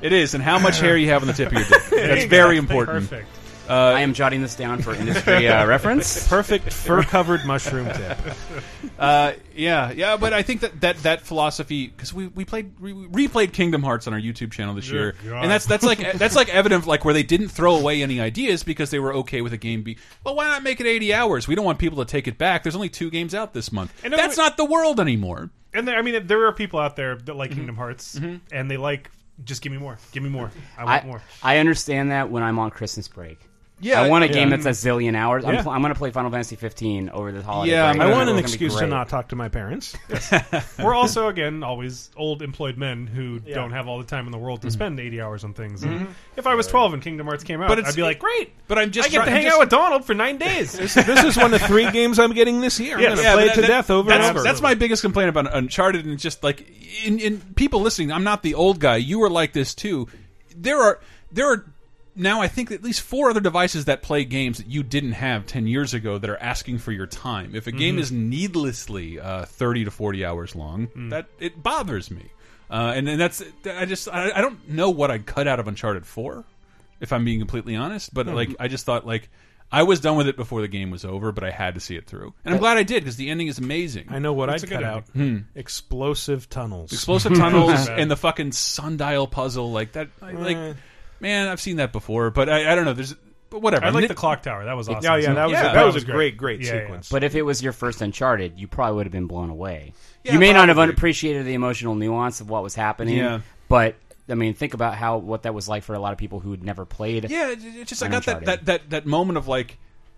[0.01, 1.83] it is, and how much hair you have on the tip of your dick.
[1.91, 2.59] That's you very go.
[2.59, 3.09] important.
[3.09, 3.29] Perfect.
[3.73, 6.27] I am jotting this down for industry uh, reference.
[6.27, 8.17] Perfect fur-covered mushroom tip.
[8.97, 12.93] Uh, yeah, yeah, but I think that that, that philosophy because we, we played we
[12.93, 15.43] we replayed Kingdom Hearts on our YouTube channel this Dear year, God.
[15.43, 18.63] and that's that's like that's like evident like where they didn't throw away any ideas
[18.63, 19.99] because they were okay with a game be.
[20.23, 21.47] Well, why not make it eighty hours?
[21.47, 22.63] We don't want people to take it back.
[22.63, 23.93] There's only two games out this month.
[24.03, 25.51] And that's then we- not the world anymore.
[25.75, 27.37] And there, I mean, there are people out there that Mm-hmm.
[27.37, 28.19] like Kingdom Hearts,
[28.51, 29.11] and they like
[29.43, 30.49] just give me more, give me more.
[30.75, 31.21] I want I, more.
[31.43, 33.37] I understand that when I'm on Christmas break.
[33.79, 34.33] Yeah, I want a yeah.
[34.33, 35.45] game that's a zillion hours.
[35.45, 37.73] I'm, pl- I'm going to play Final Fantasy 15 over the holiday.
[37.73, 38.01] Yeah, break.
[38.01, 39.95] I want an It's gonna be excuse to not talk to my parents.
[40.79, 43.37] We're also again always old employed men who Yeah.
[43.39, 43.53] Mm-hmm.
[43.53, 45.83] don't have all the time in the world to spend eighty hours on things.
[45.83, 48.17] And If I was twelve and Kingdom Hearts came out, But it's- I'd be like,
[48.17, 48.51] great.
[48.67, 50.37] But I'm just I get to try- I'm hang just- out with Donald for nine
[50.37, 50.71] days.
[50.73, 52.95] this, this is one of three games I'm getting this year.
[52.97, 54.43] I'm going to Yeah, play it to that- death over that's, and over.
[54.43, 56.67] That's my biggest complaint about Uncharted, and just like
[57.05, 58.11] in, in people listening.
[58.11, 58.95] I'm not the old guy.
[58.95, 60.07] You were like this too.
[60.55, 60.99] There are
[61.31, 61.65] there are
[62.17, 65.45] now I think at least four other devices that play games that you didn't have
[65.45, 67.55] ten years ago that are asking for your time.
[67.55, 67.99] If a game Mhm.
[67.99, 71.09] is needlessly uh, thirty to forty hours long, Mm.
[71.11, 72.31] that it bothers me.
[72.69, 75.67] Uh, and, and that's I just I, I don't know what I'd cut out of
[75.67, 76.43] Uncharted Four,
[76.99, 78.13] if I'm being completely honest.
[78.13, 78.33] But Hmm.
[78.33, 79.29] like I just thought like.
[79.69, 81.97] I was done with it before the game was over, but I had to see
[81.97, 84.05] it through, and I'm glad I did because the ending is amazing.
[84.09, 85.03] I know what a cut out.
[85.11, 85.39] Hmm.
[85.55, 86.93] Explosive tunnels.
[86.93, 90.73] explosive tunnels and the fucking sundial puzzle like that like Eh.
[91.19, 93.15] Man i've seen that before but i, I don't know there's
[93.49, 94.65] but whatever I like Ni- the clock tower.
[94.65, 95.21] That was Yeah, awesome.
[95.21, 96.81] yeah, that was a- Yeah, that was a great, great Yeah, yeah.
[96.81, 97.07] sequence.
[97.09, 99.93] But if it was your first Uncharted, you probably would have been blown away.
[100.25, 100.93] Yeah, you may not have probably.
[100.93, 103.15] appreciated the emotional nuance of what was happening.
[103.15, 103.39] Yeah.
[103.69, 103.95] But
[104.27, 106.51] I mean, think about how what that was like for a lot of people who
[106.51, 107.29] had never played.
[107.29, 109.77] yeah it- it's just i an got that, that that that moment of like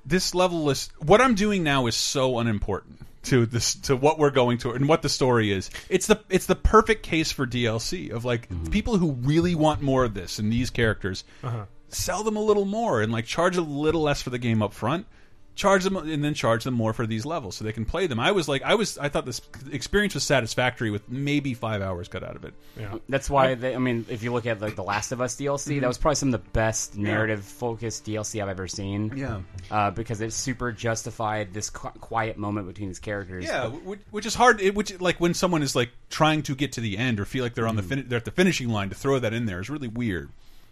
[0.09, 4.29] this level is what i'm doing now is so unimportant to this to what we're
[4.31, 8.09] going to and what the story is it's the it's the perfect case for dlc
[8.11, 8.71] of like Mm-hmm.
[8.71, 11.65] people who really want more of this and these characters Uh-huh.
[11.89, 14.73] sell them a little more and like charge a little less for the game up
[14.73, 15.05] front
[15.59, 18.17] charge them and then charge them more for these levels so they can play them
[18.19, 19.41] i was like i was i thought this
[19.71, 22.95] experience was satisfactory with maybe five hours cut out of it Yeah.
[23.09, 25.75] That's why they, I mean, if you look at like the Last of Us DLC,
[25.77, 25.81] Mhm.
[25.81, 29.11] that was probably some of the best narrative focused DLC I've ever seen.
[29.17, 29.41] Yeah.
[29.69, 33.43] uh, because it super justified this qu quiet moment between these characters.
[33.43, 34.61] Yeah, which, which is hard.
[34.61, 37.43] It, which like when someone is like trying to get to the end or feel
[37.43, 39.59] like they're on the fin they're at the finishing line to throw that in there
[39.59, 40.29] is really weird.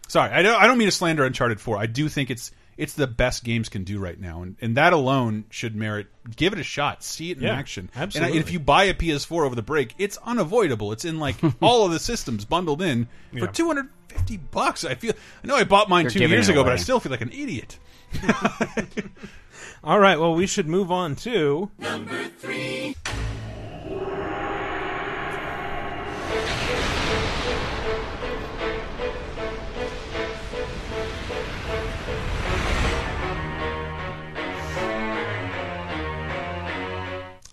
[0.07, 0.61] Sorry, I don't.
[0.61, 1.77] I don't mean to slander Uncharted Four.
[1.77, 4.93] I do think it's it's the best games can do right now, and, and that
[4.93, 6.07] alone should merit.
[6.35, 7.03] Give it a shot.
[7.03, 7.89] See it in Yeah, action.
[7.95, 8.37] absolutely.
[8.37, 10.91] And if you buy a PS4 over the break, it's unavoidable.
[10.91, 13.47] It's in like all of the systems bundled in for Yeah.
[13.47, 14.83] two hundred fifty bucks.
[14.85, 15.13] I feel.
[15.43, 17.21] I know I bought mine You're two years it ago, but I still feel like
[17.21, 17.77] an idiot.
[19.83, 22.95] All right, well, we should move on to Number three.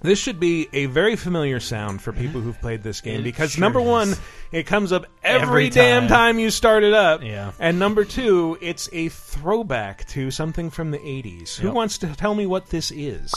[0.05, 3.53] This should be a very familiar sound for people who've played this game It because
[3.53, 3.87] sure number is.
[3.87, 4.15] one,
[4.53, 6.09] it comes up every, Every damn time.
[6.09, 7.23] time you start it up.
[7.23, 7.53] Yeah.
[7.59, 11.57] And number two, it's a throwback to something from the 80s.
[11.57, 11.75] Who Yep.
[11.75, 13.33] wants to tell me what this is?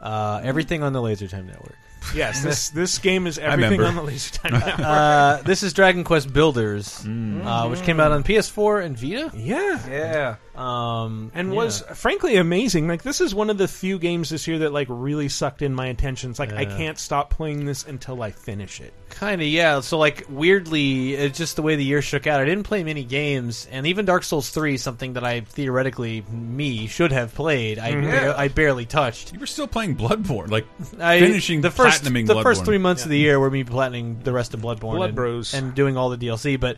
[0.00, 1.74] Uh, everything on the Laser Time Network.
[2.14, 3.86] Yes, this this game is everything remember.
[3.86, 4.78] on the Laser Time Network.
[4.78, 9.32] uh, this is Dragon Quest Builders, uh, which came out on PS4 and Vita.
[9.36, 10.36] Yeah, yeah.
[10.58, 11.54] Um, and yeah.
[11.56, 12.88] was frankly amazing.
[12.88, 15.72] Like this is one of the few games this year that like really sucked in
[15.72, 16.30] my attention.
[16.30, 18.92] It's like I can't stop playing this until I finish it.
[19.10, 19.80] Kind of, yeah.
[19.80, 22.40] So, like, weirdly, it's just the way the year shook out.
[22.40, 26.86] I didn't play many games, and even Dark Souls 3, something that I theoretically, me,
[26.88, 28.10] should have played, I, Mhm.
[28.10, 29.32] ba- I barely touched.
[29.32, 30.66] You were still playing Bloodborne, like
[31.00, 33.06] I, finishing the first platinuming the first three months Yeah.
[33.06, 35.54] of the year were me platinuming the rest of Bloodborne, Blood and, Bros.
[35.54, 36.56] and doing all the DLC.
[36.60, 36.76] But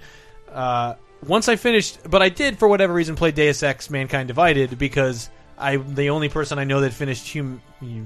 [0.53, 0.95] uh,
[1.27, 5.31] once I finished, but I did for whatever reason play Deus Ex: Mankind Divided because
[5.59, 7.61] I'm the only person I know that finished hum,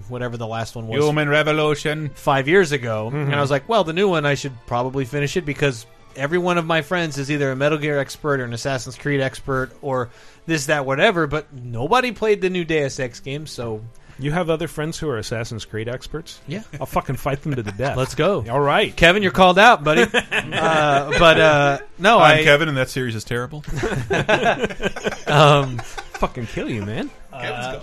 [0.09, 1.05] whatever the last one was.
[1.05, 3.27] Human Revolution five years ago, Mhm.
[3.27, 5.87] and I was like, well, the new one I should probably finish it because
[6.17, 9.21] every one of my friends is either a Metal Gear expert or an Assassin's Creed
[9.21, 10.11] expert or
[10.47, 11.27] this, that, whatever.
[11.27, 13.81] But nobody played the new Deus Ex game, so
[14.19, 16.41] You have other friends who are Assassin's Creed experts?
[16.47, 16.63] Yeah.
[16.79, 17.97] I'll fucking fight them to the death.
[17.97, 18.45] Let's go.
[18.49, 18.95] All right.
[18.95, 20.03] Kevin, you're called out, buddy.
[20.33, 23.65] uh, but uh, no, I'm I Kevin, and that series is terrible.
[25.27, 27.11] um, fucking kill you, man.
[27.33, 27.81] Uh,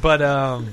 [0.00, 0.68] but um,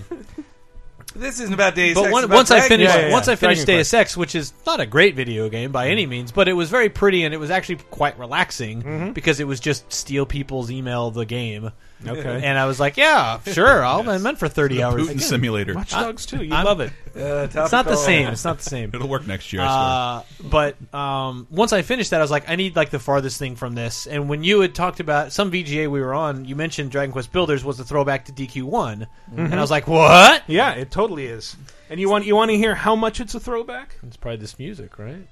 [1.16, 3.12] This isn't about Deus but Ex, one- about once I Dragon finished, Quest.
[3.12, 6.06] once I finished Dragon Deus Ex, which is not a great video game by any
[6.06, 9.14] means, but it was very pretty and it was actually quite relaxing Mhm.
[9.16, 11.72] because it was just steal people's email the game.
[12.06, 12.42] Okay.
[12.44, 13.84] And I was like, yeah, sure.
[13.84, 15.08] I'll I'm meant for thirty The hours.
[15.08, 15.74] Putin simulator.
[15.74, 16.44] Watch I- Dogs Two.
[16.44, 16.92] You I'm- love it.
[17.16, 18.28] Uh, it's not the same.
[18.28, 18.92] It's not the same.
[18.94, 19.64] It'll work next year.
[19.64, 23.00] I Uh, but um, once I finished that, I was like, I need like the
[23.00, 24.06] farthest thing from this.
[24.06, 27.32] And when you had talked about some VGA we were on, you mentioned Dragon Quest
[27.32, 30.44] Builders was a throwback to DQ one, and I was like, what?
[30.46, 31.56] Yeah, it totally is.
[31.90, 33.96] And you want you want to hear how much it's a throwback?
[34.06, 35.26] It's probably this music, right?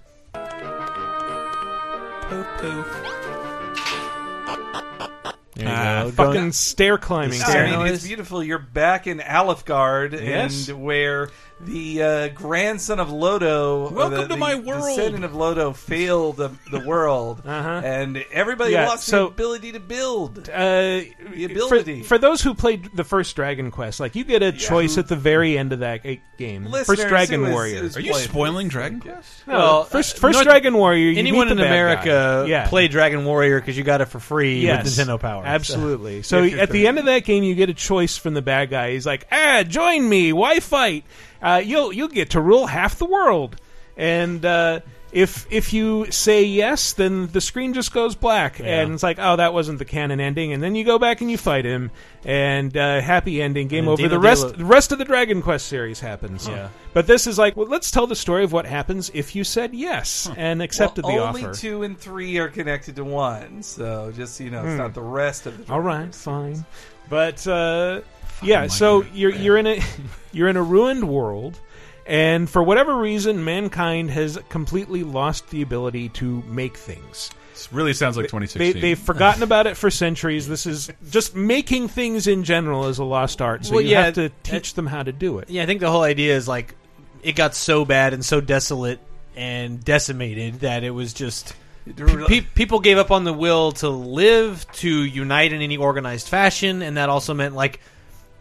[2.30, 3.22] Poof poof.
[5.56, 6.12] There you Ah, go.
[6.12, 7.42] fucking Don't- stair climbing.
[7.42, 8.44] I mean, it's beautiful.
[8.44, 10.68] You're back in Alefgard, Yes.
[10.68, 11.30] and where
[11.62, 14.98] the uh, grandson of Loto, Welcome the, to my the world.
[14.98, 17.82] descendant of Loto, failed the, the world, Uh-huh.
[17.84, 20.50] and everybody Yeah, lost so- the ability to build.
[20.50, 20.52] Uh,
[21.34, 22.04] the ability.
[22.04, 25.16] for those who played the first Dragon Quest, like you get a choice at the
[25.16, 26.04] very end of that
[26.38, 26.66] game.
[26.66, 27.90] Listeners, first Dragon who is- Warrior.
[27.96, 29.48] Are you spoiling Dragon Quest?
[29.48, 31.12] No, Well, first uh, first North- Dragon Warrior.
[31.12, 32.68] You Anyone meet in bad America yeah.
[32.68, 35.44] play Dragon Warrior because you got it for free Yes, with Nintendo Power.
[35.46, 36.22] Absolutely.
[36.24, 38.70] So, So at the end of that game, you get a choice from the bad
[38.70, 38.92] guy.
[38.92, 40.34] He's like, "Ah, join me.
[40.34, 41.06] Why fight?
[41.46, 43.56] Uh, you'll you'll get to rule half the world."
[43.98, 44.82] And uh,
[45.14, 49.38] if if you say yes, then the screen just goes black, and it's like, "Oh,
[49.38, 51.92] that wasn't the canon ending." And then you go back and you fight him,
[52.26, 53.98] and uh, happy ending, game And over.
[54.02, 56.46] Dino the rest Delo- the rest of the Dragon Quest series happens.
[56.46, 56.68] Yeah.
[56.94, 59.74] But this is like, well, let's tell the story of what happens if you said
[59.74, 61.54] yes and accepted Well, the only offer.
[61.54, 64.78] two and three are connected to one, so just you know, it's Hmm.
[64.80, 65.72] not the rest of the.
[65.72, 66.66] All right, fine.
[67.08, 68.02] But uh,
[68.44, 69.82] yeah, so you're you're in a
[70.32, 71.60] you're in a ruined world,
[72.06, 77.32] and for whatever reason, mankind has completely lost the ability to make things.
[77.54, 78.82] This really sounds like They, 2016.
[78.82, 80.46] they've forgotten about it for centuries.
[80.48, 83.66] This is just making things in general is a lost art.
[83.66, 85.50] So Well, you yeah, have to teach them how to do it.
[85.50, 86.76] Yeah, I think the whole idea is like
[87.24, 89.00] it got so bad and so desolate
[89.38, 91.56] and decimated that it was just
[91.86, 96.28] pe- pe- people gave up on the will to live, to unite in any organized
[96.28, 97.80] fashion, and that also meant like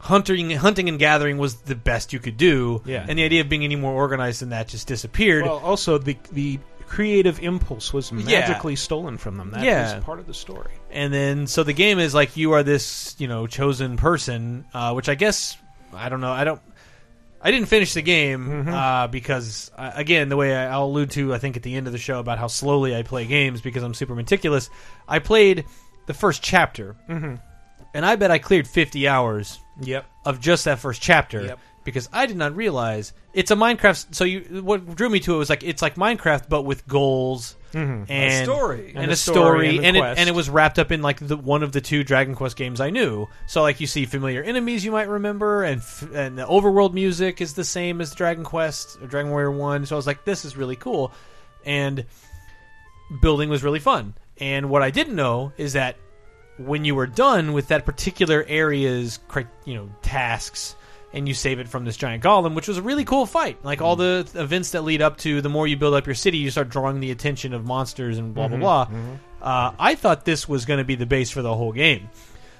[0.05, 2.82] hunting, hunting and gathering was the best you could do.
[2.85, 3.06] Yeah.
[3.09, 5.44] and the idea of being any more organized than that just disappeared.
[5.44, 8.40] Well, also the the creative impulse was Yeah.
[8.40, 9.51] magically stolen from them.
[9.51, 9.98] That Yeah.
[10.01, 10.72] part of the story.
[10.93, 14.93] and then so the game is like you are this you know chosen person uh,
[14.93, 15.56] which i guess
[15.93, 16.60] i don't know i don't
[17.43, 18.68] i didn't finish the game Mm-hmm.
[18.72, 21.86] uh, because uh, again the way I, i'll allude to i think at the end
[21.89, 24.70] of the show about how slowly i play games because i'm super meticulous
[25.09, 25.64] i played
[26.06, 27.40] the first chapter Mhm.
[27.94, 30.06] and i bet i cleared 50 hours Yep.
[30.24, 31.59] of just that first chapter Yep.
[31.84, 34.14] because I did not realize it's a Minecraft.
[34.14, 37.56] So you, what drew me to it was like it's like Minecraft but with goals
[37.72, 38.06] Mhm.
[38.09, 38.90] and A story.
[38.94, 41.36] and, And a story, and and, it, and it was wrapped up in like the,
[41.36, 43.26] one of the two Dragon Quest games I knew.
[43.48, 47.40] So like you see familiar enemies you might remember, and f- and the overworld music
[47.40, 49.86] is the same as Dragon Quest or Dragon Warrior One.
[49.86, 51.12] So I was like, this is really cool,
[51.64, 52.05] and
[53.20, 54.14] building was really fun.
[54.38, 55.96] And what I didn't know is that
[56.59, 59.18] when you were done with that particular area's
[59.64, 60.76] you know tasks
[61.12, 63.64] and you save it from this giant golem which was a really cool fight.
[63.64, 66.39] Like all the events that lead up to the more you build up your city
[66.39, 68.86] you start drawing the attention of monsters and blah blah blah.
[68.86, 69.18] Mhm.
[69.43, 72.09] uh, i thought this was going to be the base for the whole game.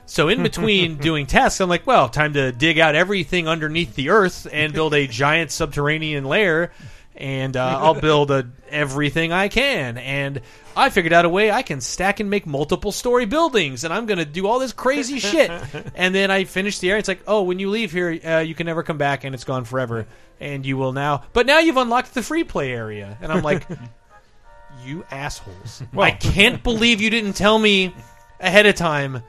[0.07, 4.11] So in between doing tasks i'm like well time to dig out everything underneath the
[4.11, 6.73] earth and build a giant subterranean lair
[7.17, 9.99] and uh, I'll build a, everything I can.
[9.99, 10.41] And
[10.77, 14.07] I figured out a way I can stack and make multiple story buildings, and I'm
[14.07, 15.51] going to do all this crazy shit.
[15.95, 16.99] And then I finish the area.
[16.99, 19.45] It's like, oh, when you leave here, uh, you can never come back, and it's
[19.45, 20.07] gone forever.
[20.41, 23.65] And you will now, but now you've unlocked the free play area, and I'm like,
[24.85, 25.83] you assholes!
[25.93, 27.95] Well- I can't believe you didn't tell me
[28.41, 29.23] ahead of time.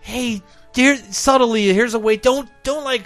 [0.00, 0.42] Hey,
[0.72, 2.16] dear, subtly, here's a way.
[2.16, 3.04] Don't don't like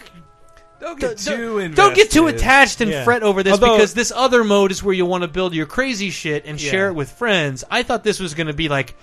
[0.82, 3.04] Don't get too don't get too attached and Yeah.
[3.04, 5.64] fret over this Although- because this other mode is where you want to build your
[5.64, 6.70] crazy shit and Yeah.
[6.70, 7.62] share it with friends.
[7.70, 8.94] I thought this was going to be like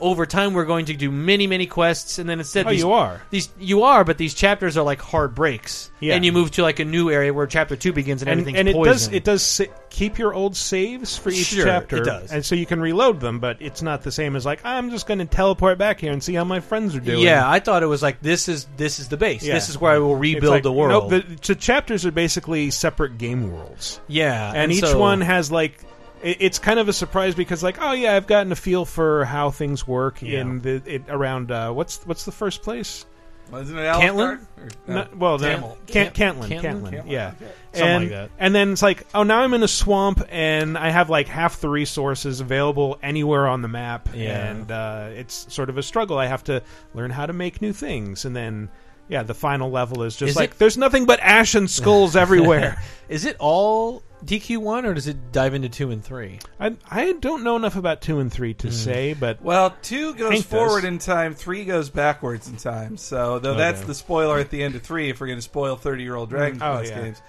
[0.00, 2.92] over time we're going to do many many quests and then instead Oh, these, you
[2.92, 3.20] are.
[3.30, 6.14] these you are but these chapters are like hard breaks Yeah.
[6.14, 8.58] and you move to like a new area where chapter 2 begins and, and, everything's
[8.60, 8.92] and it poison.
[8.92, 11.98] does it does sa- keep your old saves for each Sure, chapter.
[11.98, 12.32] it does.
[12.32, 13.40] and so you can reload them.
[13.40, 16.22] But it's not the same as like I'm just going to teleport back here and
[16.22, 17.20] see how my friends are doing.
[17.20, 19.42] Yeah, I thought it was like this is this is the base.
[19.44, 19.54] Yeah.
[19.54, 21.10] This is where I will rebuild like- the world.
[21.10, 24.00] No, the, the chapters are basically separate game worlds.
[24.08, 25.84] yeah, and, and each so- one has like
[26.22, 29.50] it's kind of a surprise because like oh yeah I've gotten a feel for how
[29.50, 30.40] things work Yeah.
[30.40, 33.06] in the it, around uh, what's what's the first place
[33.50, 34.38] Wasn't it Cantlin?
[34.38, 34.72] Alefgard?
[34.86, 35.78] No, well, the, Tamil.
[35.86, 36.60] Can, Cantlin, Cantlin?
[36.60, 37.30] Cantlin, Cantlin, yeah,
[37.72, 38.30] Something and like that.
[38.38, 41.60] and then it's like, oh, now I'm in a swamp and I have like half
[41.60, 44.50] the resources available anywhere on the map, Yeah.
[44.50, 46.16] and uh, it's sort of a struggle.
[46.18, 46.62] I have to
[46.94, 48.68] learn how to make new things, and then
[49.08, 52.14] yeah, the final level is just Is like it- there's nothing but ash and skulls
[52.24, 52.80] everywhere.
[53.08, 56.38] is it all DQ one, or does it dive into two and three?
[56.58, 58.72] I I don't know enough about two and three to Hmm.
[58.72, 60.50] say, but Well, two goes Hank does.
[60.50, 62.96] forward in time, three goes backwards in time.
[62.96, 63.86] So, though that's Okay.
[63.88, 66.76] the spoiler at the end of three, if we're going to spoil thirty-year-old Dragon Oh,
[66.76, 67.00] Quest yeah.
[67.02, 67.22] games.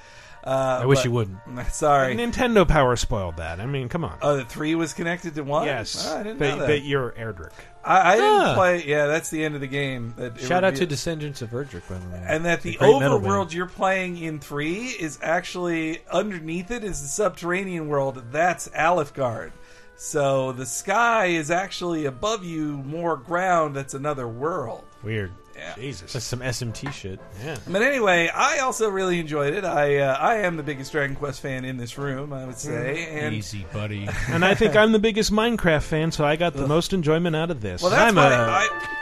[0.44, 1.38] Uh, I wish but- you wouldn't.
[1.72, 3.60] Sorry, Nintendo Power spoiled that.
[3.60, 4.18] I mean, come on.
[4.24, 5.66] Oh, the three was connected to one.
[5.68, 6.68] Yes, Oh, I didn't but, know that.
[6.68, 7.52] but you're Erdrick.
[7.84, 8.54] I, I didn't Ah.
[8.56, 8.84] play.
[8.86, 10.14] Yeah, that's the end of the game.
[10.18, 12.24] That it Shout out to Descendants of Erdrick, by the way.
[12.28, 13.32] and that the great metal band.
[13.32, 18.22] overworld you're playing in three is actually underneath it is the subterranean world.
[18.32, 19.52] That's Alefgard.
[19.96, 23.76] So the sky is actually above you, more ground.
[23.76, 24.84] That's another world.
[25.04, 25.32] Weird.
[25.62, 25.76] Yeah.
[25.76, 26.14] Jesus.
[26.14, 27.20] That's some SMT shit.
[27.46, 27.56] Yeah.
[27.70, 29.64] But anyway, I also really enjoyed it.
[29.64, 33.06] I uh, I am the biggest Dragon Quest fan in this room, I would say.
[33.12, 34.10] And Easy, buddy.
[34.30, 37.52] and I think I'm the biggest Minecraft fan, so I got the most enjoyment out
[37.52, 37.82] of this.
[37.84, 38.98] well, that's I'm why a- I,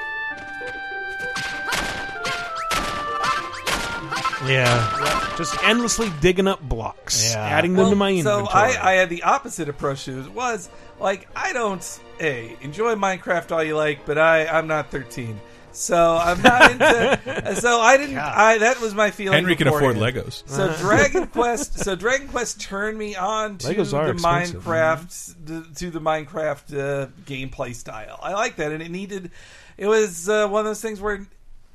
[4.48, 7.40] yeah, just endlessly digging up blocks, Yeah.
[7.42, 8.34] adding them to my inventory.
[8.36, 8.78] so inventory.
[8.78, 10.32] I, I had the opposite approach to it.
[10.34, 10.70] Was
[11.00, 15.40] like I don't hey enjoy Minecraft all you like, but I I'm not 13.
[15.72, 17.56] So I'm not into.
[17.62, 18.18] so I didn't.
[18.18, 19.34] I that was my feeling.
[19.34, 20.26] Henry can afford beforehand.
[20.26, 20.48] Legos.
[20.48, 21.80] So Dragon Quest.
[21.80, 24.64] So Dragon Quest turned me on to Legos are the expensive.
[24.64, 28.20] Minecraft the, to the Minecraft uh, gameplay style.
[28.22, 29.32] I like that, and it needed.
[29.78, 31.28] It was uh, one of those things where.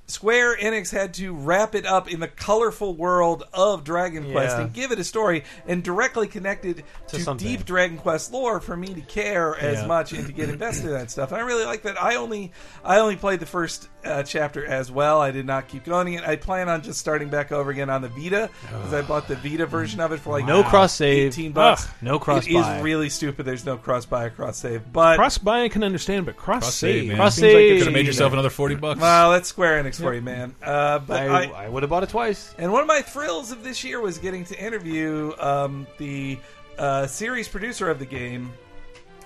[0.06, 4.64] Square Enix had to wrap it up in the colorful world of Dragon Quest Yeah.
[4.64, 7.46] and give it a story and directly connected To to, something.
[7.48, 9.86] deep Dragon Quest lore for me to care as Yeah.
[9.86, 11.32] much and to get invested in that stuff.
[11.32, 12.00] And I really like that.
[12.02, 12.52] I only
[12.84, 15.20] I only played the first uh, chapter as well.
[15.20, 16.14] I did not keep going.
[16.14, 16.24] it.
[16.24, 19.36] I plan on just starting back over again on the Vita because I bought the
[19.36, 21.32] Vita version of it for like No cross save.
[21.32, 21.86] eighteen bucks.
[21.86, 22.76] Ugh, no cross It buy.
[22.78, 23.46] is really stupid.
[23.46, 26.62] There's no cross buy or cross save, but cross buy I can understand, but cross,
[26.62, 27.16] Cross save, save, man.
[27.16, 27.72] Cross seems like save.
[27.72, 29.00] it's Could have made yourself another forty bucks.
[29.00, 30.54] well, that's Square Enix for you, man.
[30.62, 32.54] Uh, but I, I, I would have bought it twice.
[32.58, 36.38] And one of my thrills of this year was getting to interview um, the
[36.78, 38.52] uh, series producer of the game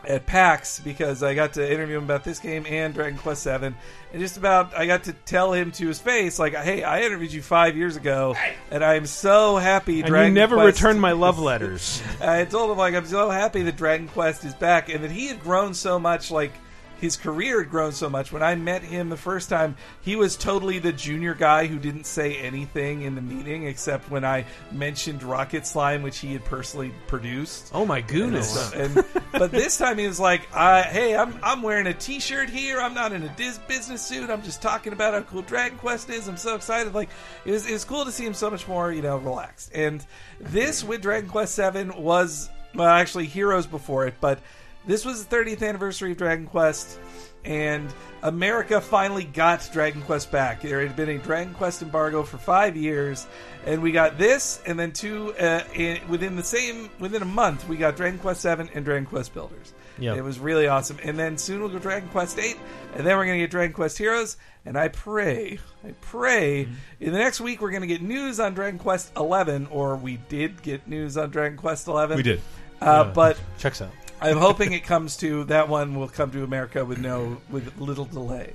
[0.09, 3.77] at PAX because I got to interview him about this game and Dragon Quest Seven,
[4.13, 7.33] and just about I got to tell him to his face like, "Hey, I interviewed
[7.33, 8.35] you five years ago,
[8.71, 12.03] and I'm so happy." And Dragon you never Quest returned my love letters.
[12.21, 15.27] I told him like I'm so happy that Dragon Quest is back and that he
[15.27, 16.53] had grown so much like
[17.01, 18.33] his career had grown so much.
[18.33, 22.05] When I met him the first time, he was totally the junior guy who didn't
[22.05, 26.93] say anything in the meeting except when I mentioned Rocket Slime, which he had personally
[27.07, 27.71] produced.
[27.73, 28.73] Oh my goodness!
[28.73, 32.51] And, and but this time he was like, uh, "Hey, I'm I'm wearing a T-shirt
[32.51, 32.81] here.
[32.81, 34.31] I'm not in a dis- business suit.
[34.31, 36.29] I'm just talking about how cool Dragon Quest is.
[36.29, 36.95] I'm so excited.
[36.95, 37.11] Like
[37.45, 39.71] it was it was cool to see him so much more, you know, relaxed.
[39.75, 40.05] And
[40.41, 44.41] this with Dragon Quest Seven was well, actually Heroes before it, but
[44.89, 46.99] this was the 30th anniversary of Dragon Quest.
[47.45, 47.89] And
[48.23, 50.61] America finally got Dragon Quest back.
[50.61, 53.27] There had been a Dragon Quest embargo for five years,
[53.65, 57.67] and we got this, and then two uh, in, within the same within a month,
[57.69, 59.73] we got Dragon Quest Seven and Dragon Quest Builders.
[60.01, 60.17] Yep.
[60.17, 60.99] It was really awesome.
[61.03, 62.57] And then soon we'll go Dragon Quest Eight,
[62.97, 64.37] and then we're gonna get Dragon Quest Heroes.
[64.67, 66.69] And I pray, I pray,
[67.01, 70.61] in the next week we're gonna get news on Dragon Quest Eleven, or we did
[70.61, 72.17] get news on Dragon Quest Eleven.
[72.17, 72.41] We did.
[72.83, 73.13] uh, Yeah.
[73.15, 73.93] but Checks out.
[74.21, 78.05] I'm hoping it comes to that one will come to America with no with little
[78.05, 78.53] delay.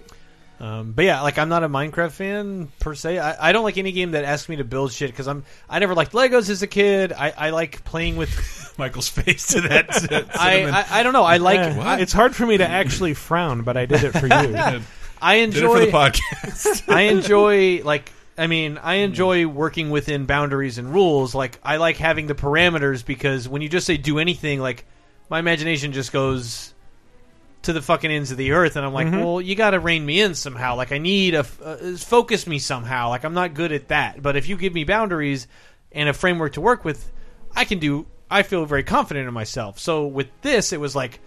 [0.60, 3.18] Um, but yeah, like I'm not a Minecraft fan per se.
[3.20, 5.80] I, I don't like any game that asks me to build shit because I'm I
[5.80, 7.12] never liked Legos as a kid.
[7.12, 9.90] I, I like playing with Michael's face to that.
[10.40, 11.24] I, I I don't know.
[11.24, 14.28] I like Yeah, it's hard for me to actually frown, but I did it for
[14.28, 14.32] you.
[14.32, 14.84] I Did it
[15.22, 16.94] for enjoy the podcast.
[16.94, 21.36] I enjoy like I mean I enjoy working within boundaries and rules.
[21.36, 24.86] Like I like having the parameters because when you just say do anything, like
[25.30, 26.74] my imagination just goes
[27.64, 29.24] to the fucking ends of the earth, and I'm like, Mhm.
[29.24, 30.76] well, you got to rein me in somehow.
[30.76, 33.10] Like I need a f- uh, focus me somehow.
[33.10, 34.22] Like I'm not good at that.
[34.22, 35.48] But if you give me boundaries
[35.92, 37.10] and a framework to work with,
[37.56, 38.06] I can do.
[38.30, 39.80] I feel very confident in myself.
[39.80, 41.20] So with this, it was like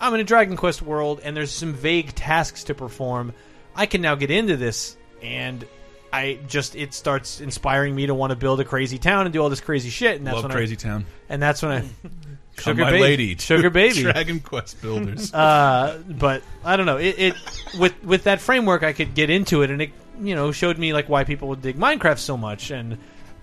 [0.00, 3.32] I'm in a Dragon Quest world, and there's some vague tasks to perform.
[3.76, 5.64] I can now get into this, and
[6.12, 9.40] I just it starts inspiring me to want to build a crazy town and do
[9.40, 10.16] all this crazy shit.
[10.16, 11.06] And that's Love when Crazy I, Town.
[11.28, 11.90] And that's when I Come,
[12.58, 15.32] sugar my baby, lady, sugar baby, Dragon Quest Builders.
[15.34, 16.98] uh, but I don't know.
[16.98, 17.34] It, it
[17.78, 19.90] with with that framework, I could get into it, and it
[20.20, 22.98] you know showed me like why people would dig Minecraft so much, and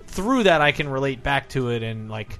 [0.07, 2.39] through that, I can relate back to it, and like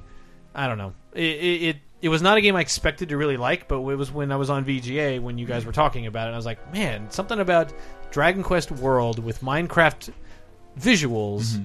[0.54, 0.94] I don't know.
[1.14, 3.96] It it, it, it was not a game I expected to really like, but it
[3.96, 6.38] was when I was on VGA when you guys were talking about it, and I
[6.38, 7.74] was like, man, something about
[8.12, 10.12] Dragon Quest World with Minecraft
[10.80, 11.64] visuals.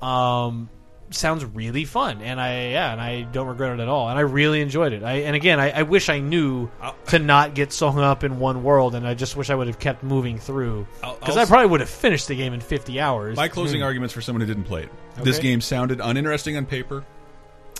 [0.00, 0.68] Um,
[1.14, 4.22] sounds really fun, and I yeah, and I don't regret it at all, and I
[4.22, 5.02] really enjoyed it.
[5.02, 6.70] I and again, I, I wish I knew
[7.08, 9.66] to not get so hung up in one world, and I just wish I would
[9.66, 13.36] have kept moving through because I'll probably would have finished the game in fifty hours.
[13.36, 13.84] My closing Hmm.
[13.86, 14.90] arguments for someone who didn't play it.
[15.24, 17.04] This game sounded uninteresting on paper.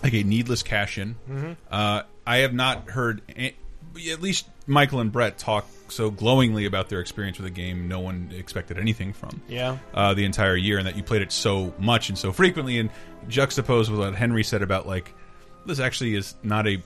[0.02, 1.14] like a needless cash in.
[1.30, 1.56] Mhm.
[1.70, 7.00] Uh, I have not heard at least Michael and Brett talk so glowingly about their
[7.00, 7.88] experience with the game.
[7.88, 9.42] No one expected anything from.
[9.48, 9.78] Yeah.
[9.94, 12.90] uh, the entire year, and that you played it so much and so frequently, and
[13.28, 15.14] juxtaposed with what Henry said about like
[15.66, 16.82] this actually is not a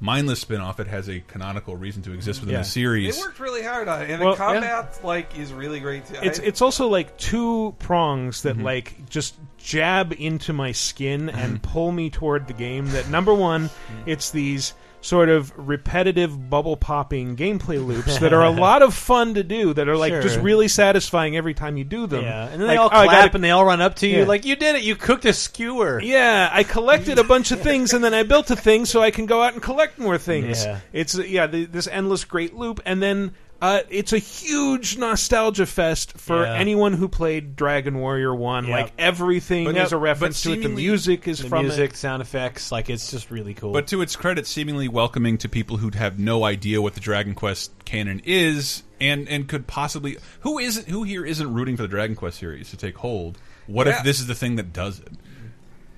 [0.00, 2.58] mindless spin-off it has a canonical reason to exist within Yeah.
[2.60, 5.80] the series They worked really hard on it, and Well, the combat like is really
[5.80, 6.16] great too.
[6.22, 8.64] It's I- it's also like two prongs that Mm-hmm.
[8.64, 11.38] like just jab into my skin Mm-hmm.
[11.38, 12.86] and pull me toward the game.
[12.90, 13.70] That number one,
[14.04, 14.74] it's these
[15.04, 19.74] sort of repetitive bubble popping gameplay loops that are a lot of fun to do.
[19.74, 22.24] That are like just really satisfying every time you do them.
[22.24, 24.06] Yeah, and then Like, they all oh, clap gotta- and they all run up to
[24.06, 24.24] you Yeah.
[24.24, 24.82] like you did it.
[24.82, 26.00] You cooked a skewer.
[26.00, 29.10] Yeah, I collected a bunch of things and then I built a thing so I
[29.10, 30.64] can go out and collect more things.
[30.64, 30.80] Yeah.
[30.92, 36.18] It's yeah, the, this endless great loop, and then uh, it's a huge nostalgia fest
[36.18, 36.54] for Yeah.
[36.54, 38.66] anyone who played Dragon Warrior One.
[38.66, 38.72] Yep.
[38.72, 40.56] Like everything But- is a but reference to it.
[40.56, 41.96] The seemingly- music is The from music, it.
[41.96, 43.72] sound effects, like it's just really cool.
[43.72, 47.34] But to its credit, seemingly welcoming to people who have no idea what the Dragon
[47.34, 51.88] Quest canon is, and and could possibly who is who here isn't rooting for the
[51.88, 53.38] Dragon Quest series to take hold.
[53.66, 53.98] What Yeah.
[53.98, 55.12] if this is the thing that does it?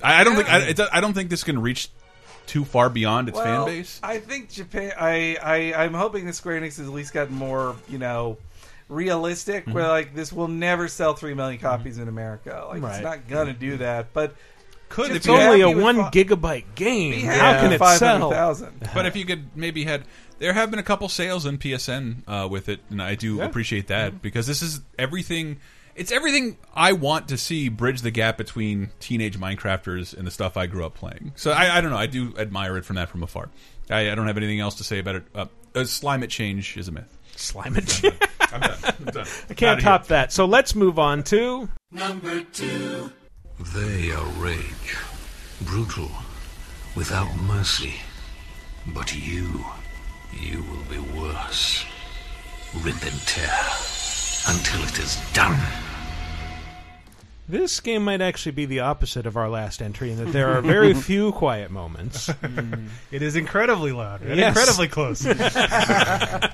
[0.02, 1.88] I, I don't think I, it, I don't think this can reach
[2.46, 4.00] too far beyond its well, fan base.
[4.02, 4.92] I think Japan.
[4.98, 8.38] I, I I'm hoping that Square Enix has at least gotten more, you know,
[8.88, 9.64] realistic.
[9.64, 9.72] Mm-hmm.
[9.72, 12.64] Where like this will never sell three million copies in America.
[12.68, 12.94] Like Right.
[12.96, 14.12] it's not gonna do that.
[14.12, 14.34] But
[14.88, 17.12] Could just if be you- Only a one fi- gigabyte game.
[17.12, 18.30] be How happy can it sell?
[18.30, 18.88] 500,000.
[18.94, 20.04] But if you could maybe had
[20.38, 23.44] there have been a couple sales in PSN uh, with it, and I do Yeah.
[23.46, 25.58] appreciate that because this is everything.
[25.96, 30.56] It's everything I want to see bridge the gap between teenage Minecrafters and the stuff
[30.56, 31.32] I grew up playing.
[31.36, 31.96] So I, I don't know.
[31.96, 33.48] I do admire it from that from afar.
[33.90, 35.22] I, I don't have anything else to say about it.
[35.34, 37.16] Uh, uh, climate change is a myth.
[37.50, 38.14] Climate change.
[38.40, 38.78] I'm done.
[38.84, 39.26] I'm done.
[39.50, 40.32] I can't Outta top that.
[40.32, 43.10] So let's move on to Number two.
[43.74, 44.96] They are rage,
[45.62, 46.10] brutal,
[46.94, 47.94] without mercy.
[48.88, 49.64] But you,
[50.38, 51.84] you will be worse.
[52.82, 53.58] Rip and tear
[54.48, 55.58] until it is done.
[57.48, 60.60] This game might actually be the opposite of our last entry in that there are
[60.60, 62.28] very few quiet moments.
[63.12, 64.48] It is incredibly loud and Yes.
[64.56, 65.24] incredibly close.
[65.26, 66.50] I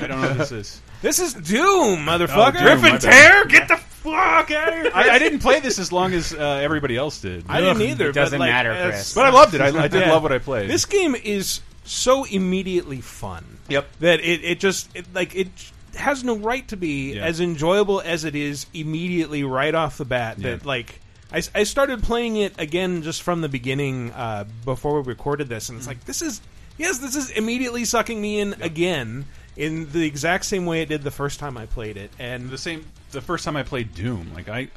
[0.00, 0.80] don't know what this is.
[1.02, 2.30] This is Doom, motherfucker.
[2.30, 3.00] Oh, Doom, my Griffin bad.
[3.00, 4.90] Tear, get the fuck out of here.
[4.94, 7.44] I, I didn't play this as long as uh, everybody else did.
[7.48, 8.08] I didn't either.
[8.08, 9.14] It doesn't but like, matter, as- Chris.
[9.14, 9.60] But I loved it.
[9.60, 10.12] I, I did Yeah.
[10.12, 10.70] love what I played.
[10.70, 13.44] This game is so immediately fun.
[13.68, 13.86] Yep.
[14.00, 15.48] That it, it just it, like it
[15.96, 17.24] has no right to be Yeah.
[17.24, 20.36] as enjoyable as it is immediately right off the bat.
[20.38, 20.66] That Yeah.
[20.68, 21.00] like
[21.32, 25.68] I, I started playing it again just from the beginning uh, before we recorded this,
[25.68, 26.40] and it's like this is
[26.78, 29.24] yes, this is immediately sucking me in again
[29.56, 32.58] in the exact same way it did the first time I played it, and the
[32.58, 34.32] same the first time I played Doom.
[34.34, 34.68] Like I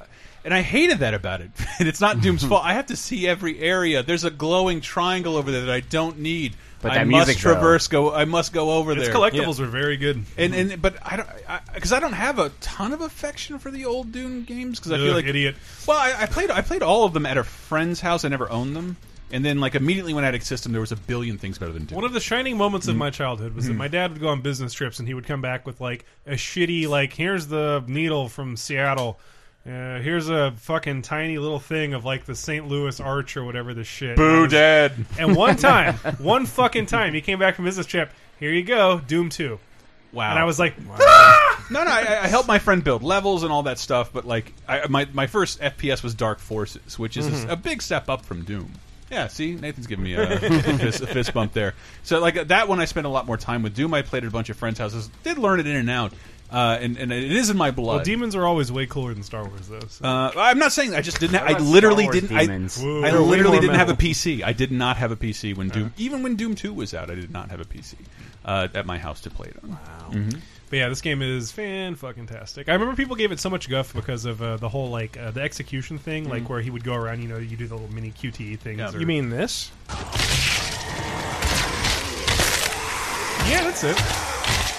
[0.45, 1.51] and I hated that about it.
[1.79, 2.63] and it's not Doom's fault.
[2.65, 4.03] I have to see every area.
[4.03, 6.55] There's a glowing triangle over there that I don't need.
[6.81, 7.51] But I that must music, though.
[7.53, 9.13] traverse go I must go over Its there.
[9.13, 9.65] collectibles Yeah.
[9.65, 10.23] were very good.
[10.37, 11.27] And and but I don't
[11.73, 14.95] because I, don't have a ton of affection for the old Doom games because I
[14.97, 15.55] feel Ugh, like idiot.
[15.85, 18.23] Well, I, I played I played all of them at a friend's house.
[18.23, 18.95] I never owned them.
[19.31, 21.73] And then, like immediately when I had a system, there was a billion things better
[21.73, 21.97] than Doom.
[21.97, 22.99] One of the shining moments of Mm.
[22.99, 23.77] my childhood was that Mm.
[23.77, 26.31] my dad would go on business trips and he would come back with like a
[26.35, 29.19] shitty like here's the needle from Seattle.
[29.69, 32.67] Uh, here's a fucking tiny little thing of like the St.
[32.67, 34.15] Louis Arch or whatever the shit.
[34.17, 34.93] Boo, And I was- Dad.
[35.19, 38.11] And one time, one fucking time, he came back from business trip.
[38.39, 39.59] Here you go, Doom Two.
[40.11, 40.31] Wow.
[40.31, 40.95] And I was like, no,
[41.69, 44.87] no, I, I helped my friend build levels and all that stuff, but like, I,
[44.87, 47.51] my my first FPS was Dark Forces, which is Mhm.
[47.51, 48.71] a, big step up from Doom.
[49.11, 51.75] Yeah, see, Nathan's giving me a, fist, a fist bump there.
[52.03, 53.93] So like that one, I spent a lot more time with Doom.
[53.93, 56.11] I played at a bunch of friends' houses, did learn it in and out,
[56.51, 57.95] uh, and and it is in my blood.
[57.97, 59.80] well, demons are always way cooler than Star Wars, though.
[59.88, 60.03] so.
[60.05, 61.34] Uh, I'm not saying I just didn't.
[61.41, 62.31] What I about literally didn't.
[62.35, 62.80] I, demons?
[62.80, 63.01] I Whoa.
[63.01, 63.93] They're way literally didn't have a.
[63.93, 64.43] PC.
[64.43, 65.93] I did not have a PC when Doom.
[65.97, 67.95] Even when Doom Two was out, I did not have a PC
[68.45, 69.69] uh, at my house to play it on.
[69.71, 70.30] Wow.
[70.71, 72.69] But yeah, this game is fan fucking tastic.
[72.69, 75.31] I remember people gave it so much guff because of uh, the whole like uh,
[75.31, 76.49] the execution thing, like Mhm.
[76.49, 77.23] where he would go around.
[77.23, 78.93] You know, you do the little mini QTE things.
[78.93, 79.71] or- You mean this?
[83.49, 83.97] Yeah, that's it.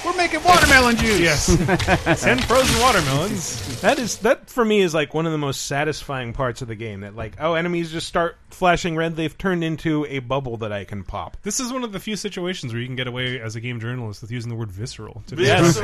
[0.04, 1.20] We're making watermelon juice.
[1.20, 1.46] Yes,
[2.22, 3.80] ten frozen watermelons.
[3.82, 6.74] That is that for me is like one of the most satisfying parts of the
[6.74, 7.00] game.
[7.00, 9.16] That like oh enemies just start flashing red.
[9.16, 11.36] They've turned into a bubble that I can pop.
[11.42, 13.78] This is one of the few situations where you can get away as a game
[13.80, 15.22] journalist with using the word visceral.
[15.28, 15.78] To Yes.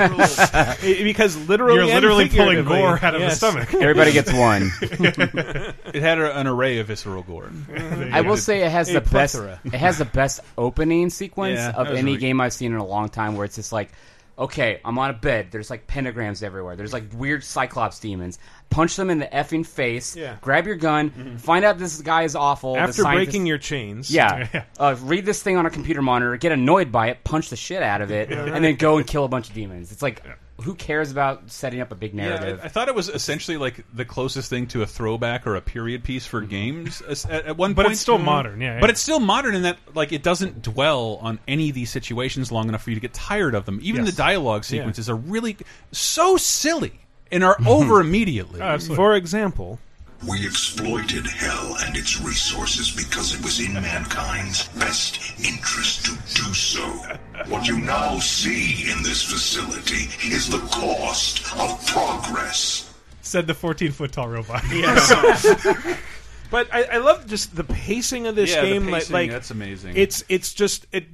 [0.82, 3.38] because literally you're literally pulling gore out of yes.
[3.38, 3.74] the stomach.
[3.74, 4.70] Everybody gets one.
[4.82, 7.50] it had a, an array of visceral gore.
[8.12, 9.36] I will say it has A the best.
[9.36, 12.86] It has the best opening sequence Yeah, of any really- game I've seen in a
[12.86, 13.36] long time.
[13.36, 13.90] Where it's just like
[14.38, 15.48] Okay, I'm on a bed.
[15.50, 16.76] There's like pentagrams everywhere.
[16.76, 18.38] There's like weird cyclops demons.
[18.68, 20.14] Punch them in the effing face.
[20.14, 20.36] Yeah.
[20.42, 21.38] Grab your gun.
[21.38, 22.76] Find out this guy is awful.
[22.76, 24.10] After breaking your chains.
[24.16, 24.64] Yeah.
[24.78, 26.36] uh, read this thing on a computer monitor.
[26.36, 27.24] Get annoyed by it.
[27.24, 28.52] Punch the shit out of it, Yeah, right.
[28.52, 29.90] and then go and kill a bunch of demons.
[29.90, 30.22] It's like,
[30.62, 32.58] who cares about setting up a big narrative?
[32.58, 35.56] Yeah, I, I thought it was essentially like the closest thing to a throwback or
[35.56, 36.50] a period piece for mm-hmm.
[36.50, 37.86] games at, at one But point.
[37.86, 38.24] But it's still mm-hmm.
[38.24, 41.74] modern, yeah, But it's still modern in that like it doesn't dwell on any of
[41.74, 43.78] these situations long enough for you to get tired of them.
[43.82, 44.14] Even Yes.
[44.14, 44.78] the dialogue Yeah.
[44.78, 45.56] sequences are really
[45.92, 47.00] so silly
[47.30, 48.60] and are over immediately.
[48.60, 49.78] Oh, for example,
[50.26, 56.54] We exploited hell and its resources because it was in mankind's best interest to do
[56.54, 56.82] so.
[57.48, 62.92] What you now see in this facility is the cost of progress.
[63.22, 64.62] Said the 14 foot tall robot.
[64.72, 65.96] Yes.
[66.48, 68.84] But I, I love just the pacing of this Yeah, the game.
[68.86, 69.94] like- pacing, like that's amazing.
[69.96, 71.06] It's it's just it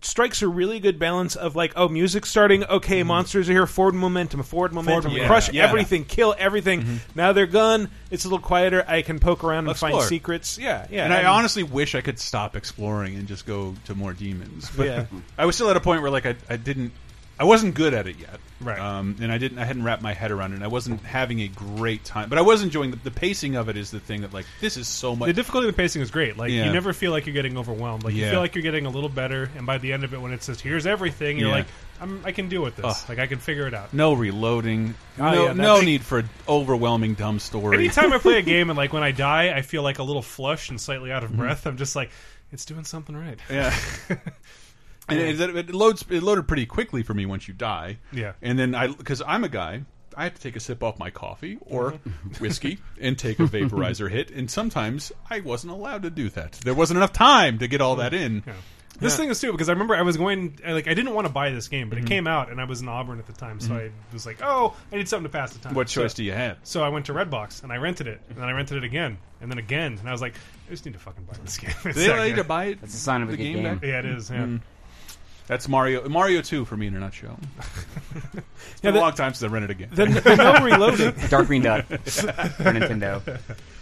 [0.00, 3.94] strikes a really good balance of like oh music starting okay monsters are here forward
[3.96, 5.20] momentum forward momentum Mm-hmm.
[5.22, 5.62] yeah, crush yeah.
[5.64, 5.68] Mm-hmm.
[5.70, 9.76] everything kill everything now they're gone it's a little quieter I can poke around and
[9.76, 13.44] find secrets yeah yeah and I and- honestly wish I could stop exploring and just
[13.44, 14.70] go to more demons.
[14.76, 15.04] But Yeah.
[15.38, 16.92] I was still at a point where like I, I didn't,
[17.40, 18.78] I wasn't good at it yet, Right.
[18.78, 20.56] Um, and I didn't, I hadn't wrapped my head around it.
[20.56, 23.68] and I wasn't having a great time, but I was enjoying the, the pacing of
[23.68, 23.76] it.
[23.76, 25.26] Is the thing that like this is so much.
[25.28, 26.36] The difficulty of the pacing is great.
[26.36, 26.66] Like Yeah.
[26.66, 28.02] you never feel like you're getting overwhelmed.
[28.04, 30.20] Like you feel like you're getting a little better, and by the end of it,
[30.20, 31.54] when it says "Here's everything," you're Yeah.
[31.54, 31.66] like,
[32.00, 32.84] I'm, "I can deal with this.
[32.84, 33.08] Ugh.
[33.08, 36.02] Like I can figure it out." no reloading, Oh, no, yeah, that no thing- need
[36.02, 37.76] for an overwhelming dumb story.
[37.76, 40.22] Anytime I play a game and like when I die, I feel like a little
[40.22, 41.36] flush and slightly out of Mhm.
[41.36, 41.66] breath.
[41.66, 42.10] I'm just like,
[42.52, 43.38] it's doing something right.
[43.50, 43.72] Yeah.
[45.08, 46.04] and it, it loads.
[46.10, 47.98] It loaded pretty quickly for me once you die.
[48.12, 48.32] Yeah.
[48.42, 49.82] And then I, because I'm a guy,
[50.16, 52.28] I have to take a sip off my coffee or Mm-hmm.
[52.42, 56.52] whiskey and take a vaporizer hit, and sometimes I wasn't allowed to do that.
[56.64, 58.42] There wasn't enough time to get all that in.
[58.46, 58.54] Yeah.
[59.00, 61.32] This thing is too because I remember I was going like I didn't want to
[61.32, 63.60] buy this game, but it came out and I was in Auburn at the time,
[63.60, 63.86] so Mhm.
[63.90, 66.24] I was like, "Oh, I need something to pass the time." What So- choice do
[66.24, 66.56] you have?
[66.64, 69.18] So I went to Redbox and I rented it, and then I rented it again,
[69.40, 70.34] and then again, and I was like,
[70.66, 72.42] "I just need to fucking buy this game." Do It's they that allow you good.
[72.42, 72.80] to buy it?
[72.80, 73.62] That's a sign of a the good game.
[73.62, 73.74] game.
[73.76, 73.84] back?
[73.84, 74.46] Yeah, it is, yeah.
[75.48, 76.08] That's Mario.
[76.08, 77.38] Mario Two for me in a nutshell.
[78.14, 79.88] it's been the- a long time since I rented a game.
[79.90, 83.40] the, the no reloading Darkwing Duck for Nintendo.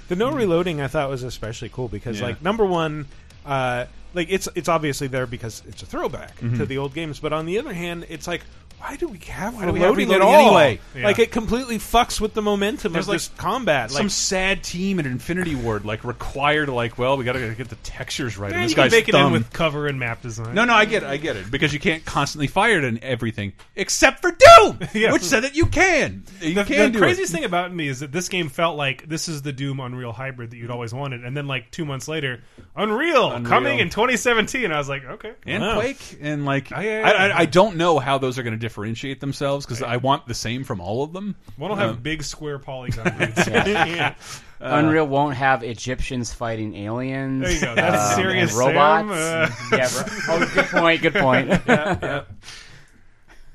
[0.08, 2.26] The no reloading I thought was especially cool because Yeah.
[2.26, 3.06] like number one,
[3.44, 6.56] uh, like it's it's obviously there because it's a throwback Mhm.
[6.58, 8.42] to the old games, but on the other hand, it's like
[8.78, 10.56] why do we have Why do we have reloading at all?
[10.58, 10.80] anyway?
[10.94, 13.90] Like it completely fucks with the momentum There's of like this combat.
[13.90, 17.68] Some Like sad team at Infinity Ward like required like, well, we got to get
[17.68, 18.52] the textures right.
[18.52, 20.54] Yeah, this you can guy's make it in with cover and map design.
[20.54, 21.06] No, no, I get it.
[21.08, 25.12] I get it because you can't constantly fire it in everything except for Doom, Yeah.
[25.12, 26.24] which said that you can.
[26.40, 27.34] You the, can the craziest it.
[27.36, 30.50] thing about me is that this game felt like this is the Doom Unreal hybrid
[30.50, 32.42] that you'd always wanted, and then like two months later,
[32.76, 33.48] Unreal, Unreal.
[33.48, 34.70] coming in 2017.
[34.70, 35.74] I was like, okay, and Wow.
[35.80, 37.34] Quake and like yeah, I, yeah.
[37.34, 40.34] I, I don't know how those are going to differentiate themselves because I want the
[40.34, 41.36] same from all of them.
[41.56, 43.16] One will have Um, big square polygon.
[43.18, 43.46] reads.
[43.46, 44.14] Yeah.
[44.60, 47.42] Uh, Unreal won't have Egyptians fighting aliens.
[47.44, 47.74] There you go.
[47.74, 49.08] That's um, serious, and robots.
[49.14, 49.72] Sam.
[49.72, 49.88] Uh, yeah.
[49.92, 50.02] Bro.
[50.28, 51.02] Oh, good point.
[51.02, 51.48] Good point.
[51.48, 52.24] yeah,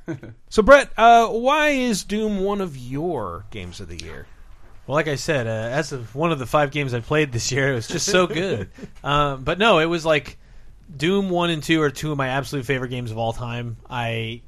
[0.08, 0.16] yeah.
[0.50, 4.28] so Brett, uh, why is Doom one of your games of the year?
[4.88, 7.52] Well, like I said, uh, as of one of the five games I played this
[7.52, 8.70] year, it was just so good.
[9.04, 10.38] um, but no, it was like
[10.96, 13.78] Doom one and two are two of my absolute favorite games of all time.
[13.90, 14.42] I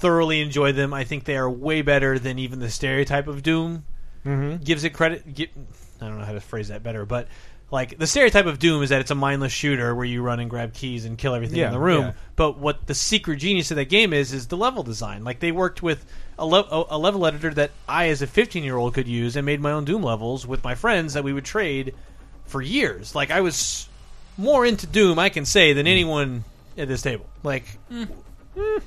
[0.00, 0.92] thoroughly enjoy them.
[0.92, 3.84] I think they are way better than even the stereotype of Doom
[4.26, 4.62] Mhm.
[4.64, 5.34] gives it credit.
[5.34, 5.50] Gi-
[6.00, 7.28] I don't know how to phrase that better, but
[7.70, 10.50] like the stereotype of Doom is that it's a mindless shooter where you run and
[10.50, 12.06] grab keys and kill everything Yeah, in the room.
[12.06, 12.12] yeah.
[12.36, 15.22] But what the secret genius of that game is is the level design.
[15.24, 16.04] Like they worked with
[16.38, 19.46] a, le- a level editor that I, as a 15 year old, could use and
[19.46, 21.94] made my own Doom levels with my friends that we would trade
[22.46, 23.14] for years.
[23.14, 23.86] Like I was
[24.36, 25.90] more into Doom, I can say, than mm.
[25.90, 26.44] anyone
[26.76, 27.26] at this table.
[27.42, 28.08] Like, mm.
[28.56, 28.80] eh,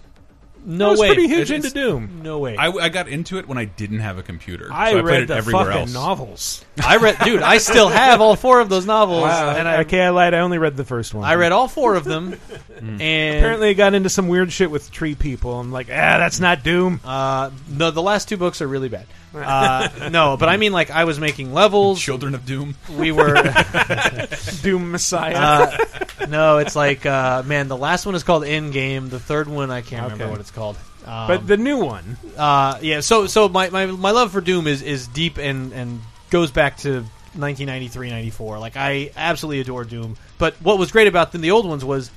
[0.66, 1.08] no I was way.
[1.08, 2.22] pretty huge It's- into Doom.
[2.24, 2.56] No way.
[2.58, 4.68] I, I got into it when I didn't have a computer.
[4.72, 5.94] I so I read played it the everywhere fucking else.
[5.94, 6.66] novels.
[6.84, 7.42] I read, dude.
[7.42, 9.56] I still have all four of those novels, Wow.
[9.56, 10.34] and I, okay, I lied.
[10.34, 11.24] I only read the first one.
[11.24, 12.40] I read all four of them.
[12.78, 12.96] and
[13.38, 15.60] Apparently, I got into some weird shit with tree people.
[15.60, 17.00] I'm like, ah, that's not Doom.
[17.04, 19.06] Uh, no, the last two books are really bad.
[19.44, 22.00] Uh, no, but I mean, like, I was making levels.
[22.00, 22.76] Children of Doom.
[22.98, 23.34] We were
[24.62, 25.36] Doom Messiah.
[25.36, 29.10] Uh, no, it's like, uh, man, the last one is called Endgame.
[29.10, 30.32] The third one, I can't remember Okay.
[30.32, 30.78] what it's called.
[31.06, 33.02] Um, but the new one, uh, yeah.
[33.02, 36.00] So, so my, my my love for Doom is is deep and and
[36.30, 38.60] goes back to 1993, 94.
[38.60, 40.16] Like, I absolutely adore Doom.
[40.38, 42.10] But what was great about them, the old ones, was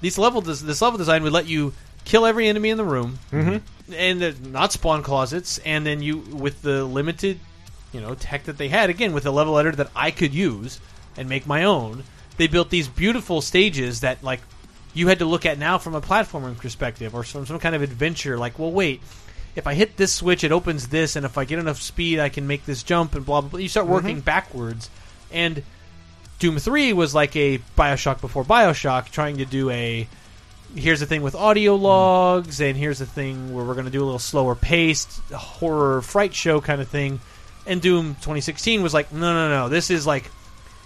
[0.00, 1.72] these level des- this level design would let you
[2.04, 3.60] kill every enemy in the room, Mhm.
[3.96, 7.38] and not spawn closets, and then you with the limited,
[7.92, 10.80] you know, tech that they had again with a level editor that I could use
[11.16, 12.04] and make my own.
[12.38, 14.40] They built these beautiful stages that like
[14.94, 17.82] you had to look at now from a platforming perspective or from some kind of
[17.82, 18.36] adventure.
[18.38, 19.00] Like, well, wait,
[19.54, 22.28] if I hit this switch, it opens this, and if I get enough speed, I
[22.30, 23.58] can make this jump, and blah blah blah.
[23.60, 24.24] You start working Mhm.
[24.24, 24.90] backwards,
[25.30, 25.62] and
[26.38, 30.08] Doom Three was like a Bioshock before Bioshock, trying to do a
[30.74, 34.02] here's the thing with audio logs, and here's the thing where we're going to do
[34.02, 37.20] a little slower paced horror fright show kind of thing.
[37.66, 40.30] And Doom 2016 was like, no, no, no, this is like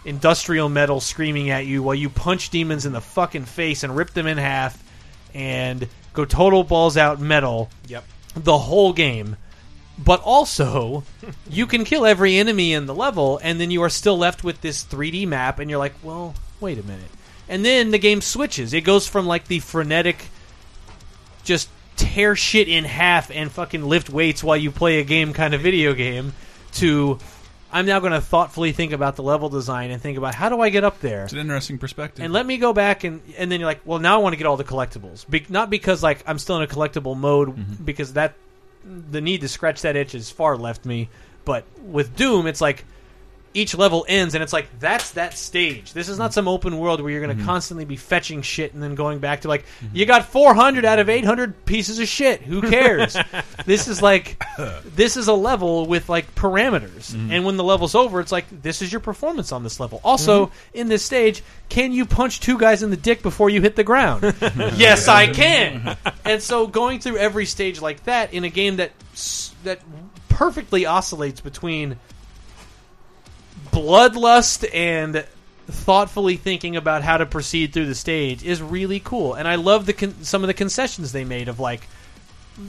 [0.04, 4.10] industrial metal screaming at you while you punch demons in the fucking face and rip
[4.10, 4.82] them in half
[5.34, 7.70] and go total balls out metal.
[7.88, 8.04] Yep.
[8.34, 9.36] The whole game.
[9.98, 11.04] But also,
[11.50, 14.60] you can kill every enemy in the level, and then you are still left with
[14.60, 17.10] this 3D map, and you're like, well, wait a minute.
[17.48, 18.74] And then the game switches.
[18.74, 20.28] It goes from like the frenetic,
[21.44, 25.54] just tear shit in half and fucking lift weights while you play a game kind
[25.54, 26.32] of video game
[26.72, 27.18] to
[27.72, 30.60] I'm now going to thoughtfully think about the level design and think about how do
[30.60, 31.24] I get up there.
[31.24, 32.24] It's an interesting perspective.
[32.24, 34.36] And let me go back and and then you're like, well, now I want to
[34.36, 35.28] get all the collectibles.
[35.28, 37.84] Be- not because like I'm still in a collectible mode mm-hmm.
[37.84, 38.34] because that
[38.84, 41.08] the need to scratch that itch is far left me.
[41.44, 42.84] But with Doom, it's like
[43.56, 45.92] each level ends and it's like that's that stage.
[45.94, 47.46] This is not some open world where you're going to mm-hmm.
[47.50, 49.96] constantly be fetching shit and then going back to like mm-hmm.
[49.96, 52.42] you got 400 out of 800 pieces of shit.
[52.42, 53.16] Who cares?
[53.66, 54.42] this is like
[54.84, 57.12] this is a level with like parameters.
[57.12, 57.32] Mm-hmm.
[57.32, 60.00] And when the level's over, it's like this is your performance on this level.
[60.04, 63.74] Also, in this stage, can you punch two guys in the dick before you hit
[63.74, 64.22] the ground?
[64.76, 65.96] yes, I can.
[66.24, 68.92] and so going through every stage like that in a game that
[69.64, 69.80] that
[70.28, 71.96] perfectly oscillates between
[73.80, 75.24] bloodlust and
[75.68, 79.34] thoughtfully thinking about how to proceed through the stage is really cool.
[79.34, 81.86] And I love the con- some of the concessions they made of like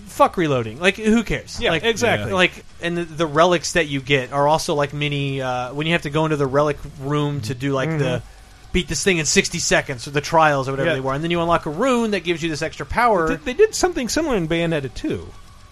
[0.07, 0.79] fuck reloading.
[0.79, 1.59] Like who cares?
[1.61, 2.33] Yeah, like, exactly.
[2.33, 5.93] Like and the, the relics that you get are also like mini uh, when you
[5.93, 8.73] have to go into the relic room to do like the Mhm.
[8.73, 10.95] beat this thing in 60 seconds or the trials or whatever Yeah.
[10.95, 13.29] they were and then you unlock a rune that gives you this extra power.
[13.29, 15.25] They, they did something similar in Bayonetta 2.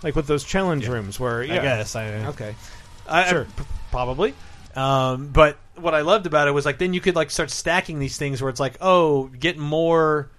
[0.03, 1.55] Like with those challenge rooms where yeah.
[1.55, 2.55] I guess I Okay.
[3.09, 3.47] I, Sure.
[3.57, 4.33] I- probably.
[4.75, 7.99] Um, but what I loved about it was like then you could like start stacking
[7.99, 10.29] these things where it's like oh get more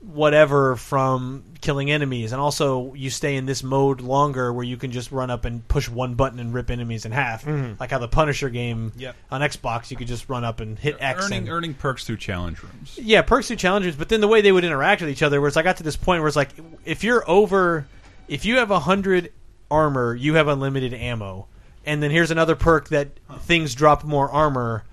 [0.00, 4.92] whatever from killing enemies and also you stay in this mode longer where you can
[4.92, 7.78] just run up and push one button and rip enemies in half Mhm.
[7.80, 9.16] like how the Punisher game Yep.
[9.32, 12.18] on Xbox you could just run up and hit X earning and, earning perks through
[12.18, 12.96] challenge rooms.
[13.02, 15.40] yeah, perks through challenge rooms but then the way they would interact with each other
[15.40, 16.50] was I got to this point where it's like
[16.84, 17.86] if you're over
[18.28, 19.32] if you have a hundred
[19.70, 21.46] armor, you have unlimited ammo.
[21.88, 23.08] And then here's another perk that
[23.40, 24.84] things drop more armor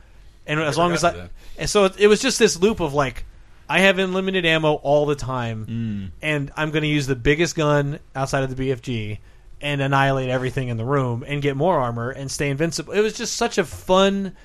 [0.48, 1.30] and as long as I that.
[1.58, 3.26] and so it, it was just this loop of like
[3.68, 6.12] I have unlimited ammo all the time Mm.
[6.22, 9.18] and I'm going to use the biggest gun outside of the BFG
[9.62, 12.94] and annihilate everything in the room and get more armor and stay invincible.
[12.94, 14.36] It was just such a fun.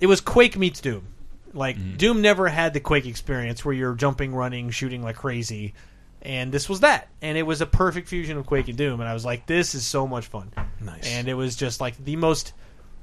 [0.00, 1.06] It was Quake meets Doom.
[1.52, 1.96] Like Mm-hmm.
[1.98, 5.72] Doom never had the Quake experience where you're jumping, running, shooting like crazy,
[6.24, 7.08] and this was that.
[7.22, 9.00] And it was a perfect fusion of Quake and Doom.
[9.00, 10.52] And I was like, this is so much fun.
[10.80, 11.06] Nice.
[11.06, 12.52] And it was just like the most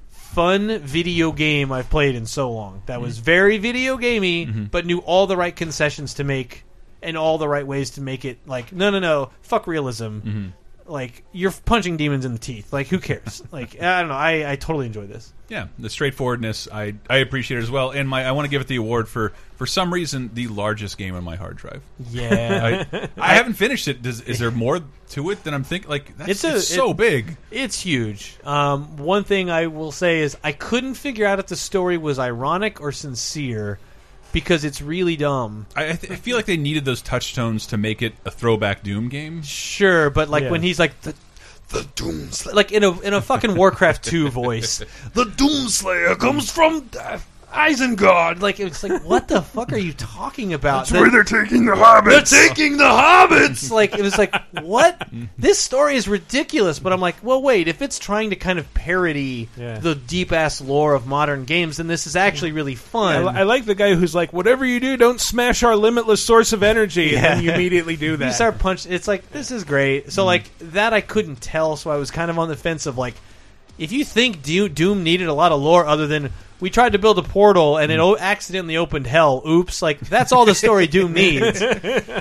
[0.10, 2.82] fun video game I've played in so long.
[2.86, 3.26] That was mm-hmm.
[3.26, 4.64] very video gamey, mm-hmm.
[4.66, 6.64] but knew all the right concessions to make
[7.02, 10.06] and all the right ways to make it like no no no fuck realism.
[10.06, 10.48] Mm-hmm.
[10.92, 12.72] Like you're punching demons in the teeth.
[12.74, 13.42] Like who cares?
[13.52, 14.16] like I don't know.
[14.16, 15.34] I, I totally enjoy this.
[15.48, 18.62] Yeah, the straightforwardness I I appreciate it as well, and my I want to give
[18.62, 21.82] it the award for for some reason the largest game on my hard drive.
[22.10, 22.86] Yeah.
[22.92, 24.02] I, I haven't finished it.
[24.02, 25.90] Does, is there more to it than I'm thinking?
[25.90, 27.38] Like that's it's, so it- big.
[27.52, 28.38] It's huge.
[28.44, 32.20] Um, one thing I will say is I couldn't figure out if the story was
[32.20, 33.80] ironic or sincere
[34.32, 35.66] because it's really dumb.
[35.76, 38.84] I, I, th I feel like they needed those touchstones to make it a throwback
[38.84, 39.44] Doom game.
[39.44, 40.52] Sure, but like Yeah.
[40.52, 41.14] when he's like the
[41.70, 44.80] the Doomslayer, like in a in a fucking Warcraft two voice,
[45.14, 47.18] the Doomslayer comes from uh,
[47.52, 48.42] Isengard.
[48.42, 50.88] Like it's like what the fuck are you talking about?
[50.88, 52.30] That's where they're taking the hobbits.
[52.30, 53.70] They're taking the hobbits.
[53.72, 55.08] like it was like what?
[55.38, 56.80] this story is ridiculous.
[56.80, 57.68] But I'm like, well, wait.
[57.68, 61.88] If it's trying to kind of parody the deep ass lore of modern games, then
[61.88, 63.26] this is actually really fun.
[63.26, 66.54] li- I like the guy who's like, whatever you do, don't smash our limitless source
[66.54, 68.28] of energy, and then you immediately do that.
[68.28, 68.92] You start punching.
[68.92, 70.12] It's like this is great.
[70.12, 70.28] So mm.
[70.28, 73.16] like that I couldn't tell, so I was kind of on the fence of like,
[73.78, 77.18] if you think Doom needed a lot of lore other than we tried to build
[77.18, 78.02] a portal and it hmm.
[78.02, 79.42] o- accidentally opened hell.
[79.46, 79.82] Oops!
[79.82, 81.62] Like that's all the story Doom needs.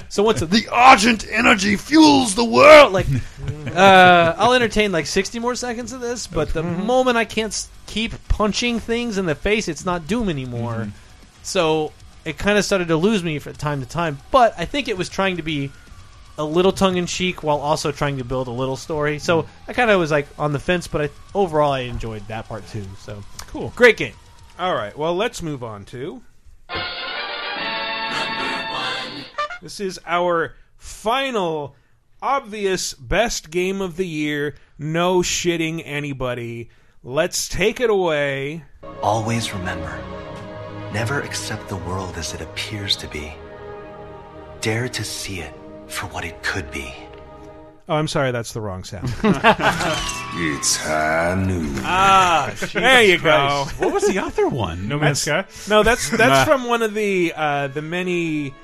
[0.08, 3.06] So once the Argent energy fuels the world, like
[3.74, 6.86] uh, I'll entertain like sixty more seconds of this, but the mm-hmm.
[6.86, 10.72] moment I can't s- keep punching things in the face, it's not Doom anymore.
[10.72, 10.90] Mm-hmm.
[11.42, 11.92] So
[12.24, 14.18] it kind of started to lose me from time to time.
[14.30, 15.70] But I think it was trying to be
[16.38, 19.18] a little tongue in cheek while also trying to build a little story.
[19.18, 19.46] So mm.
[19.68, 22.66] I kind of was like on the fence, but I, overall I enjoyed that part
[22.68, 22.86] too.
[22.98, 24.14] So cool, great game.
[24.60, 26.20] All right, well, let's move on to
[29.62, 31.74] This is our final,
[32.20, 34.56] obvious best game of the year.
[34.78, 36.68] No shitting anybody.
[37.02, 38.64] Let's take it away.
[39.02, 39.98] Always remember
[40.92, 43.32] never accept the world as it appears to be.
[44.60, 45.54] Dare to see it
[45.86, 46.92] for what it could be.
[47.90, 49.08] Oh, I'm sorry, that's the wrong sound.
[50.32, 51.74] It's high noon.
[51.82, 53.66] Ah, there you go.
[53.78, 54.86] What was the other one?
[54.86, 55.44] No Man's Sky?
[55.68, 56.18] No, that's Nah.
[56.18, 58.54] that's from one of the uh, the many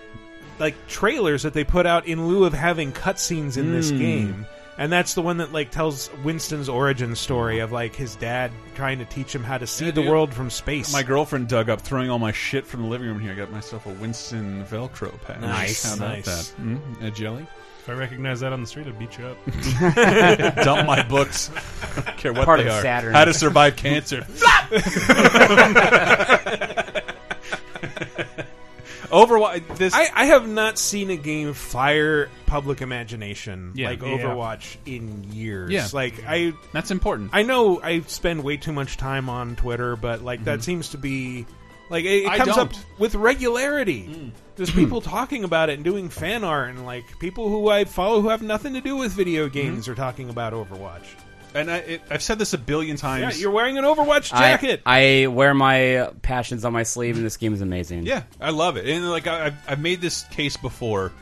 [0.61, 3.99] like trailers that they put out in lieu of having cutscenes in this Mm.
[3.99, 4.47] game.
[4.79, 8.99] And that's the one that like tells Winston's origin story of like his dad trying
[9.01, 10.11] to teach him how to see Yeah, the dude.
[10.11, 10.93] world from space.
[10.93, 13.33] My girlfriend dug up throwing all my shit from the living room here.
[13.33, 15.41] I got myself a Winston Velcro patch.
[15.41, 15.83] Nice.
[15.85, 16.51] How about Nice.
[16.51, 16.63] that?
[16.63, 17.47] Mm, a jelly?
[17.87, 19.37] If I recognize that on the street, I'd beat you up.
[20.65, 21.53] Dump my books.
[21.55, 22.83] I don't care what Part they of are.
[22.83, 23.15] Saturn.
[23.15, 24.27] How to survive cancer.
[29.11, 29.77] Overwatch.
[29.77, 33.91] This I, I have not seen a game fire public imagination Yeah.
[33.91, 34.09] like Yeah.
[34.09, 35.71] Overwatch in years.
[35.71, 35.87] Yeah.
[35.93, 37.31] like I that's important.
[37.33, 40.63] I know I spend way too much time on Twitter, but like that Mhm.
[40.65, 41.47] seems to be
[41.89, 44.09] like it, it comes up with regularity.
[44.09, 44.31] Mm.
[44.57, 48.21] There's people talking about it and doing fan art, and like people who I follow
[48.21, 49.55] who have nothing to do with video mm-hmm.
[49.55, 51.05] games are talking about Overwatch.
[51.55, 53.37] And I, it, I've said this a billion times.
[53.37, 54.83] Yeah, you're wearing an Overwatch I- jacket.
[54.85, 58.05] I, wear my passions on my sleeve, and this game is amazing.
[58.05, 58.87] Yeah, I love it.
[58.87, 61.13] And like I, I've, I've made this case before,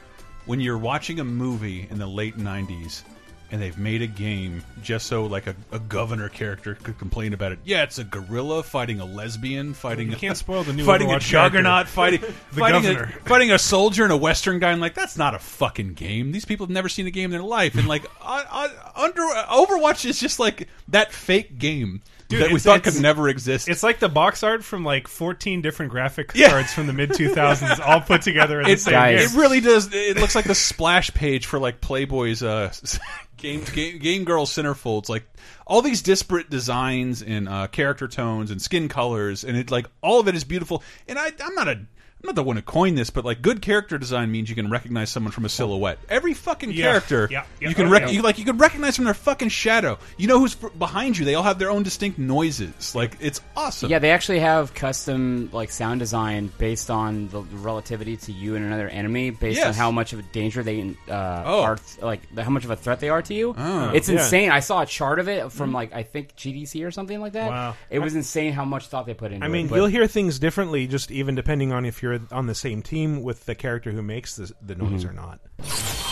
[0.46, 3.02] when you're watching a movie in the late '90s
[3.50, 7.52] and they've made a game just so like a, a governor character could complain about
[7.52, 7.58] it.
[7.64, 11.12] Yeah, it's a gorilla fighting a lesbian, fighting You a, can't spoil the new fighting
[11.12, 12.20] a juggernaut, fighting
[12.52, 13.12] The fighting governor.
[13.24, 14.74] a, fighting a soldier and a western guy.
[14.74, 16.32] Like, that's not a fucking game.
[16.32, 17.76] These people have never seen a game in their life.
[17.76, 22.82] And like, uh, uh, under Overwatch is just like that fake game that we thought
[22.82, 23.68] could never exist.
[23.68, 26.48] It's like the box art from like 14 different graphic Yeah.
[26.48, 29.18] cards from the mid 2000s, all put together in the It, same game.
[29.18, 29.92] it really does.
[29.92, 32.72] It looks like the splash page for like Playboy's uh,
[33.44, 35.08] game, game game girl centerfolds.
[35.08, 35.24] Like
[35.66, 40.18] all these disparate designs and uh, character tones and skin colors, and it like all
[40.18, 40.82] of it is beautiful.
[41.06, 41.80] And I, I'm not a.
[42.24, 44.70] I'm not the one who coined this, but like good character design means you can
[44.70, 45.98] recognize someone from a silhouette.
[46.08, 46.84] Every fucking Yeah.
[46.86, 47.44] character, Yeah.
[47.60, 47.68] Yeah.
[47.68, 48.08] you can Oh, rec yeah.
[48.12, 49.98] you, like you can recognize from their fucking shadow.
[50.16, 51.26] You know who's f- behind you.
[51.26, 52.94] They all have their own distinct noises.
[52.94, 53.90] Like it's awesome.
[53.90, 58.64] Yeah, they actually have custom like sound design based on the relativity to you and
[58.64, 60.80] another enemy, based on how much of a danger they
[61.10, 61.62] uh, Oh.
[61.62, 63.54] are, like how much of a threat they are to you.
[63.58, 63.90] Oh.
[63.90, 64.14] It's Yeah.
[64.22, 64.50] insane.
[64.50, 67.50] I saw a chart of it from like I think GDC or something like that.
[67.50, 67.74] Wow.
[67.90, 69.52] It was insane how much thought they put into I it.
[69.52, 72.82] mean, but- you'll hear things differently, just even depending on if you're on the same
[72.82, 75.40] team with the character who makes the, the noise or not.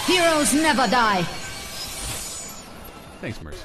[0.07, 1.23] Heroes never die.
[3.20, 3.59] Thanks, Mercy.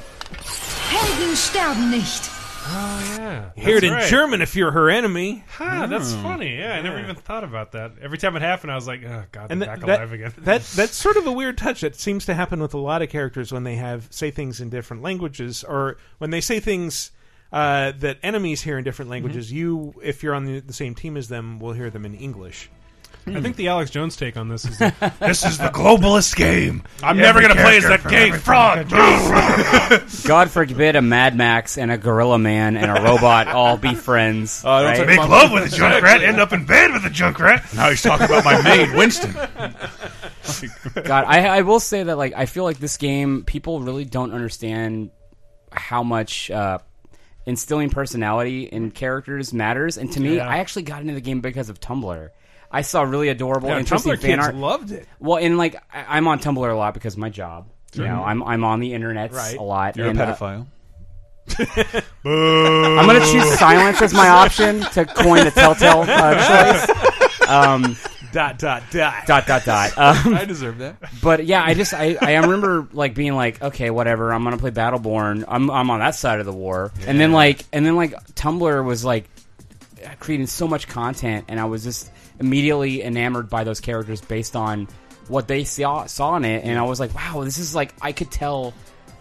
[0.89, 2.30] Helden sterben nicht.
[2.69, 4.09] Oh yeah, Hear it in right.
[4.09, 5.43] German if you're her enemy.
[5.47, 6.22] Huh, that's Hmm.
[6.22, 6.57] funny.
[6.57, 7.93] Yeah, I never even thought about that.
[8.01, 10.11] Every time it happened, I was like, "Oh God, And they're that, back that, alive
[10.11, 13.01] again." that that's sort of a weird touch that seems to happen with a lot
[13.01, 17.11] of characters when they have say things in different languages, or when they say things
[17.51, 19.51] uh, that enemies hear in different languages.
[19.51, 22.69] You, if you're on the, the same team as them, will hear them in English.
[23.25, 24.77] I think the Alex Jones take on this is
[25.19, 26.83] This is the globalist game.
[27.03, 28.87] I'm Every never gonna play as that from gay frog.
[28.89, 33.95] fucking- God forbid a Mad Max and a Gorilla Man and a robot all be
[33.95, 34.63] friends.
[34.63, 35.05] Uh, right?
[35.05, 37.75] Make love with a junkrat, end up in bed with a junkrat.
[37.75, 39.33] Now he's talking about my maid, Winston.
[41.03, 44.31] God, I, I will say that like I feel like this game people really don't
[44.31, 45.11] understand
[45.71, 46.77] how much uh,
[47.47, 49.97] instilling personality in characters matters.
[49.97, 50.47] And to me, Yeah.
[50.47, 52.29] I actually got into the game because of Tumblr.
[52.69, 54.55] I saw really adorable, Yeah, interesting Tumblr fan kids art.
[54.55, 55.07] loved it.
[55.19, 57.69] Well, and like I, I'm on Tumblr a lot because of my job.
[57.93, 59.57] You know, I'm I'm on the internet Right.
[59.57, 59.95] a lot.
[59.95, 60.67] You're and, a uh, pedophile.
[62.25, 67.47] I'm going to choose silence as my option to coin the telltale uh, choice.
[67.47, 67.95] Um,
[68.38, 69.93] Dot dot dot dot dot dot.
[69.97, 70.97] Um, I deserve that.
[71.23, 74.31] But yeah, I just I, I remember like being like, okay, whatever.
[74.31, 75.43] I'm gonna play Battleborn.
[75.47, 76.91] I'm I'm on that side of the war.
[77.07, 79.27] And then like and then like Tumblr was like
[80.19, 84.88] creating so much content, and I was just immediately enamored by those characters based on
[85.30, 88.11] what they saw saw in it, and I was like, wow, this is like I
[88.11, 88.76] could tell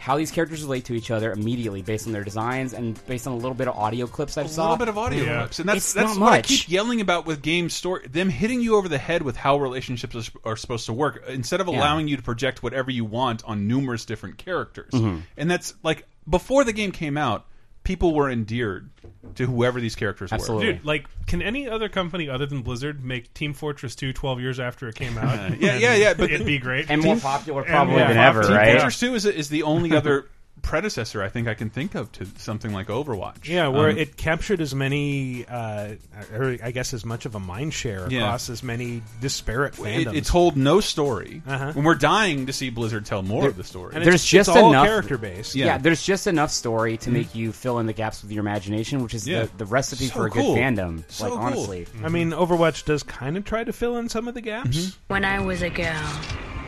[0.07, 3.33] how these characters relate to each other immediately based on their designs and based on
[3.33, 4.63] a little bit of audio clips I a saw.
[4.63, 5.39] A little bit of audio Yeah.
[5.41, 8.07] clips, and that's It's that's not what I keep yelling about with game story.
[8.07, 10.15] Them hitting you over the head with how relationships
[10.45, 11.77] are, are supposed to work, instead of Yeah.
[11.81, 14.93] allowing you to project whatever you want on numerous different characters.
[14.93, 15.23] Mhm.
[15.37, 17.45] And that's like before the game came out,
[17.87, 18.91] people were endeared
[19.37, 20.61] to whoever these characters were.
[20.61, 24.59] Dude, like, can any other company other than Blizzard make Team Fortress 2 12 years
[24.61, 25.59] after it came out?
[25.61, 26.15] yeah, yeah, yeah.
[26.15, 28.43] But it'd be great And more Team- popular And probably more than popular.
[28.43, 28.73] ever, Team right?
[28.73, 30.27] Fortress Two is is the only other
[30.67, 33.47] predecessor I think I can think of to something like Overwatch.
[33.49, 35.95] Yeah, where Um, it captured as many, uh,
[36.35, 38.25] or I guess as much of a mind share Yeah.
[38.25, 40.15] across as many disparate fandoms.
[40.17, 41.41] it told no story.
[41.47, 41.73] Uh-huh.
[41.73, 43.95] When we're dying to see Blizzard tell more There- of the story.
[44.05, 45.07] there's just enough
[45.55, 45.79] Yeah.
[45.79, 47.13] there's just enough story to Mhm.
[47.13, 49.43] make you fill in the gaps with your imagination, which is Yeah.
[49.45, 51.05] the, the recipe So for a good fandom.
[51.09, 51.43] So like cool.
[51.43, 54.97] honestly, I mean, Overwatch does kind of try to fill in some of the gaps.
[55.07, 56.03] When I was a girl,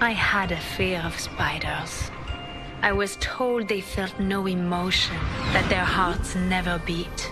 [0.00, 2.10] I had a fear of spiders.
[2.82, 5.16] I was told they felt no emotion,
[5.52, 7.30] that their hearts never beat.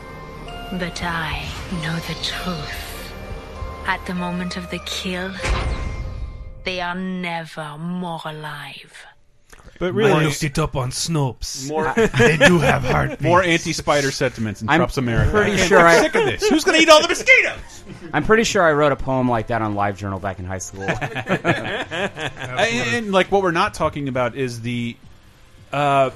[0.72, 1.44] But I
[1.82, 3.12] know the truth.
[3.86, 5.32] At the moment of the kill,
[6.64, 9.06] they are never more alive.
[9.78, 11.68] But really, I looked it up on Snopes.
[11.68, 13.22] More, they do have heartbeats.
[13.22, 15.30] More anti-spider sentiments in I'm Trump's America.
[15.30, 16.48] pretty I can't- sure I'm sick of this.
[16.48, 17.84] Who's going to eat all the mosquitoes?
[18.12, 20.82] I'm pretty sure I wrote a poem like that on LiveJournal back in high school.
[20.88, 21.46] and,
[22.94, 24.96] and, like what we're not talking about is the
[25.72, 26.10] uh,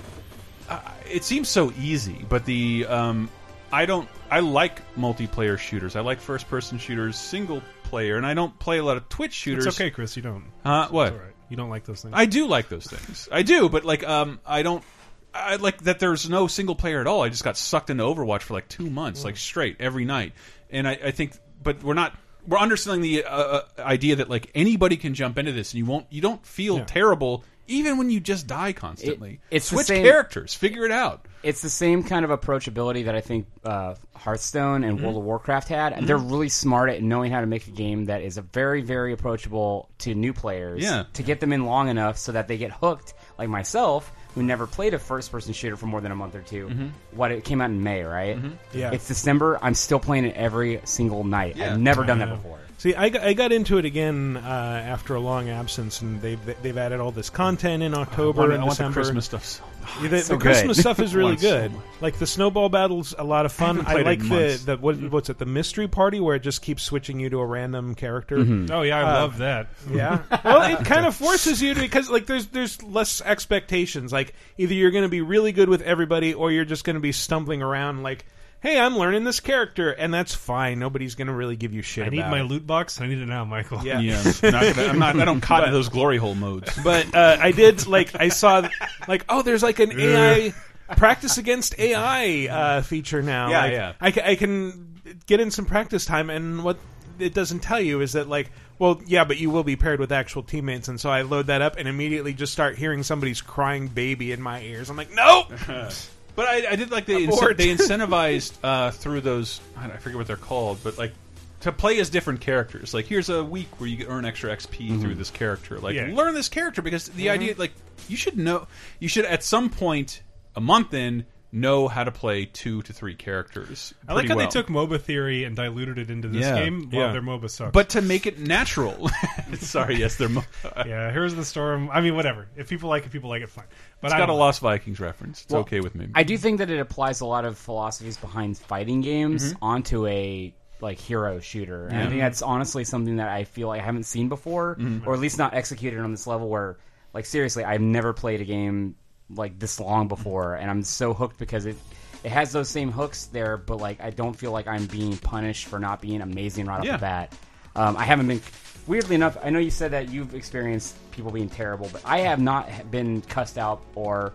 [1.11, 3.29] it seems so easy but the um,
[3.73, 8.35] i don't i like multiplayer shooters i like first person shooters single player and i
[8.35, 10.17] don't play a lot of twitch shooters It's okay, Chris.
[10.17, 10.45] You don't.
[10.65, 11.35] uh, what It's all right.
[11.49, 12.15] You don't like those things.
[12.17, 14.85] i do like those things i do but like um, i don't
[15.33, 17.23] I like that there's no single player at all.
[17.23, 20.33] I just got sucked into Overwatch for like two months, like straight every night.
[20.71, 22.19] And I, I think, but we're not,
[22.49, 25.87] we're understanding the uh, uh, idea that like anybody can jump into this and you
[25.87, 26.85] won't, you don't feel Yeah.
[26.85, 29.41] terrible even when you just die constantly.
[29.51, 31.27] it's the Switch same- characters, figure it out.
[31.43, 35.03] it's the same kind of approachability that I think uh, Hearthstone and Mhm.
[35.03, 35.95] World of Warcraft had.
[35.95, 36.07] Mhm.
[36.07, 39.13] They're really smart at knowing how to make a game that is a very, very
[39.15, 40.83] approachable to new players.
[40.83, 41.05] Yeah.
[41.15, 44.67] To get them in long enough so that they get hooked, like myself, who never
[44.67, 46.91] played a first-person shooter for more than a month or 2 Mhm.
[47.13, 48.39] What it came out in May, right?
[48.73, 48.91] Yeah.
[48.93, 49.59] It's December.
[49.63, 51.57] I'm still playing it every single night.
[51.57, 51.73] Yeah.
[51.73, 52.59] I've never done that before.
[52.81, 56.41] See, I got, I got into it again uh, after a long absence, and they've
[56.63, 58.95] they've added all this content in October want- and I want the December.
[59.03, 59.65] Christmas stuff so-
[60.03, 61.73] Yeah, the, so the Christmas stuff is really Want so good.
[62.01, 63.81] like the snowball battle's a lot of fun.
[63.81, 65.37] haven't I, like the, the what, what's it?
[65.37, 68.39] The mystery party where it just keeps switching you to a random character.
[68.39, 68.71] Mhm.
[68.71, 69.67] Oh, yeah, I Uh, love that.
[69.93, 70.23] Yeah.
[70.43, 74.11] well, it kind of forces you to because like there's there's less expectations.
[74.11, 77.01] Like either you're going to be really good with everybody, or you're just going to
[77.01, 78.25] be stumbling around like.
[78.63, 80.79] Hey, I'm learning this character, and that's fine.
[80.79, 82.07] Nobody's going to really give you shit.
[82.07, 82.45] I need about my it.
[82.45, 83.01] loot box.
[83.01, 83.81] I need it now, Michael.
[83.83, 84.01] Yeah.
[84.01, 86.71] Yeah, I'm not gonna- I'm not- I don't cotton But- those glory hole modes.
[86.85, 88.69] But uh, I did like I saw
[89.09, 90.53] like oh, there's like an AI
[90.97, 93.49] practice against AI uh, feature now.
[93.51, 93.93] Yeah, Like, yeah.
[94.01, 96.79] I, ca- I can get in some practice time, and what
[97.19, 98.51] it doesn't tell you is that like.
[98.79, 101.61] Well, yeah, but you will be paired with actual teammates, and so I load that
[101.61, 104.89] up and immediately just start hearing somebody's crying baby in my ears.
[104.89, 105.53] I'm like, nope.
[106.41, 107.59] But I, I did like they Abort.
[107.59, 111.13] they incentivized uh, through those I don't- I forget what they're called, but like
[111.61, 112.95] to play as different characters.
[112.95, 115.79] Like here's a week where you can earn extra XP through this character.
[115.79, 116.09] Like Yeah.
[116.15, 117.31] learn this character because the Mhm.
[117.33, 117.73] idea like
[118.09, 118.67] you should know
[119.01, 120.23] you should at some point
[120.57, 123.93] a month in know how to play two to three characters.
[124.09, 124.47] I like how well.
[124.47, 126.63] they took MOBA theory and diluted it into this Yeah.
[126.63, 127.13] game while Yeah.
[127.13, 127.73] their MOBA sucks.
[127.73, 129.11] But to make it natural.
[129.59, 130.29] Sorry, yes, they're.
[130.29, 130.45] Mo-
[130.87, 131.91] yeah, here's the storm.
[131.93, 132.47] I mean, whatever.
[132.57, 133.49] If people like it, people like it.
[133.49, 133.65] Fine.
[134.01, 135.43] But it's I got a don't- Lost Vikings reference.
[135.43, 136.09] It's Well, okay with me.
[136.15, 139.57] I do think that it applies a lot of philosophies behind fighting games Mhm.
[139.61, 141.89] onto a like hero shooter.
[141.89, 145.07] And I think that's honestly something that I feel like I haven't seen before, Mhm.
[145.07, 146.49] or at least not executed on this level.
[146.49, 146.79] Where,
[147.13, 148.95] like, seriously, I've never played a game
[149.35, 151.77] like this long before, and I'm so hooked because it
[152.23, 155.67] it has those same hooks there, but like I don't feel like I'm being punished
[155.67, 156.93] for not being amazing right off Yeah.
[156.93, 157.35] the bat.
[157.77, 158.41] Um, I haven't been.
[158.87, 162.41] Weirdly enough, I know you said that you've experienced people being terrible, but I have
[162.41, 164.33] not been cussed out or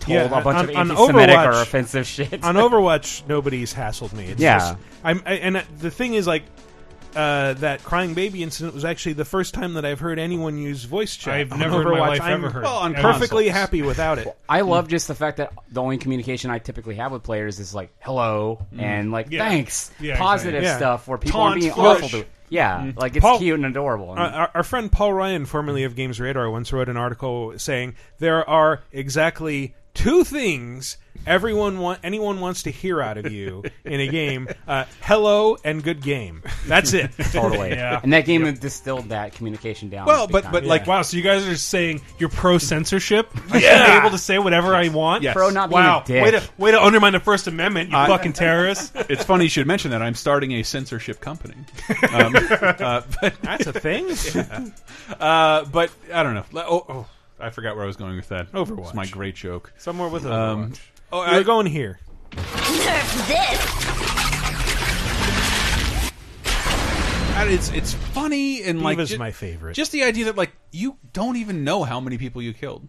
[0.00, 2.44] told a bunch on, of anti-Semitic or offensive shit.
[2.44, 4.26] on Overwatch, nobody's hassled me.
[4.26, 4.58] It's Yeah.
[4.58, 6.42] just- I'm, I, and the thing is, like,
[7.16, 10.84] uh, that crying baby incident was actually the first time that I've heard anyone use
[10.84, 11.34] voice chat.
[11.34, 12.08] I've never in my Overwatch.
[12.08, 13.60] life I'm ever heard Well, I'm perfectly Consoles.
[13.60, 14.28] happy without it.
[14.48, 17.74] I love just the fact that the only communication I typically have with players is
[17.74, 18.82] like hello Mm.
[18.82, 19.48] and like Yeah.
[19.48, 20.68] thanks, Yeah, positive exactly.
[20.70, 20.76] Yeah.
[20.76, 22.04] stuff where people Taunt, are being flourish.
[22.04, 22.26] awful to.
[22.50, 22.98] Yeah, Mm.
[22.98, 24.10] like it's Paul- cute and adorable.
[24.12, 27.94] Uh, our, our friend Paul Ryan, formerly of Games Radar, once wrote an article saying
[28.18, 30.96] there are exactly two things
[31.26, 35.82] everyone want anyone wants to hear out of you in a game: uh, hello and
[35.82, 36.42] good game.
[36.66, 37.12] That's it.
[37.32, 37.72] totally.
[37.72, 40.06] And that game distilled that communication down.
[40.06, 40.52] Well, big but time.
[40.52, 43.30] but like wow, so you guys are saying you're pro censorship?
[43.50, 43.92] I should Yeah.
[43.92, 45.22] be able to say whatever I want.
[45.22, 45.34] Yes.
[45.34, 46.22] Pro not being wow, a dick.
[46.24, 48.92] way to way to undermine the First Amendment, you I- fucking terrorist.
[49.08, 50.02] it's funny you should mention that.
[50.02, 51.54] I'm starting a censorship company.
[52.12, 54.08] Um, uh, but That's a thing?
[54.34, 54.66] Yeah.
[55.18, 56.44] Uh, but I don't know.
[56.54, 57.06] Oh, oh,
[57.44, 58.50] I forgot where I was going with that.
[58.52, 58.86] Overwatch.
[58.86, 59.72] It's my great joke.
[59.76, 60.80] Somewhere with Um, Overwatch.
[61.12, 61.98] oh, You're I- going here.
[62.32, 63.80] Nerf this!
[67.36, 69.74] And it's it's funny and like D.Va's ju- my favorite.
[69.74, 72.86] Just the idea that like you don't even know how many people you killed.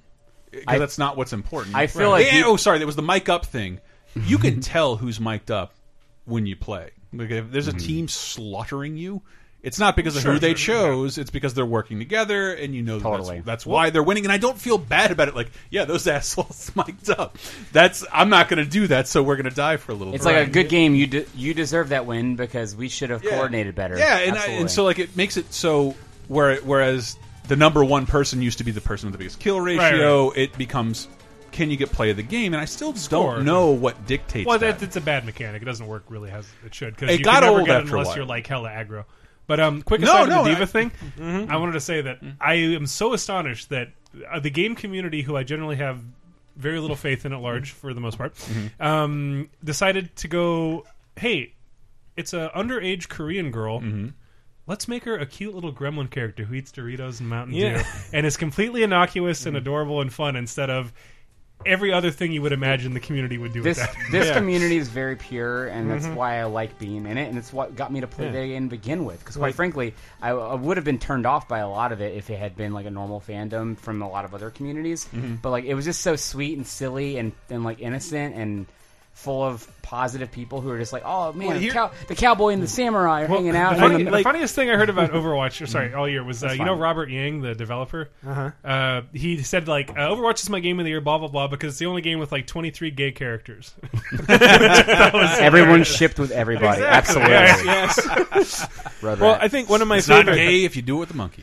[0.51, 1.75] because I- that's not what's important.
[1.75, 3.81] I feel like Yeah, you- oh, sorry, there was the mic up thing.
[4.15, 5.73] You can tell who's mic'd up
[6.25, 6.91] when you play.
[7.11, 9.21] Like if there's a team slaughtering you,
[9.65, 11.17] it's not because of Sure, who they sure, sure, chose.
[11.17, 13.37] It's because they're working together, and you know Totally.
[13.37, 14.23] that's, that's why they're winning.
[14.23, 15.35] And I don't feel bad about it.
[15.35, 17.37] Like, yeah, those assholes mic'd up.
[17.73, 19.07] That's I'm not going to do that.
[19.07, 20.11] So we're going to die for a little.
[20.13, 20.17] Bit.
[20.17, 20.33] It's bit.
[20.37, 20.93] like a good game.
[20.93, 23.97] You de- you deserve that win because we should have coordinated better.
[23.97, 25.95] Yeah, and, I, and so like it makes it so
[26.27, 27.17] where whereas
[27.47, 30.55] the number one person used to be the person with the biggest kill ratio, it
[30.57, 31.07] becomes
[31.51, 32.53] can you get play of the game?
[32.53, 33.35] And I still just Score.
[33.37, 34.79] don't know what dictates Well, that.
[34.79, 35.61] that, it's a bad mechanic.
[35.61, 37.89] It doesn't work really as it should because you got can never old get it
[37.89, 39.05] unless you're like hella aggro.
[39.47, 41.49] But um, quick aside no, to the D.Va I- thing, Mhm.
[41.49, 43.89] I wanted to say that I am so astonished that
[44.31, 45.99] uh, the game community, who I generally have
[46.55, 48.81] very little faith in at large for the most part, Mhm.
[48.81, 50.85] um, decided to go,
[51.17, 51.53] hey,
[52.15, 53.81] it's a underage Korean girl.
[53.81, 54.07] Mm-hmm.
[54.67, 57.77] Let's make her a cute little gremlin character who eats Doritos and Mountain Yeah.
[57.83, 60.91] Dew and is completely innocuous and adorable and fun instead of
[61.65, 64.11] every other thing you would imagine the community would do this with that.
[64.11, 66.15] this community is very pure, and that's Mhm.
[66.15, 68.31] why I like being in it, and it's what got me to play Yeah.
[68.31, 69.19] the game to begin with.
[69.19, 72.01] Because quite Like- frankly, I, I would have been turned off by a lot of
[72.01, 75.07] it if it had been like a normal fandom from a lot of other communities.
[75.15, 75.35] Mm-hmm.
[75.41, 78.65] But like, it was just so sweet and silly and and like innocent and
[79.15, 82.49] full of positive people who are just like, oh man, Well, the, cow- the cowboy
[82.49, 83.75] and the samurai are Well, hanging out.
[83.75, 85.69] The, funny- and the funniest thing I heard about Overwatch, or Mm.
[85.69, 86.73] sorry, all year was uh, you know.
[86.75, 88.09] Robert Yang, the developer.
[88.27, 88.51] Uh-huh.
[88.63, 91.47] Uh, he said like uh, Overwatch is my game of the year, blah blah blah,
[91.47, 93.73] because it's the only game with like 23 gay characters.
[94.29, 96.81] Everyone shipped with everybody.
[96.81, 97.21] Exactly.
[97.23, 97.65] Absolutely.
[97.65, 98.65] Yes.
[99.01, 99.19] Rudrat.
[99.19, 101.09] well, I think one of my It's not favorite gay if you do it with
[101.09, 101.41] the monkey.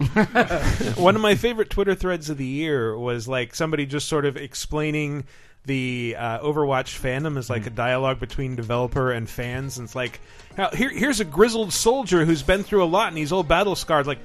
[1.01, 4.36] one of my favorite Twitter threads of the year was like somebody just sort of
[4.36, 5.24] explaining
[5.65, 10.21] the uh, Overwatch fandom is like a dialogue between developer and fans, and it's like,
[10.59, 13.75] now, here, here's a grizzled soldier who's been through a lot and he's old battle
[13.77, 14.07] scarred.
[14.07, 14.19] Like,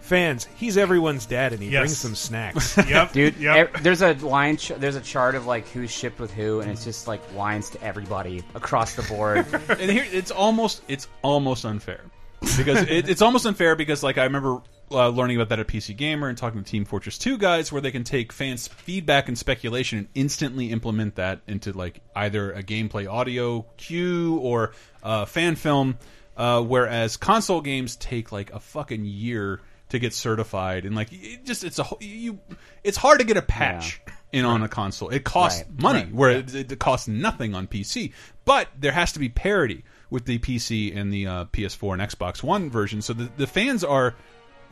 [0.00, 1.80] fans, he's everyone's dad, and he Yes.
[1.80, 2.76] brings some snacks.
[2.88, 3.74] yep, Dude, Yep.
[3.76, 4.56] ev- there's a line.
[4.58, 7.70] Ch- there's a chart of like who's shipped with who, and it's just like lines
[7.70, 9.46] to everybody across the board.
[9.68, 12.00] and here it's almost it's almost unfair
[12.56, 14.60] because it, it's almost unfair because like I remember
[14.92, 17.80] uh, learning about that at PC Gamer and talking to Team Fortress 2 guys where
[17.80, 22.62] they can take fans' feedback and speculation and instantly implement that into like either a
[22.62, 25.98] gameplay audio cue or uh, fan film,
[26.36, 29.60] uh, whereas console games take like a fucking year
[29.90, 32.38] to get certified and like it just it's a you
[32.82, 34.00] it's hard to get a patch
[34.32, 35.10] in on a console.
[35.10, 35.80] It costs Right.
[35.82, 36.14] money Right.
[36.14, 38.12] where it, it costs nothing on PC,
[38.46, 42.42] but there has to be parity with the PC and the uh, PS4 and Xbox
[42.42, 43.02] One version.
[43.02, 44.14] So the, the fans are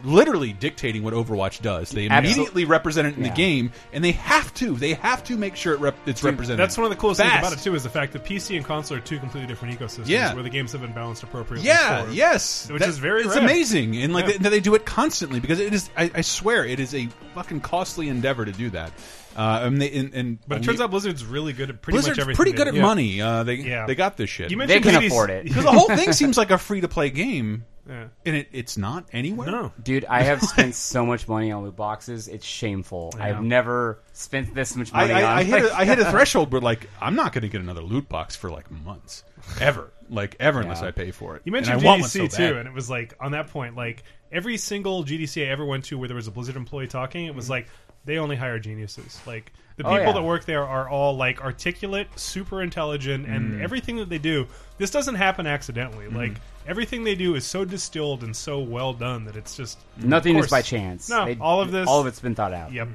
[0.05, 1.90] literally dictating what Overwatch does.
[1.90, 3.31] They Absol- immediately represent it in Yeah.
[3.31, 4.77] the game, and they have to.
[4.77, 6.59] They have to make sure it rep it's represented.
[6.60, 8.64] That's one of the coolest things about it too is the fact that PC and
[8.64, 10.35] console are two completely different ecosystems Yeah.
[10.35, 11.66] where the games have been balanced appropriately.
[11.68, 13.44] Yeah, for- yes, which That- is very it's rare.
[13.44, 14.36] amazing, and like Yeah.
[14.40, 15.90] they, they do it constantly because it is.
[15.97, 18.93] I, I swear, it is a fucking costly endeavor to do that.
[19.36, 22.18] Uh, and, they, and, and But it turns out Blizzard's really good at pretty Blizzard's
[22.18, 22.36] much everything.
[22.36, 22.81] pretty good at do.
[22.82, 23.20] money.
[23.22, 23.86] Uh, they Yeah.
[23.86, 24.51] they got this shit.
[24.51, 25.44] You They mentioned can cities- afford it.
[25.44, 28.07] because the whole thing seems like a free to play game, Yeah.
[28.25, 29.51] and it, it's not anywhere.
[29.51, 29.73] no.
[29.83, 32.29] Dude, I have spent so much money on loot boxes.
[32.29, 33.12] It's shameful.
[33.19, 35.39] I've never spent this much money I, on.
[35.39, 37.61] I hit like- a, I hit a threshold where like I'm not going to get
[37.61, 39.25] another loot box for like months,
[39.61, 40.89] ever, like ever unless Yeah.
[40.89, 41.43] I pay for it.
[41.45, 44.05] You mentioned I one GDC so too, and it was like on that point, like
[44.31, 47.35] every single GDC I ever went to where there was a Blizzard employee talking, it
[47.35, 47.53] was mm-hmm.
[47.53, 47.69] like
[48.05, 49.21] they only hire geniuses.
[49.27, 50.13] Like the Oh, people yeah.
[50.13, 53.63] that work there are all like articulate, super intelligent, and Mm.
[53.63, 54.47] everything that they do.
[54.79, 56.07] This doesn't happen accidentally.
[56.07, 56.17] Mm-hmm.
[56.17, 56.33] Like
[56.67, 60.45] everything they do is so distilled and so well done that it's just Nothing of
[60.45, 61.09] is by chance.
[61.09, 62.73] No, They- all of this, all of it's been thought out.
[62.73, 62.89] Yep.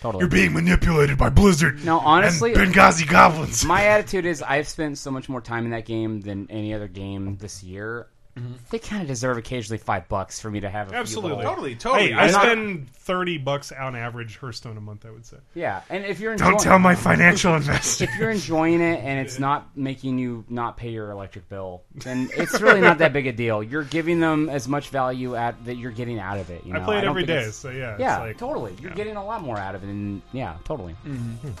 [0.00, 0.22] Totally.
[0.22, 1.84] You're being manipulated by Blizzard.
[1.84, 3.64] No, honestly, Benghazi goblins.
[3.64, 6.86] My attitude is I've spent so much more time in that game than any other
[6.86, 8.06] game this year.
[8.38, 8.52] Mm-hmm.
[8.70, 11.50] They kind of deserve occasionally five bucks for me to have a few Absolutely, little-
[11.50, 12.08] Totally, totally.
[12.08, 15.06] Hey, I I'm not- spend thirty bucks on average Hearthstone a month.
[15.06, 15.38] I would say.
[15.54, 18.04] Yeah, and if you're Don't enjoying, tell my financial investor.
[18.04, 22.28] if you're enjoying it and it's not making you not pay your electric bill, then
[22.36, 23.62] it's really not that big a deal.
[23.62, 26.64] You're giving them as much value at that you're getting out of it.
[26.66, 26.80] You know?
[26.80, 28.74] I play it don't every think day, it's- so yeah, it's yeah, like- totally.
[28.80, 28.96] You're yeah.
[28.96, 30.92] getting a lot more out of it, and yeah, totally.
[31.06, 31.48] Mm-hmm.
[31.48, 31.52] Hmm.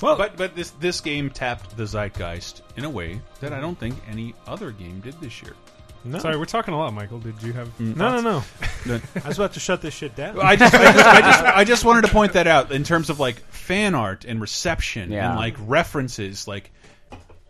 [0.00, 3.76] Well, but but this this game tapped the zeitgeist in a way that I don't
[3.76, 5.54] think any other game did this year.
[6.04, 6.18] No.
[6.18, 7.18] Sorry, we're talking a lot, Michael.
[7.18, 8.44] Did you have mm, No, no, no.
[9.24, 10.38] I was about to shut this shit down.
[10.40, 13.10] I just, I just, I just, I just wanted to point that out in terms
[13.10, 15.30] of like fan art and reception Yeah.
[15.30, 16.46] and like references.
[16.48, 16.70] Like,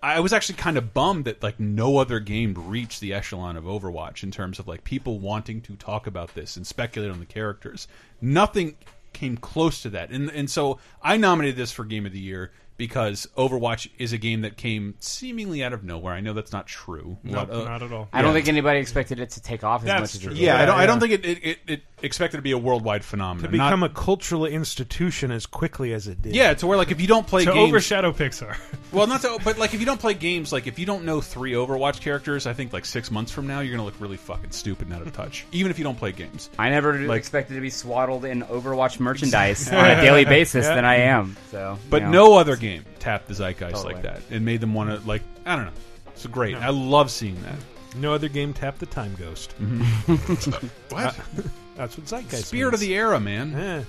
[0.02, 3.64] I was actually kind of bummed that like no other game reached the echelon of
[3.64, 7.26] Overwatch in terms of like people wanting to talk about this and speculate on the
[7.26, 7.88] characters.
[8.20, 8.76] Nothing
[9.12, 12.52] came close to that, and and so I nominated this for Game of the Year
[12.78, 16.14] because Overwatch is a game that came seemingly out of nowhere.
[16.14, 17.18] I know that's not true.
[17.22, 18.08] Nope, But, uh, not at all.
[18.12, 20.38] I don't think anybody expected it to take off as That's much as it did.
[20.38, 20.78] Yeah, I don't.
[20.78, 23.42] I don't think it, it, it, it expect it to be a worldwide phenomenon.
[23.44, 26.34] to become Not- a cultural institution as quickly as it did.
[26.34, 28.56] yeah, to where like if you don't play to games, overshadow Pixar.
[28.92, 31.20] well, not to, but like if you don't play games, like if you don't know
[31.20, 34.50] three Overwatch characters, I think like six months from now you're gonna look really fucking
[34.52, 36.50] stupid and out of touch, even if you don't play games.
[36.58, 40.74] I never Like- expected to be swaddled in Overwatch merchandise on a daily basis Yeah.
[40.74, 41.36] than I am.
[41.50, 42.12] So, But you know.
[42.30, 43.94] no other game tapped the zeitgeist Totally.
[43.94, 44.22] like that.
[44.30, 45.72] and made them want to like I don't know.
[46.14, 46.56] It's great.
[46.56, 47.54] I love seeing that.
[47.96, 49.54] No other game tapped the time ghost.
[49.60, 50.66] Mm-hmm.
[50.94, 51.18] What?
[51.18, 51.42] Uh,
[51.78, 52.46] That's what zeitgeist.
[52.46, 53.52] Spirit of the era, man.
[53.52, 53.84] Yeah.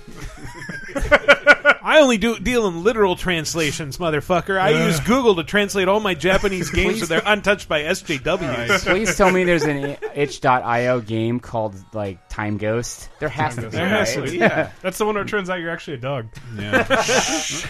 [1.82, 4.60] I only do deal in literal translations, motherfucker.
[4.60, 8.84] I use Google to translate all my Japanese games so they're untouched by SJWs.
[8.86, 13.08] Please tell me there's an itch.io game called like Time Ghost.
[13.18, 13.68] There has to be.
[13.68, 14.30] There has to right?
[14.30, 14.38] be.
[14.38, 16.28] That's the one where it turns out you're actually a dog.
[16.56, 16.86] Yeah.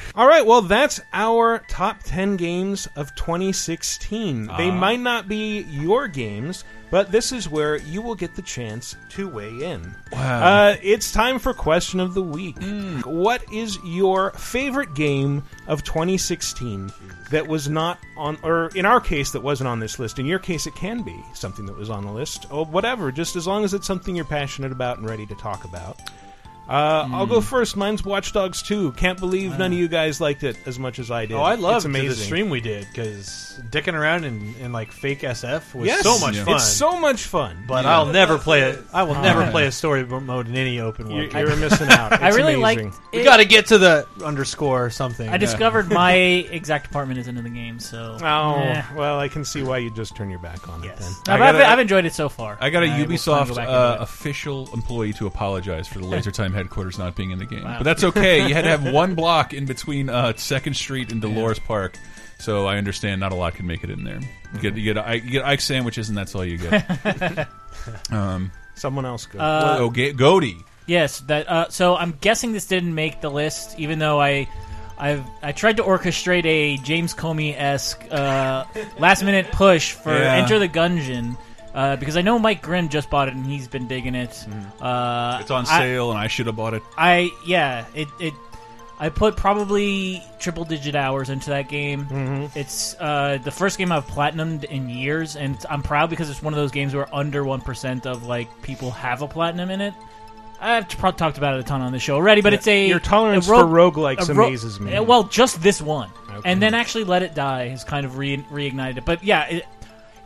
[0.15, 4.47] All right, well, that's our top 10 games of 2016.
[4.47, 4.75] They Ah.
[4.75, 9.29] might not be your games, but this is where you will get the chance to
[9.29, 9.95] weigh in.
[10.13, 10.43] Wow.
[10.43, 12.57] Uh, it's time for question of the week.
[13.05, 16.93] What is your favorite game of 2016
[17.31, 20.19] that was not on, or in our case, that wasn't on this list?
[20.19, 23.37] In your case, it can be something that was on the list, or whatever, just
[23.37, 26.01] as long as it's something you're passionate about and ready to talk about.
[26.71, 27.33] Uh, I'll Hmm.
[27.33, 27.77] go first.
[27.77, 28.93] Mine's Watch Dogs 2.
[28.93, 31.35] Can't believe none of you guys liked it as much as I did.
[31.35, 32.09] Oh, I loved it's amazing.
[32.11, 36.03] the stream we did because dicking around in, in like fake SF was Yes.
[36.03, 36.45] so much Yeah.
[36.45, 36.55] fun.
[36.55, 37.65] It's so much fun.
[37.67, 37.97] But Yeah.
[37.97, 38.83] I'll never play it.
[38.93, 39.51] I will Oh, never yeah.
[39.51, 41.33] play a story mode in any open world.
[41.33, 42.13] You're- you're missing out.
[42.23, 42.91] I It's really amazing.
[42.91, 45.29] liked We got to get to the underscore or something.
[45.29, 46.13] I discovered my
[46.53, 48.17] exact apartment isn't in the game, so.
[48.23, 48.83] Oh, eh.
[48.95, 51.11] well, I can see why you just turn your back on it then.
[51.27, 52.57] No, but I've, I've enjoyed it so far.
[52.61, 54.03] I got a I will plan to Ubisoft go back uh, it.
[54.05, 57.79] official employee to apologize for the Laser Time headquarters not being in the game, Wow.
[57.79, 58.47] but that's okay.
[58.47, 61.97] You had to have one block in between uh, Second Street and Dolores Park,
[62.39, 64.21] so I understand not a lot can make it in there.
[64.55, 67.49] You get you get, I- you get Ike sandwiches, and that's all you get.
[68.11, 69.39] um, Someone else go.
[69.39, 70.57] Uh, oh, Ga- Goaty.
[70.87, 71.49] Yes, that.
[71.49, 74.49] Uh, so I'm guessing this didn't make the list, even though I,
[74.99, 78.65] I've I tried to orchestrate a James Comey esque uh,
[78.99, 80.37] last minute push for Yeah.
[80.37, 81.37] Enter the Gungeon.
[81.75, 84.47] Uh, because I know Mike Grimm just bought it and he's been digging it.
[84.81, 86.83] Uh, It's on I- sale, and I should have bought it.
[86.99, 88.35] I yeah, it it
[88.99, 92.05] I put probably triple digit hours into that game.
[92.07, 92.59] Mm-hmm.
[92.59, 96.53] It's uh, the first game I've platinumed in years, and I'm proud because it's one
[96.53, 99.95] of those games where under one percent of like people have a platinum in it.
[100.63, 102.89] I've probably talked about it a ton on the show already, but Yeah, it's a
[102.89, 105.01] your tolerance a ro- for roguelikes ro- amazes me.
[105.01, 106.51] Well, just this one, Okay.
[106.51, 109.05] and then actually let it die has kind of re- reignited it.
[109.07, 109.67] But yeah, it,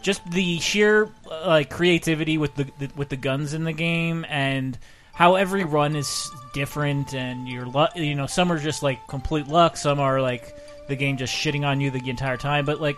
[0.05, 4.25] just the sheer uh, like creativity with the, the with the guns in the game
[4.29, 4.79] and
[5.15, 9.49] how every run is different and your luck you know some are just like complete
[9.49, 10.55] luck some are like
[10.89, 12.97] the game just shitting on you the entire time but like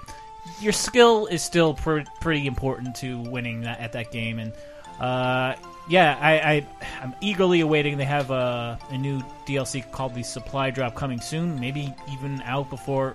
[0.61, 4.53] your skill is still pr- pretty important to winning that at that game and
[5.01, 5.55] uh,
[5.89, 6.67] yeah I, I
[7.03, 7.99] I'm eagerly awaiting.
[7.99, 12.69] They have a, a new DLC called the supply drop coming soon maybe even out
[12.71, 13.15] before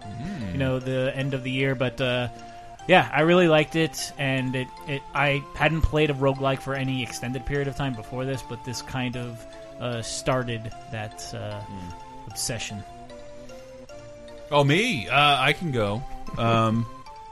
[0.51, 2.29] you know the end of the year but uh,
[2.87, 7.03] yeah, I really liked it, and it, it I hadn't played a roguelike for any
[7.03, 9.45] extended period of time before this, but this kind of
[9.79, 11.59] uh, started that uh,
[12.27, 12.83] obsession.
[14.51, 15.07] Oh, me?
[15.07, 16.03] Uh, I can go.
[16.37, 16.85] Um,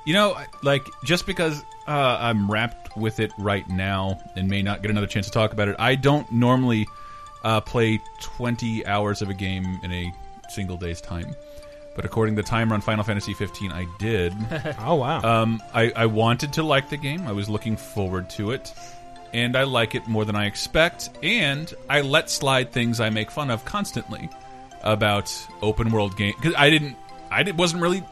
[0.06, 4.82] you know, like just because uh, I'm wrapped with it right now and may not
[4.82, 6.88] get another chance to talk about it, I don't normally
[7.44, 10.14] uh, play 20 hours of a game in a
[10.50, 11.36] single day's time.
[11.96, 14.34] But according to the timer on Final Fantasy 15, I did.
[14.80, 15.22] Oh, wow.
[15.22, 17.28] Um, I, I wanted to like the game.
[17.28, 18.74] I was looking forward to it,
[19.34, 21.10] and I like it more than I expect.
[21.22, 24.30] And I let slide things I make fun of constantly
[24.84, 26.96] about open world game because I didn't,
[27.30, 28.04] I did, wasn't really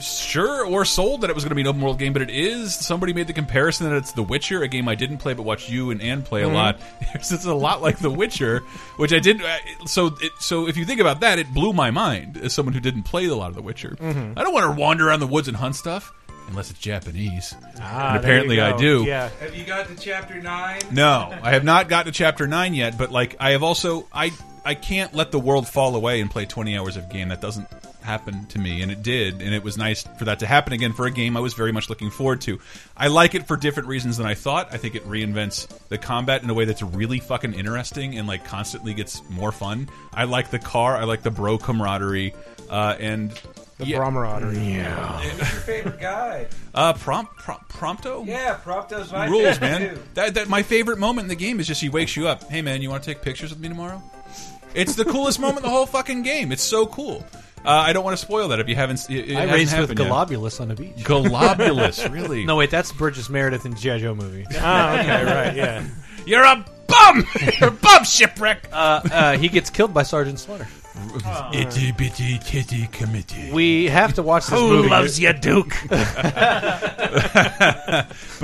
[0.00, 2.30] sure or sold that it was going to be an open world game, but it
[2.30, 2.74] is.
[2.74, 5.68] Somebody made the comparison that it's The Witcher, a game I didn't play but watched
[5.70, 6.78] you and Anne play a lot.
[7.14, 8.60] it's a lot like The Witcher,
[8.96, 9.42] which I did.
[9.42, 9.56] uh,
[9.86, 12.80] So, it, so if you think about that, it blew my mind as someone who
[12.80, 13.96] didn't play a lot of The Witcher.
[14.00, 14.34] Mhm.
[14.38, 16.12] I don't want to wander around the woods and hunt stuff
[16.48, 17.54] unless it's Japanese.
[17.80, 19.04] Ah, and apparently I do.
[19.04, 19.28] Yeah.
[19.40, 20.80] Have you got to chapter nine?
[20.90, 22.96] No, I have not got to chapter nine yet.
[22.96, 24.32] But like, I have also I
[24.64, 27.28] I can't let the world fall away and play twenty hours of game.
[27.28, 27.68] That doesn't
[28.08, 30.94] happen to me, and it did, and it was nice for that to happen again
[30.94, 32.58] for a game I was very much looking forward to.
[32.96, 34.72] I like it for different reasons than I thought.
[34.72, 38.44] I think it reinvents the combat in a way that's really fucking interesting and like
[38.46, 39.90] constantly gets more fun.
[40.14, 40.96] I like the car.
[40.96, 42.34] I like the bro camaraderie,
[42.70, 43.30] uh, and
[43.76, 43.98] The yeah.
[43.98, 44.56] camaraderie.
[44.58, 45.20] Yeah.
[45.20, 46.46] Who's your favorite guy?
[46.74, 48.26] Uh, prompt, prompt, prompto.
[48.26, 49.80] Yeah, Prompto's my rules, man.
[49.94, 50.02] too.
[50.14, 52.44] That, that my favorite moment in the game is just he wakes you up.
[52.50, 54.02] Hey, man, you want to take pictures with me tomorrow?
[54.74, 56.52] It's the coolest moment in the whole fucking game.
[56.52, 57.24] It's so cool.
[57.64, 59.08] Uh, I don't want to spoil that if you haven't.
[59.10, 60.08] It, it I hasn't raced with happened yet.
[60.10, 60.96] Globulus on the beach.
[60.98, 62.44] Globulus, really?
[62.44, 63.98] No, wait, that's Burgess Meredith in G.I.
[63.98, 64.46] Joe movie.
[64.58, 65.84] Ah, okay, right, yeah.
[66.26, 67.24] You're a bum,
[67.82, 68.68] bum shipwreck.
[68.72, 70.68] Uh, uh, he gets killed by Sergeant Slaughter.
[71.54, 73.52] Itty bitty kitty committee.
[73.52, 74.88] We have to watch this Who movie.
[74.88, 75.72] loves you, Duke?
[75.88, 76.06] but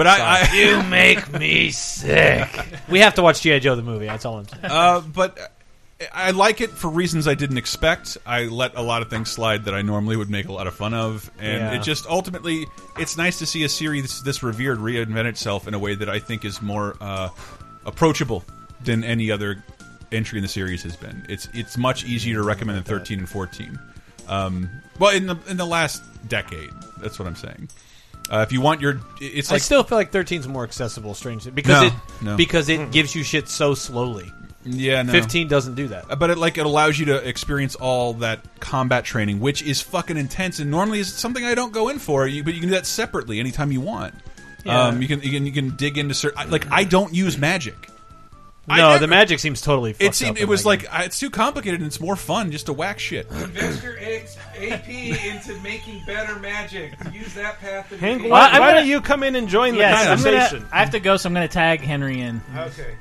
[0.06, 2.48] I, I you make me sick.
[2.88, 4.06] we have to watch GI Joe the movie.
[4.06, 4.64] That's all I'm saying.
[4.64, 5.52] uh, but
[6.12, 8.18] I like it for reasons I didn't expect.
[8.26, 10.74] I let a lot of things slide that I normally would make a lot of
[10.74, 11.72] fun of, and Yeah.
[11.74, 12.66] it just ultimately
[12.98, 16.18] it's nice to see a series this revered reinvent itself in a way that I
[16.18, 17.28] think is more uh,
[17.86, 18.44] approachable
[18.82, 19.62] than any other
[20.12, 21.24] entry in the series has been.
[21.28, 23.78] It's it's much easier to recommend than thirteen and fourteen.
[24.28, 27.68] Um, well, in the in the last decade, that's what I'm saying.
[28.30, 31.50] Uh, if you want your, it's I like still feel like 13's more accessible, strangely,
[31.50, 32.36] because No, it no.
[32.38, 34.32] because it gives you shit so slowly.
[34.64, 35.12] Yeah, no.
[35.12, 36.18] 15 doesn't do that.
[36.18, 40.16] But it like it allows you to experience all that combat training, which is fucking
[40.16, 42.26] intense, and normally is something I don't go in for.
[42.26, 44.14] You, but you can do that separately anytime you want.
[44.64, 44.84] Yeah.
[44.84, 47.90] Um, you can you can you can dig into certain like I don't use magic.
[48.66, 49.94] No, never- the magic seems totally.
[49.98, 50.90] It seemed up it was like game.
[50.90, 53.30] uh, it's too complicated and it's more fun just to whack shit.
[53.30, 56.94] Invest your X- AP into making better magic.
[57.12, 57.92] Use that path.
[57.92, 58.30] in Hank, the game.
[58.30, 60.60] why, why gonna- don't you come in and join the Yes, I'm conversation?
[60.60, 62.40] gonna, I have to go, so I'm going to tag Henry in.
[62.56, 62.94] Okay.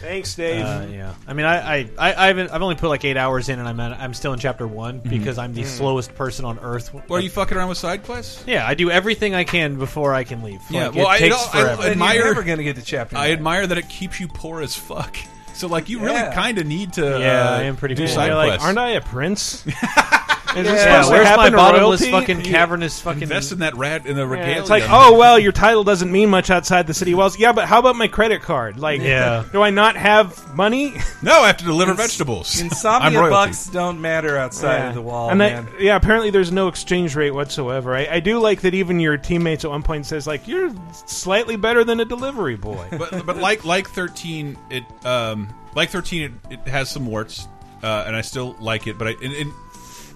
[0.00, 0.64] Thanks, Dave.
[0.64, 3.48] Uh, yeah, I mean, I, I, I, I haven't, I've only put like eight hours
[3.48, 5.66] in, and I'm, at, I'm still in chapter one because I'm the Mm.
[5.66, 6.94] slowest person on earth.
[6.94, 8.44] Well, are you fucking around with side quests?
[8.46, 10.60] Yeah, I do everything I can before I can leave.
[10.70, 11.82] Yeah, Like, well, it I, takes I, forever.
[11.82, 12.14] I admire.
[12.14, 13.16] you're never gonna get to chapter.
[13.16, 13.32] I nine.
[13.32, 15.16] admire that it keeps you poor as fuck.
[15.54, 16.32] So like you really Yeah.
[16.32, 17.02] kind of need to.
[17.18, 18.14] Yeah, uh, I am pretty do poor.
[18.14, 18.64] side You're like, quests.
[18.66, 19.64] aren't I a prince?
[20.50, 22.10] Is Yeah, this yeah, supposed to where's my happen to bottomless royalty?
[22.12, 23.22] fucking You- cavernous fucking?
[23.22, 24.60] Invest in that rat in the Yeah, regalia.
[24.60, 27.38] it's like, oh well, your title doesn't mean much outside the city walls.
[27.38, 28.78] Yeah, but how about my credit card?
[28.78, 29.44] Like, Yeah.
[29.52, 30.94] do I not have money?
[31.22, 32.58] no, I have to deliver Ins- vegetables.
[32.60, 33.30] I'm Insomnia royalty.
[33.30, 34.88] bucks don't matter outside Yeah.
[34.88, 35.66] of the wall, and man.
[35.66, 37.94] that, yeah, apparently there's no exchange rate whatsoever.
[37.94, 40.70] I, I do like that even your teammates at one point says like you're
[41.04, 42.88] slightly better than a delivery boy.
[42.98, 47.46] but but like like thirteen, it um like thirteen, it, it has some warts,
[47.82, 48.98] uh, and I still like it.
[48.98, 49.52] But I, in, in,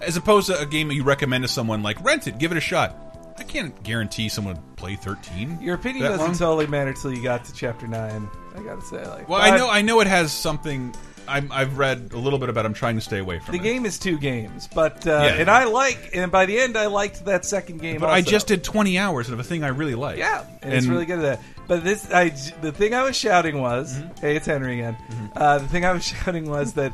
[0.03, 2.57] as opposed to a game that you recommend to someone, like rent it, give it
[2.57, 2.95] a shot.
[3.37, 5.59] I can't guarantee someone would play thirteen.
[5.61, 6.35] Your opinion that doesn't long.
[6.35, 8.29] totally matter till you got to chapter nine.
[8.55, 10.93] I gotta say, like, Well, I know I know it has something.
[11.25, 12.65] I'm, I've read a little bit about.
[12.65, 12.67] it.
[12.67, 13.63] I'm trying to stay away from the it.
[13.63, 15.35] game is two games, but uh, Yeah.
[15.41, 18.01] and I like, and by the end, I liked that second game.
[18.01, 20.17] But I just did 20 hours of a thing I really like.
[20.17, 21.41] Yeah, and, it's really good at that.
[21.65, 22.27] But this, I,
[22.61, 24.17] the thing I was shouting was, Mm-hmm.
[24.19, 24.97] "Hey, it's Henry again."
[25.33, 26.91] Uh, the thing I was shouting was that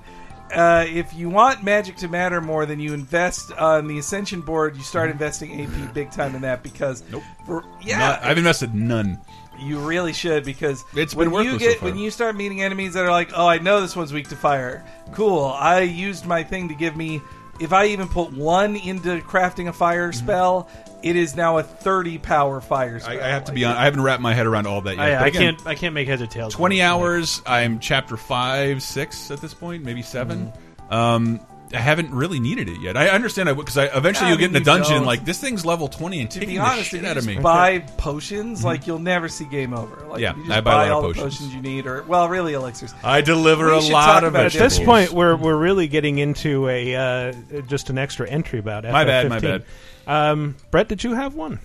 [0.53, 4.75] uh, if you want magic to matter more, then you invest on the Ascension board.
[4.75, 7.03] You start investing AP big time in that because.
[7.11, 7.23] Nope.
[7.45, 9.19] for, yeah, Not- I've invested none.
[9.61, 12.93] you really should because It's when you worthless so get when you start meeting enemies
[12.93, 14.85] that are like, oh, I know this one's weak to fire.
[15.13, 15.45] Cool.
[15.45, 17.21] I used my thing to give me.
[17.59, 20.25] If I even put one into crafting a fire Mm-hmm.
[20.25, 20.69] spell,
[21.03, 23.11] it is now a thirty power fire spell.
[23.19, 23.75] I, I have to Like, be on.
[23.77, 24.99] I haven't wrapped my head around all that yet.
[24.99, 26.53] I, But I again, can't, I can't make heads or tails.
[26.53, 26.83] of 20 it.
[26.83, 27.41] hours.
[27.45, 30.93] I'm chapter five, six at this point, maybe 7 Mm-hmm.
[30.93, 31.39] Um,
[31.71, 32.97] I haven't really needed it yet.
[32.97, 35.05] I understand I because I, eventually I you'll get mean, in the you dungeon don't.
[35.05, 37.17] like this thing's level 20 and To taking be the honest, shit if you out
[37.17, 37.43] of just me.
[37.43, 40.03] buy potions, like you'll never see game over.
[40.07, 41.35] Like, Yeah, you just I buy a lot of all the potions.
[41.37, 42.91] potions you need, or well, really elixirs.
[43.03, 45.57] I deliver We a should lot talk of about it At this point, we're we're
[45.57, 47.33] really getting into a uh,
[47.67, 49.63] just an extra entry about My bad, my FF15.
[50.09, 51.59] Um, Brett, did you have one?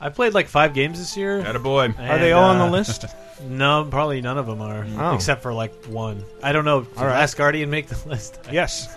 [0.00, 1.40] I played like five games this year.
[1.40, 1.94] Atta boy.
[1.98, 3.04] Are they all on the list?
[3.46, 5.14] No, probably none of them are, Oh.
[5.14, 6.24] except for like one.
[6.42, 6.80] I don't know.
[6.84, 7.12] Did All right.
[7.18, 8.40] Last Guardian make the list?
[8.50, 8.88] Yes.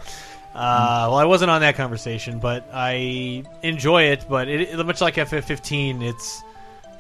[0.55, 4.23] Uh, well, I wasn't on that conversation, but I enjoy it.
[4.29, 6.41] But it, it- much like FF15, it's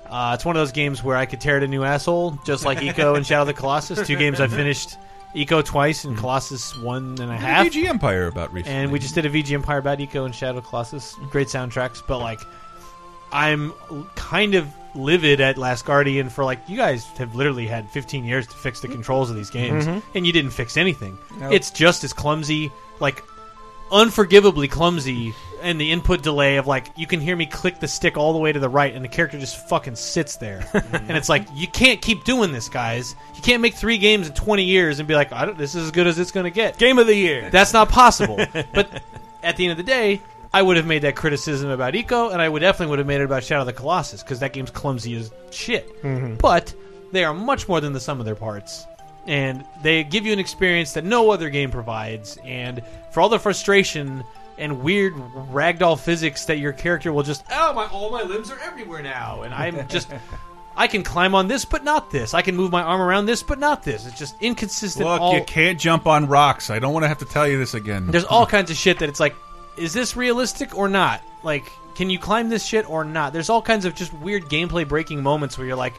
[0.09, 2.65] uh, it's one of those games where I could tear it a new asshole, just
[2.65, 4.05] like Ico and Shadow of the Colossus.
[4.05, 4.97] Two games I finished.
[5.35, 7.63] Ico twice and Colossus one and a What half.
[7.71, 8.79] did VG Empire about recently?
[8.79, 11.15] And we just did a VG Empire about Ico and Shadow Colossus.
[11.29, 12.39] Great soundtracks, but like,
[13.31, 13.73] I'm
[14.15, 18.47] kind of livid at Last Guardian for like, you guys have literally had 15 years
[18.47, 20.01] to fix the controls of these games, Mhm.
[20.15, 21.15] and you didn't fix anything.
[21.39, 21.53] Nope.
[21.53, 23.23] It's just as clumsy, like,
[23.91, 28.17] unforgivably clumsy, and the input delay of like, you can hear me click the stick
[28.17, 31.29] all the way to the right, and the character just fucking sits there, and it's
[31.29, 33.15] like, you can't keep doing this, guys.
[33.35, 35.85] You can't make three games in 20 years and be like, I don't, this is
[35.85, 36.77] as good as it's going to get.
[36.77, 37.49] Game of the year.
[37.49, 38.37] That's not possible.
[38.73, 39.01] but
[39.43, 40.21] at the end of the day,
[40.53, 43.21] I would have made that criticism about Ico, and I would definitely would have made
[43.21, 46.01] it about Shadow of the Colossus because that game's clumsy as shit.
[46.01, 46.39] Mhm.
[46.39, 46.73] But
[47.11, 48.85] they are much more than the sum of their parts,
[49.27, 52.37] and they give you an experience that no other game provides.
[52.43, 52.81] And
[53.11, 54.23] for all the frustration
[54.59, 58.59] and weird ragdoll physics that your character will just oh my all my limbs are
[58.59, 60.09] everywhere now, and I'm just.
[60.77, 62.33] I can climb on this, but not this.
[62.33, 64.05] I can move my arm around this, but not this.
[64.05, 65.05] It's just inconsistent.
[65.05, 66.69] Look, all, you can't jump on rocks.
[66.69, 68.07] I don't want to have to tell you this again.
[68.07, 69.35] there's all kinds of shit that it's like,
[69.75, 71.21] is this realistic or not?
[71.43, 73.33] Like, can you climb this shit or not?
[73.33, 75.95] There's all kinds of just weird gameplay breaking moments where you're like,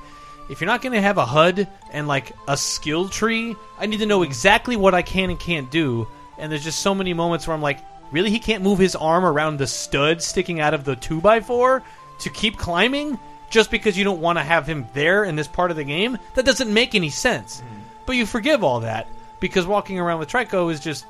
[0.48, 3.98] if you're not going to have a HUD and like a skill tree, I need
[3.98, 6.08] to know exactly what I can and can't do.
[6.38, 7.80] And there's just so many moments where I'm like,
[8.10, 11.40] really, he can't move his arm around the stud sticking out of the two by
[11.40, 11.82] four
[12.20, 13.18] to keep climbing
[13.50, 16.18] just because you don't want to have him there in this part of the game.
[16.34, 17.60] That doesn't make any sense.
[17.60, 17.80] Hmm.
[18.06, 19.08] But you forgive all that
[19.40, 21.04] because walking around with Trico is just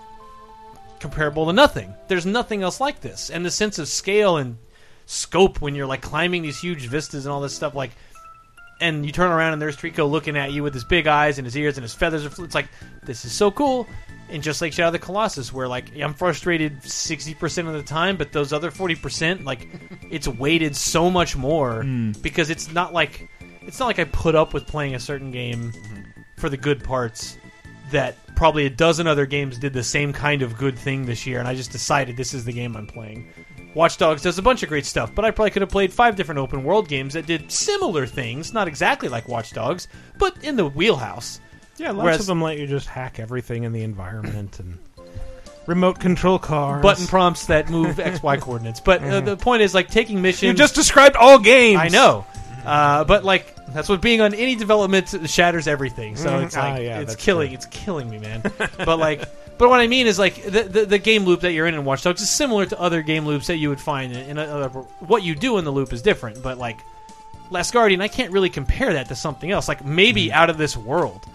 [0.99, 1.95] comparable to nothing.
[2.09, 4.59] There's nothing else like this, and the sense of scale and
[5.07, 7.91] scope when you're like climbing these huge vistas and all this stuff, like.
[8.81, 11.47] And you turn around and there's Trico looking at you with his big eyes and
[11.47, 12.25] his ears and his feathers.
[12.25, 12.69] Are fl- it's like
[13.03, 13.87] this is so cool.
[14.31, 17.83] And just like Shadow of the Colossus, where like I'm frustrated sixty percent of the
[17.83, 19.69] time, but those other forty percent, like
[20.11, 22.13] it's weighted so much more hmm.
[22.23, 23.29] because it's not like
[23.63, 26.23] it's not like I put up with playing a certain game mm-hmm.
[26.37, 27.37] for the good parts
[27.91, 31.39] that probably a dozen other games did the same kind of good thing this year,
[31.39, 33.29] and I just decided this is the game I'm playing.
[33.75, 36.17] Watch Dogs does a bunch of great stuff, but I probably could have played five
[36.17, 39.87] different open world games that did similar things, not exactly like Watch Dogs,
[40.19, 41.41] but in the wheelhouse.
[41.79, 44.77] Yeah, lots Whereas- of them let you just hack everything in the environment and
[45.67, 48.81] remote control cars, button prompts that move XY coordinates.
[48.81, 50.43] But uh, the point is, like taking missions.
[50.49, 51.81] You just described all games.
[51.81, 52.27] I know,
[52.65, 56.17] uh, but like that's what being on any development shatters everything.
[56.17, 56.45] So Mhm.
[56.47, 57.49] it's like Ah, yeah, it's that's killing.
[57.49, 57.55] true.
[57.55, 58.43] It's killing me, man.
[58.79, 59.21] but like,
[59.59, 61.85] but what I mean is like the, the the game loop that you're in in
[61.85, 64.69] Watch Dogs is similar to other game loops that you would find in, in other.
[65.01, 66.79] What you do in the loop is different, but like.
[67.53, 69.67] Last Guardian, I can't really compare that to something else.
[69.67, 70.33] Like maybe Mm.
[70.35, 71.27] out of this world,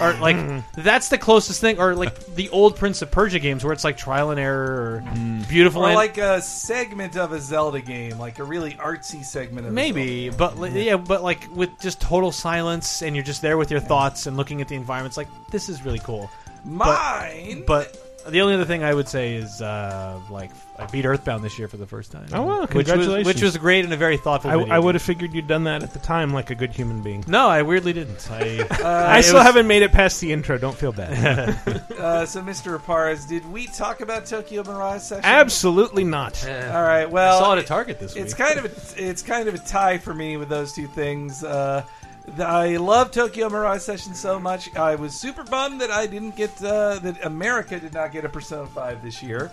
[0.00, 0.36] or like
[0.74, 1.78] that's the closest thing.
[1.78, 5.14] Or like the old Prince of Persia games, where it's like trial and error or
[5.48, 5.82] beautiful.
[5.82, 9.72] Or and- like a segment of a Zelda game, like a really artsy segment of
[9.72, 13.56] a Maybe, but li- yeah, but like with just total silence and you're just there
[13.56, 16.30] with your thoughts and looking at the environment, it's like this is really cool.
[16.64, 21.04] Mine, but, but the only other thing I would say is uh, like I beat
[21.04, 22.26] Earthbound this year for the first time.
[22.32, 23.26] Oh well, which was congratulations!
[23.26, 24.50] which was great and a very thoughtful.
[24.50, 26.72] I, video I would have figured you'd done that at the time, like a good
[26.72, 27.22] human being.
[27.28, 28.28] No, I weirdly didn't.
[28.30, 30.56] I Uh, I it still was- haven't made it past the intro.
[30.58, 31.50] Don't feel bad.
[31.98, 32.78] uh, so, Mr.
[32.78, 35.24] Reparaz, did we talk about Tokyo Mirage Session?
[35.24, 36.46] Absolutely not.
[36.48, 37.06] All right.
[37.10, 38.46] Well, I Saw it at Target this It's week.
[38.46, 41.44] kind of a, it's kind of a tie for me with those two things.
[41.44, 42.03] Uh, th-
[42.38, 44.74] I love Tokyo Mirage Session so much.
[44.76, 48.28] I was super bummed that I didn't get uh, that America did not get a
[48.28, 49.52] Persona Five this year.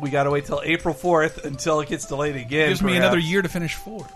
[0.00, 2.70] We got to wait till April fourth until it gets delayed again.
[2.70, 4.06] Gives me another year to finish four.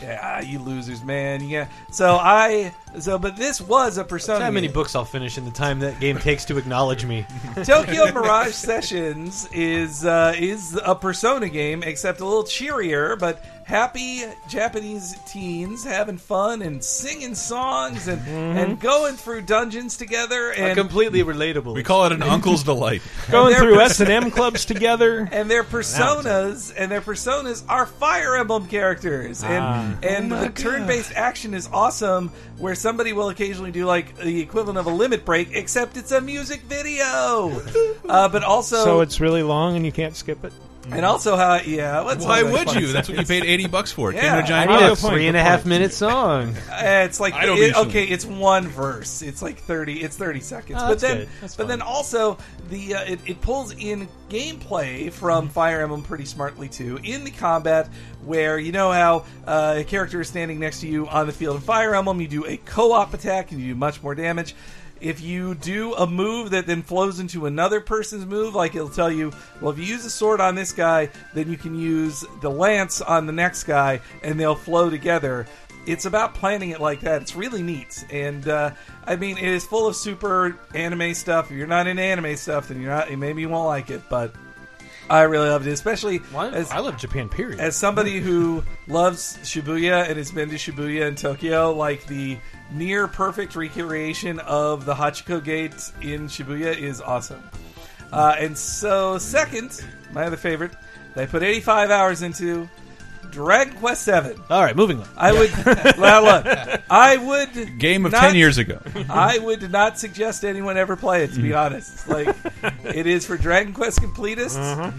[0.00, 1.42] Yeah, you losers, man.
[1.42, 1.68] Yeah.
[1.90, 4.44] So I so but this was a Persona.
[4.44, 7.26] How many books I'll finish in the time that game takes to acknowledge me?
[7.64, 14.22] Tokyo Mirage Sessions is uh, is a Persona game, except a little cheerier, but happy
[14.48, 18.24] Japanese teens having fun and singing songs and
[18.56, 21.74] and going through dungeons together and completely relatable.
[21.74, 23.02] We call it an uncle's delight.
[23.30, 25.28] Going through S and M clubs together.
[25.32, 29.94] and their personas and their personas are Fire Emblem characters, and Ah.
[30.02, 32.30] and Oh the turn-based action is awesome.
[32.58, 36.20] Where somebody will occasionally do like the equivalent of a limit break, except it's a
[36.20, 37.60] music video.
[38.08, 40.52] uh, but also, So it's really long and you can't skip it.
[40.90, 42.02] And also how yeah.
[42.02, 42.92] What's Why one would fun you?
[42.92, 44.10] That's what you paid eighty bucks for.
[44.10, 44.20] It Yeah.
[44.22, 45.00] came in a giant I need a box.
[45.06, 46.54] three and a half minute song.
[46.76, 49.22] Uh, it's like I don't it- need okay, it's one verse.
[49.22, 50.02] It's like thirty.
[50.02, 50.78] It's thirty seconds.
[50.80, 51.28] Oh, but that's then, good.
[51.40, 51.68] That's but fun.
[51.68, 52.38] then also
[52.68, 56.98] the uh, it, it pulls in gameplay from Fire Emblem pretty smartly too.
[57.02, 57.88] In the combat,
[58.24, 61.56] where you know how uh, a character is standing next to you on the field
[61.56, 64.54] of Fire Emblem, you do a co-op attack and you do much more damage.
[65.00, 69.10] If you do a move that then flows into another person's move, like it'll tell
[69.10, 72.50] you, well, if you use a sword on this guy, then you can use the
[72.50, 75.46] lance on the next guy, and they'll flow together.
[75.86, 77.22] It's about planning it like that.
[77.22, 78.72] It's really neat, and uh,
[79.04, 81.50] I mean, it is full of super anime stuff.
[81.50, 83.10] If you're not into anime stuff, then you're not.
[83.12, 84.34] Maybe you won't like it, but
[85.08, 87.28] I really loved it, especially as I love Japan.
[87.28, 87.60] Period.
[87.60, 92.38] as somebody who loves Shibuya and has been to Shibuya and Tokyo, like the
[92.72, 97.42] near perfect recreation of the Hachiko Gate in Shibuya is awesome.
[98.12, 100.72] Uh, and so, second, my other favorite,
[101.14, 102.68] that I put 85 hours into
[103.30, 104.40] Dragon Quest Seven.
[104.48, 105.08] All right, moving on.
[105.16, 105.50] I would,
[105.98, 106.46] well, look,
[106.90, 108.80] I would Game of not- 10 years ago.
[109.10, 111.32] I would not suggest anyone ever play it.
[111.34, 112.34] To be honest, like
[112.84, 114.92] it is for Dragon Quest completists.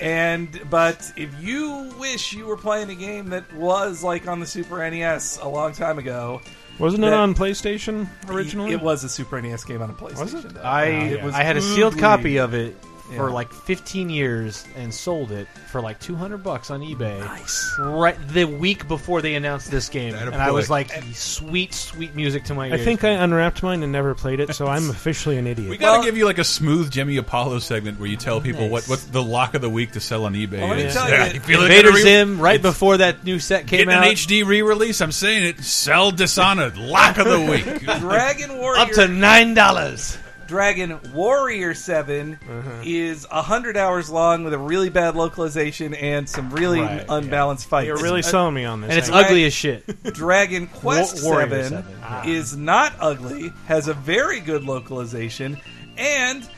[0.00, 4.46] And but if you wish you were playing a game that was like on the
[4.46, 6.40] Super NES a long time ago,
[6.80, 8.72] Wasn't it that- on PlayStation originally?
[8.72, 10.18] It was a Super NES game on a PlayStation.
[10.20, 10.54] Was it?
[10.54, 10.60] though.
[10.62, 12.76] I It was I had a sealed copy of it
[13.16, 17.18] for like 15 years and sold it for like 200 bucks on eBay.
[17.20, 17.74] Nice.
[17.78, 22.44] Right the week before they announced this game, and I was like, sweet, sweet music
[22.44, 22.80] to my ears.
[22.80, 25.70] I think I unwrapped mine and never played it, so I'm officially an idiot.
[25.70, 28.84] We gotta give you like a smooth Jimmy Apollo segment where you tell people what
[28.86, 30.58] what's the lock of the week to sell on eBay.
[30.60, 30.94] Well, let me is.
[30.94, 34.06] tell you, Yeah, feel Invader a Zim right before that new set came Getting out.
[34.06, 35.00] an HD re-release.
[35.00, 35.60] I'm saying it.
[35.60, 36.76] Sell Dishonored.
[36.76, 37.80] Lock of the week.
[38.00, 40.18] Dragon Warrior Up to nine dollars.
[40.54, 42.70] Dragon Warrior 7 Uh-huh.
[42.84, 47.86] is 100 hours long with a really bad localization and some really Right, unbalanced fights.
[47.86, 48.90] You're really Uh, selling me on this.
[48.90, 49.24] And it's ain't you?
[49.26, 50.02] ugly as shit.
[50.12, 51.84] Dragon Quest Wa- Warrior 7, 7.
[52.02, 52.22] Ah.
[52.26, 55.56] is not ugly, has a very good localization,
[55.96, 56.48] and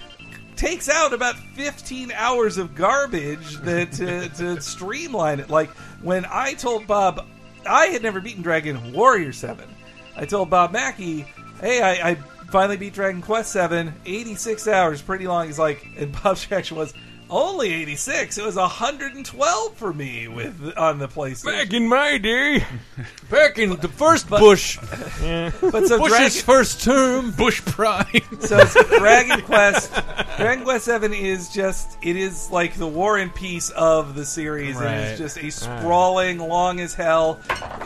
[0.57, 5.51] takes out about 15 hours of garbage that to, to streamline it.
[5.51, 5.69] Like
[6.01, 7.27] when I told Bob
[7.69, 9.69] I had never beaten Dragon Warrior 7,
[10.17, 11.27] I told Bob Mackey,
[11.61, 12.17] "Hey, I, I
[12.53, 16.95] finally beat Dragon Quest 7, 86 hours, pretty long." He's like, and Bob's reaction was.
[17.33, 18.37] Only 86.
[18.37, 21.45] It was 112 for me with on the PlayStation.
[21.47, 22.65] Back in my day,
[23.31, 28.05] back in the first Bush, But so Bush's Dragon, first term, Bush Prime.
[28.41, 29.93] So it's Dragon Quest,
[30.37, 34.77] Dragon Quest Seven is just it is like the War and Peace of the series.
[34.79, 34.97] It Right.
[34.99, 37.41] is just a sprawling, long as hell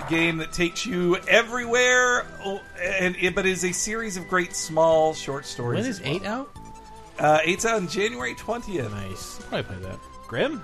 [0.08, 2.26] game that takes you everywhere,
[2.82, 5.82] and it, but it is a series of great small short stories.
[5.82, 6.12] When as is well.
[6.14, 6.55] eight out?
[7.18, 8.90] Uh, out on January twentieth.
[8.90, 9.38] Nice.
[9.48, 9.98] Probably play that.
[10.26, 10.62] Grim.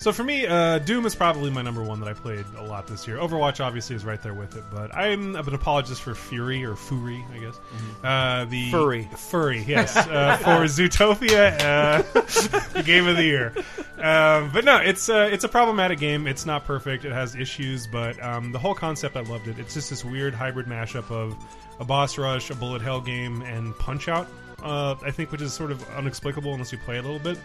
[0.00, 2.86] So for me, uh, Doom is probably my number one that I played a lot
[2.86, 3.18] this year.
[3.18, 7.22] Overwatch obviously is right there with it, but I'm an apologist for Fury or Fury,
[7.34, 7.60] I guess.
[8.02, 9.10] Uh, the Furry.
[9.14, 13.52] Furry, yes, uh, for Zootopia, uh, game of the year.
[13.98, 16.26] Um, but no, it's uh, it's a problematic game.
[16.26, 17.04] It's not perfect.
[17.04, 19.58] It has issues, but um, the whole concept, I loved it.
[19.58, 21.36] It's just this weird hybrid mashup of
[21.78, 24.28] a boss rush, a bullet hell game, and Punch Out.
[24.62, 27.38] Uh, I think, which is sort of unexplicable unless you play it a little bit.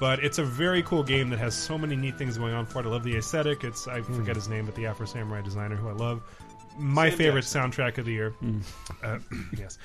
[0.00, 2.80] But it's a very cool game that has so many neat things going on for
[2.80, 2.86] it.
[2.86, 3.64] I love the aesthetic.
[3.64, 6.22] It's I forget his name, but the Afro Samurai designer who I love.
[6.78, 7.70] My Sam favorite Jackson.
[7.72, 8.34] soundtrack of the year.
[9.02, 9.18] Uh,
[9.58, 9.78] yes,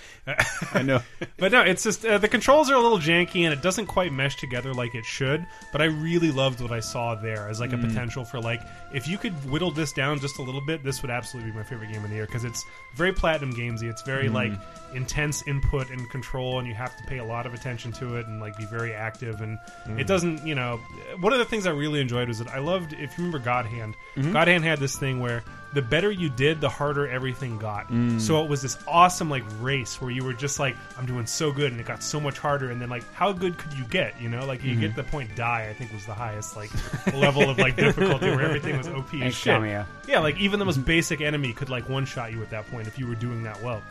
[0.74, 1.02] I know.
[1.38, 4.12] but no, it's just uh, the controls are a little janky and it doesn't quite
[4.14, 5.46] mesh together like it should.
[5.72, 7.88] But I really loved what I saw there as like a Mm.
[7.88, 8.62] potential for like
[8.94, 11.64] if you could whittle this down just a little bit, this would absolutely be my
[11.64, 12.64] favorite game of the year because it's
[12.96, 13.90] very platinum gamesy.
[13.90, 14.34] It's very Mm.
[14.34, 14.52] like
[14.94, 18.28] intense input and control, and you have to pay a lot of attention to it
[18.28, 19.42] and like be very active.
[19.42, 19.58] And
[19.88, 20.00] Mm.
[20.00, 20.78] it doesn't, you know,
[21.20, 23.66] one of the things I really enjoyed was that I loved if you remember God
[23.66, 23.96] Hand.
[24.16, 24.32] Mhm.
[24.34, 25.44] God Hand had this thing where
[25.74, 27.88] the better you did, the harder everything got.
[27.90, 28.20] Mm.
[28.22, 31.52] So it was this awesome like race where you were just like, I'm doing so
[31.52, 32.70] good, and it got so much harder.
[32.72, 34.20] And then like, how good could you get?
[34.22, 34.82] You know, like you Mhm.
[34.82, 35.68] get the point die.
[35.70, 36.70] I think was the highest like
[37.14, 39.60] level of like difficulty where everything was OP as shit.
[39.60, 39.86] Kamiya.
[40.08, 42.88] Yeah, like even the most basic enemy could like one shot you at that point
[42.88, 43.82] if you were doing that well.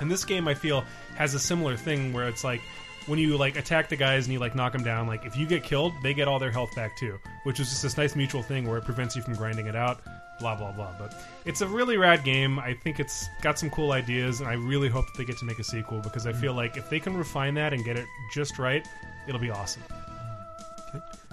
[0.00, 0.84] And this game, I feel,
[1.16, 2.60] has a similar thing where it's like
[3.06, 5.06] when you like attack the guys and you like knock them down.
[5.06, 7.82] Like if you get killed, they get all their health back too, which is just
[7.82, 10.00] this nice mutual thing where it prevents you from grinding it out.
[10.40, 10.90] Blah blah blah.
[10.98, 12.58] But it's a really rad game.
[12.58, 15.44] I think it's got some cool ideas, and I really hope that they get to
[15.44, 18.06] make a sequel because I feel like if they can refine that and get it
[18.32, 18.86] just right,
[19.28, 19.82] it'll be awesome.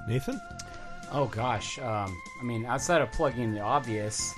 [0.08, 0.40] Nathan.
[1.12, 4.34] Oh gosh, um, I mean, outside of plugging the obvious,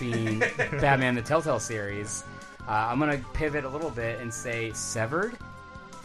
[0.00, 0.38] being
[0.80, 2.24] Batman the Telltale series,
[2.66, 5.36] uh, I'm gonna pivot a little bit and say Severed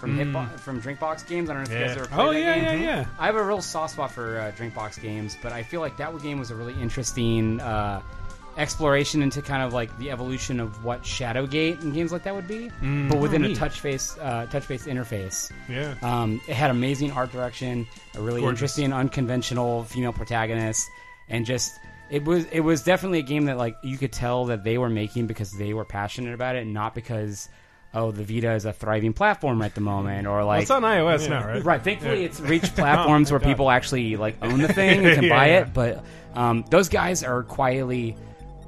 [0.04, 0.34] from Mm.
[0.34, 1.50] Hitbo- from Drinkbox games.
[1.50, 2.02] I don't know if you guys Yeah.
[2.02, 2.82] ever played Oh, that yeah, game.
[2.82, 3.06] yeah, yeah.
[3.18, 6.22] I have a real soft spot for uh, Drinkbox games, but I feel like that
[6.22, 8.02] game was a really interesting uh,
[8.58, 12.48] exploration into kind of like the evolution of what Shadowgate and games like that would
[12.48, 13.10] be, Mm.
[13.10, 15.50] but within Oh, a touch face uh, touch based interface.
[15.70, 15.94] Yeah.
[16.02, 18.60] Um, it had amazing art direction, a really Gorgeous.
[18.78, 20.88] interesting, unconventional female protagonist,
[21.30, 21.80] and just
[22.12, 24.90] it was it was definitely a game that like you could tell that they were
[24.90, 27.48] making because they were passionate about it, not because
[27.94, 31.30] oh the Vita is a thriving platform at the moment or like it's on iOS
[31.30, 31.64] now, right?
[31.64, 31.82] Right.
[31.84, 32.26] Thankfully, Yeah.
[32.26, 33.48] it's reached Oh, platforms where God.
[33.48, 35.60] people actually like own the thing and can Yeah, buy yeah.
[35.62, 35.74] it.
[35.74, 36.04] But
[36.36, 38.16] um, those guys are quietly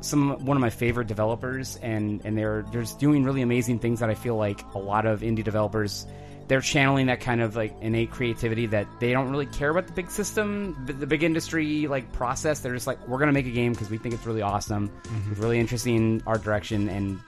[0.02, 4.00] some one of my favorite developers, and and they're they're just doing really amazing things
[4.02, 6.06] that I feel like a lot of indie developers.
[6.48, 9.94] They're channeling that kind of like innate creativity that they don't really care about the
[9.94, 12.60] big system, the, the big industry like process.
[12.60, 15.30] They're just like, we're gonna make a game because we think it's really awesome, Mhm.
[15.32, 17.20] with really interesting art direction, and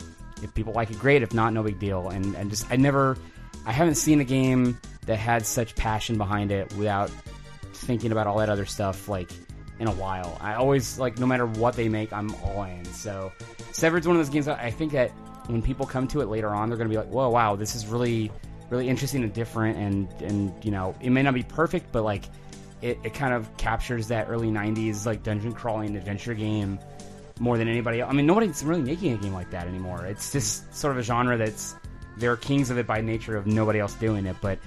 [0.41, 1.21] if people like it, great.
[1.21, 2.09] If not, no big deal.
[2.09, 3.17] And and just I never,
[3.65, 7.09] I haven't seen a game that had such passion behind it without
[7.73, 9.31] thinking about all that other stuff like
[9.79, 10.37] in a while.
[10.41, 12.85] I always like no matter what they make, I'm all in.
[12.85, 13.31] So
[13.71, 15.11] Severed's one of those games that I think that
[15.47, 17.75] when people come to it later on, they're going to be like, "Whoa, wow, this
[17.75, 18.31] is really,
[18.69, 22.25] really interesting and different." And and you know, it may not be perfect, but like
[22.81, 26.79] it, it kind of captures that early '90s like dungeon crawling adventure game
[27.39, 28.11] more than anybody else.
[28.11, 30.05] I mean, nobody's really making a game like that anymore.
[30.05, 31.75] It's just sort of a genre that's
[32.17, 34.35] they're kings of it by nature of nobody else doing it.
[34.41, 34.59] But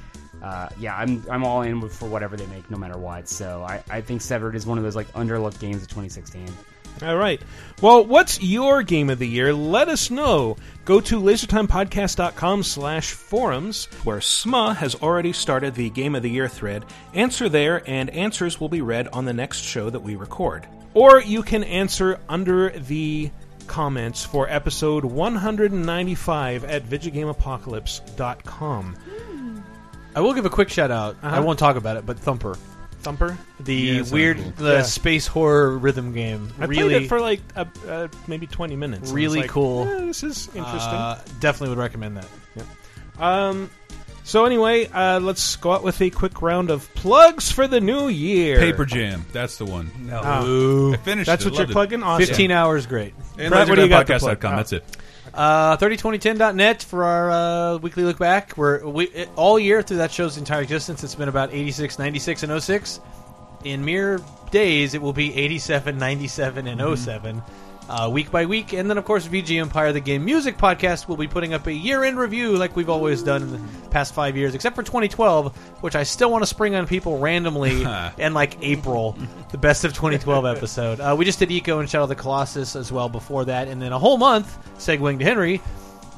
[0.42, 3.28] uh, yeah, I'm I'm all in for whatever they make, no matter what.
[3.28, 6.48] So I, I think Severed is one of those like underlooked games of 2016.
[7.02, 7.40] All right.
[7.80, 9.54] Well, what's your game of the year?
[9.54, 10.56] Let us know.
[10.84, 16.48] Go to lasertimepodcast.com slash forums, where SMA has already started the Game of the Year
[16.48, 16.84] thread.
[17.14, 20.66] Answer there, and answers will be read on the next show that we record.
[20.94, 23.30] Or you can answer under the
[23.66, 28.96] comments for episode 195 at VidjagameApocalypse.com.
[30.16, 31.16] I will give a quick shout out.
[31.22, 31.36] Uh-huh.
[31.36, 32.56] I won't talk about it, but Thumper.
[33.02, 33.38] Thumper?
[33.60, 34.52] The Yeah, weird, cool.
[34.56, 34.82] the Yeah.
[34.82, 36.52] space horror rhythm game.
[36.58, 39.10] I really, played it for like uh, uh, maybe 20 minutes.
[39.12, 39.86] really like, cool.
[39.88, 40.98] "Eh, this is interesting.
[40.98, 42.26] Uh, definitely would recommend that.
[43.18, 43.70] Um,
[44.30, 48.06] so anyway, uh, let's go out with a quick round of plugs for the new
[48.06, 48.60] year.
[48.60, 49.90] Paper Jam, that's the one.
[49.98, 50.92] No, ah.
[50.92, 51.26] I finished.
[51.26, 52.04] That's it, what you're plugging.
[52.04, 52.28] Awesome.
[52.28, 53.12] 15 hours, great.
[53.36, 54.84] And Brett, what do you got podcast.com, that's it.
[55.34, 58.56] Uh, 302010.net for our uh, weekly look back.
[58.56, 61.02] We're we, it, all year through that show's entire existence.
[61.02, 63.00] It's been about 86, 96, and 06.
[63.64, 64.20] In mere
[64.52, 67.42] days, it will be 87, 97, and 7
[67.88, 71.16] uh, week by week, and then of course VG Empire, the game music podcast, will
[71.16, 74.36] be putting up a year in review like we've always done in the past five
[74.36, 77.84] years, except for 2012, which I still want to spring on people randomly
[78.18, 79.16] in like April,
[79.50, 81.00] the best of 2012 episode.
[81.00, 83.80] Uh, we just did Ico and Shadow of the Colossus as well before that, and
[83.80, 85.60] then a whole month segueing to Henry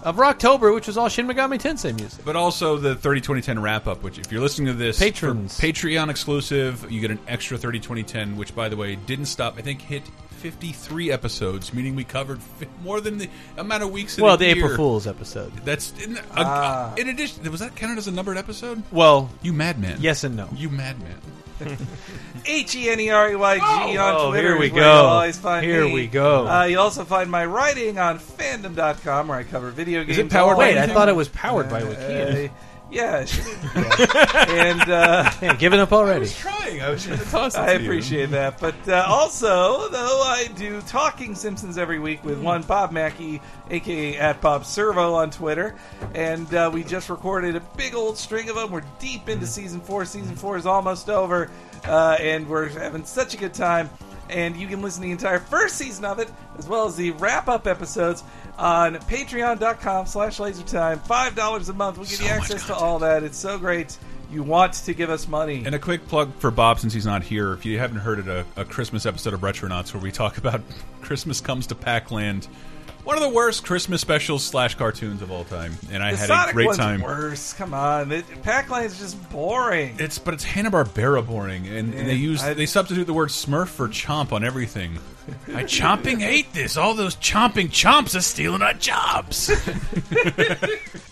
[0.02, 2.24] of Rocktober, which was all Shin Megami Tensei music.
[2.24, 5.58] But also the 30 2010 wrap up, which if you're listening to this Patrons.
[5.58, 9.56] Patreon exclusive, you get an extra 30 2010, which by the way didn't stop.
[9.58, 10.02] I think hit
[10.42, 14.18] 53 episodes, meaning we covered fi more than the amount of weeks.
[14.18, 14.56] In Well, a the year.
[14.56, 15.52] April Fool's episode.
[15.64, 16.94] That's in, uh, Ah.
[16.96, 17.48] in addition.
[17.50, 18.82] Was that counted as a numbered episode?
[18.90, 19.98] Well, you madman.
[20.00, 20.48] Yes and no.
[20.56, 21.16] You madman.
[22.44, 24.48] H E N E R E Y G on Oh, Twitter.
[24.48, 24.90] here we go.
[25.04, 25.92] always find Here me.
[25.92, 26.48] we go.
[26.48, 30.18] Uh, you also find my writing on fandom.com where I cover video games.
[30.18, 32.50] Is it powered all by the I thought it was powered by Uh, Wikia.
[32.92, 34.44] Yeah, it should- yeah.
[34.48, 36.28] and uh, Man, giving up already.
[36.28, 36.80] trying.
[36.82, 37.88] I was trying to toss it I to you.
[37.88, 38.60] appreciate that.
[38.60, 43.40] But uh, also, though, I do Talking Simpsons every week with one Bob Mackey,
[43.70, 45.74] aka at Bob Servo on Twitter,
[46.14, 48.70] and uh, we just recorded a big old string of them.
[48.70, 50.04] We're deep into season four.
[50.04, 51.50] Season four is almost over,
[51.84, 53.88] uh, and we're having such a good time.
[54.30, 57.10] And you can listen to the entire first season of it, as well as the
[57.12, 58.24] wrap-up episodes
[58.58, 60.98] on patreon.com slash lasertime.
[61.06, 63.22] $5 a month will give you access to all that.
[63.22, 63.96] It's so great.
[64.30, 65.62] You want to give us money.
[65.66, 67.52] And a quick plug for Bob since he's not here.
[67.52, 70.62] If you haven't heard it, a, a Christmas episode of Retronauts where we talk about
[71.02, 72.48] Christmas comes to Pac-Land.
[73.04, 76.28] One of the worst Christmas specials slash cartoons of all time, and I the had
[76.28, 77.02] Sonic a great time.
[77.02, 77.52] worse.
[77.52, 79.96] Come on, it, Pac-Land's just boring.
[79.98, 83.30] It's but it's Hanna Barbera boring, and, and they use I- they substitute the word
[83.30, 85.00] Smurf for chomp on everything.
[85.48, 86.76] I chomping hate this.
[86.76, 89.50] All those chomping chomps are stealing our jobs.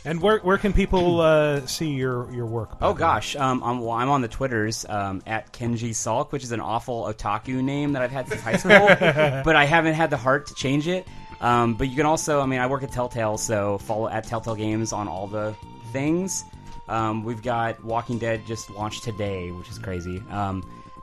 [0.05, 2.71] And where where can people uh, see your your work?
[2.81, 6.53] Oh gosh, um, I'm, well, I'm on the Twitters um, at Kenji Salk, which is
[6.53, 8.87] an awful otaku name that I've had since high school,
[9.45, 11.07] but I haven't had the heart to change it.
[11.43, 14.55] Um, but you can also, I mean, I work at Telltale, so follow at Telltale
[14.55, 15.55] Games on all the
[15.93, 16.45] things.
[16.89, 20.23] Um, we've got Walking Dead just launched today, which is crazy.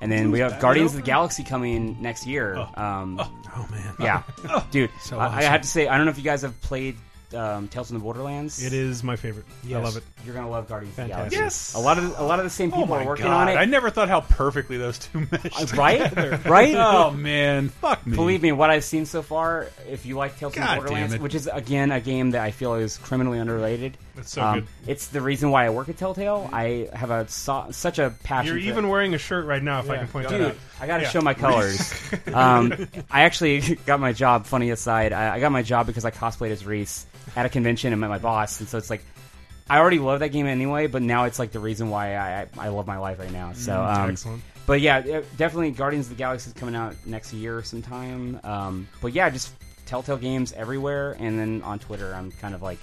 [0.01, 2.55] And then we have Guardians of the Galaxy coming next year.
[2.75, 4.23] Um, oh, man, yeah,
[4.71, 4.91] dude.
[5.01, 5.41] So I, I awesome.
[5.51, 6.97] have to say, I don't know if you guys have played
[7.33, 8.63] um, Tales from the Borderlands.
[8.63, 9.45] It is my favorite.
[9.65, 9.83] I Yes.
[9.83, 10.03] love it.
[10.25, 11.39] You're gonna love Guardians of the Fantastic.
[11.39, 11.71] Galaxy.
[11.71, 11.73] Yes.
[11.75, 13.47] A lot of the, a lot of the same people oh are working God.
[13.47, 13.57] on it.
[13.57, 15.73] I never thought how perfectly those two meshed.
[15.73, 16.07] right?
[16.09, 16.39] together.
[16.49, 16.73] right?
[16.75, 18.15] Oh man, fuck me.
[18.15, 21.13] Believe me, what I've seen so far, if you like Tales from God the Borderlands,
[21.15, 21.21] it.
[21.21, 23.97] which is again a game that I feel is criminally underrated.
[24.17, 24.67] It's so um, good.
[24.87, 26.49] It's the reason why I work at Telltale.
[26.51, 28.53] I have a so, such a passion.
[28.53, 30.55] You're for- even wearing a shirt right now, if I can point Dude, that out.
[30.81, 31.09] I got to Yeah.
[31.09, 31.93] show my colors.
[32.33, 32.73] um,
[33.11, 34.45] I actually got my job.
[34.45, 37.91] Funny aside, I, I got my job because I cosplayed as Rhys at a convention
[37.93, 39.03] and met my boss, and so it's like
[39.69, 40.87] I already love that game anyway.
[40.87, 43.53] But now it's like the reason why I I, I love my life right now.
[43.53, 44.43] So Mm, um, excellent.
[44.65, 44.99] But yeah,
[45.37, 48.39] definitely Guardians of the Galaxy is coming out next year sometime.
[48.43, 49.53] Um, but yeah, just
[49.85, 52.79] Telltale games everywhere, and then on Twitter, I'm kind of like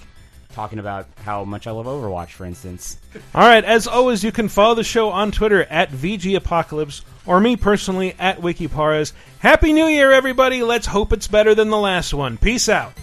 [0.55, 2.97] talking about how much I love Overwatch, for instance.
[3.35, 7.39] All right, as always, you can follow the show on Twitter at VG Apocalypse or
[7.39, 9.11] me personally at MikeReparaz.
[9.39, 10.63] Happy New Year, everybody!
[10.63, 12.37] Let's hope it's better than the last one.
[12.37, 12.93] Peace out.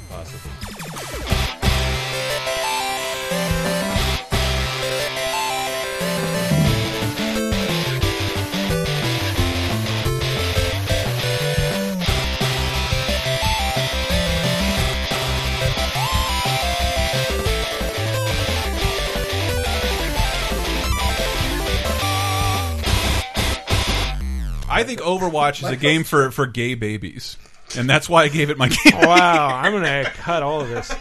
[24.72, 27.36] I think Overwatch is a game for for gay babies,
[27.76, 28.98] and that's why I gave it my game.
[29.00, 30.94] wow, I'm gonna cut all of this.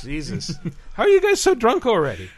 [0.02, 0.54] Jesus,
[0.94, 2.30] how are you guys so drunk already?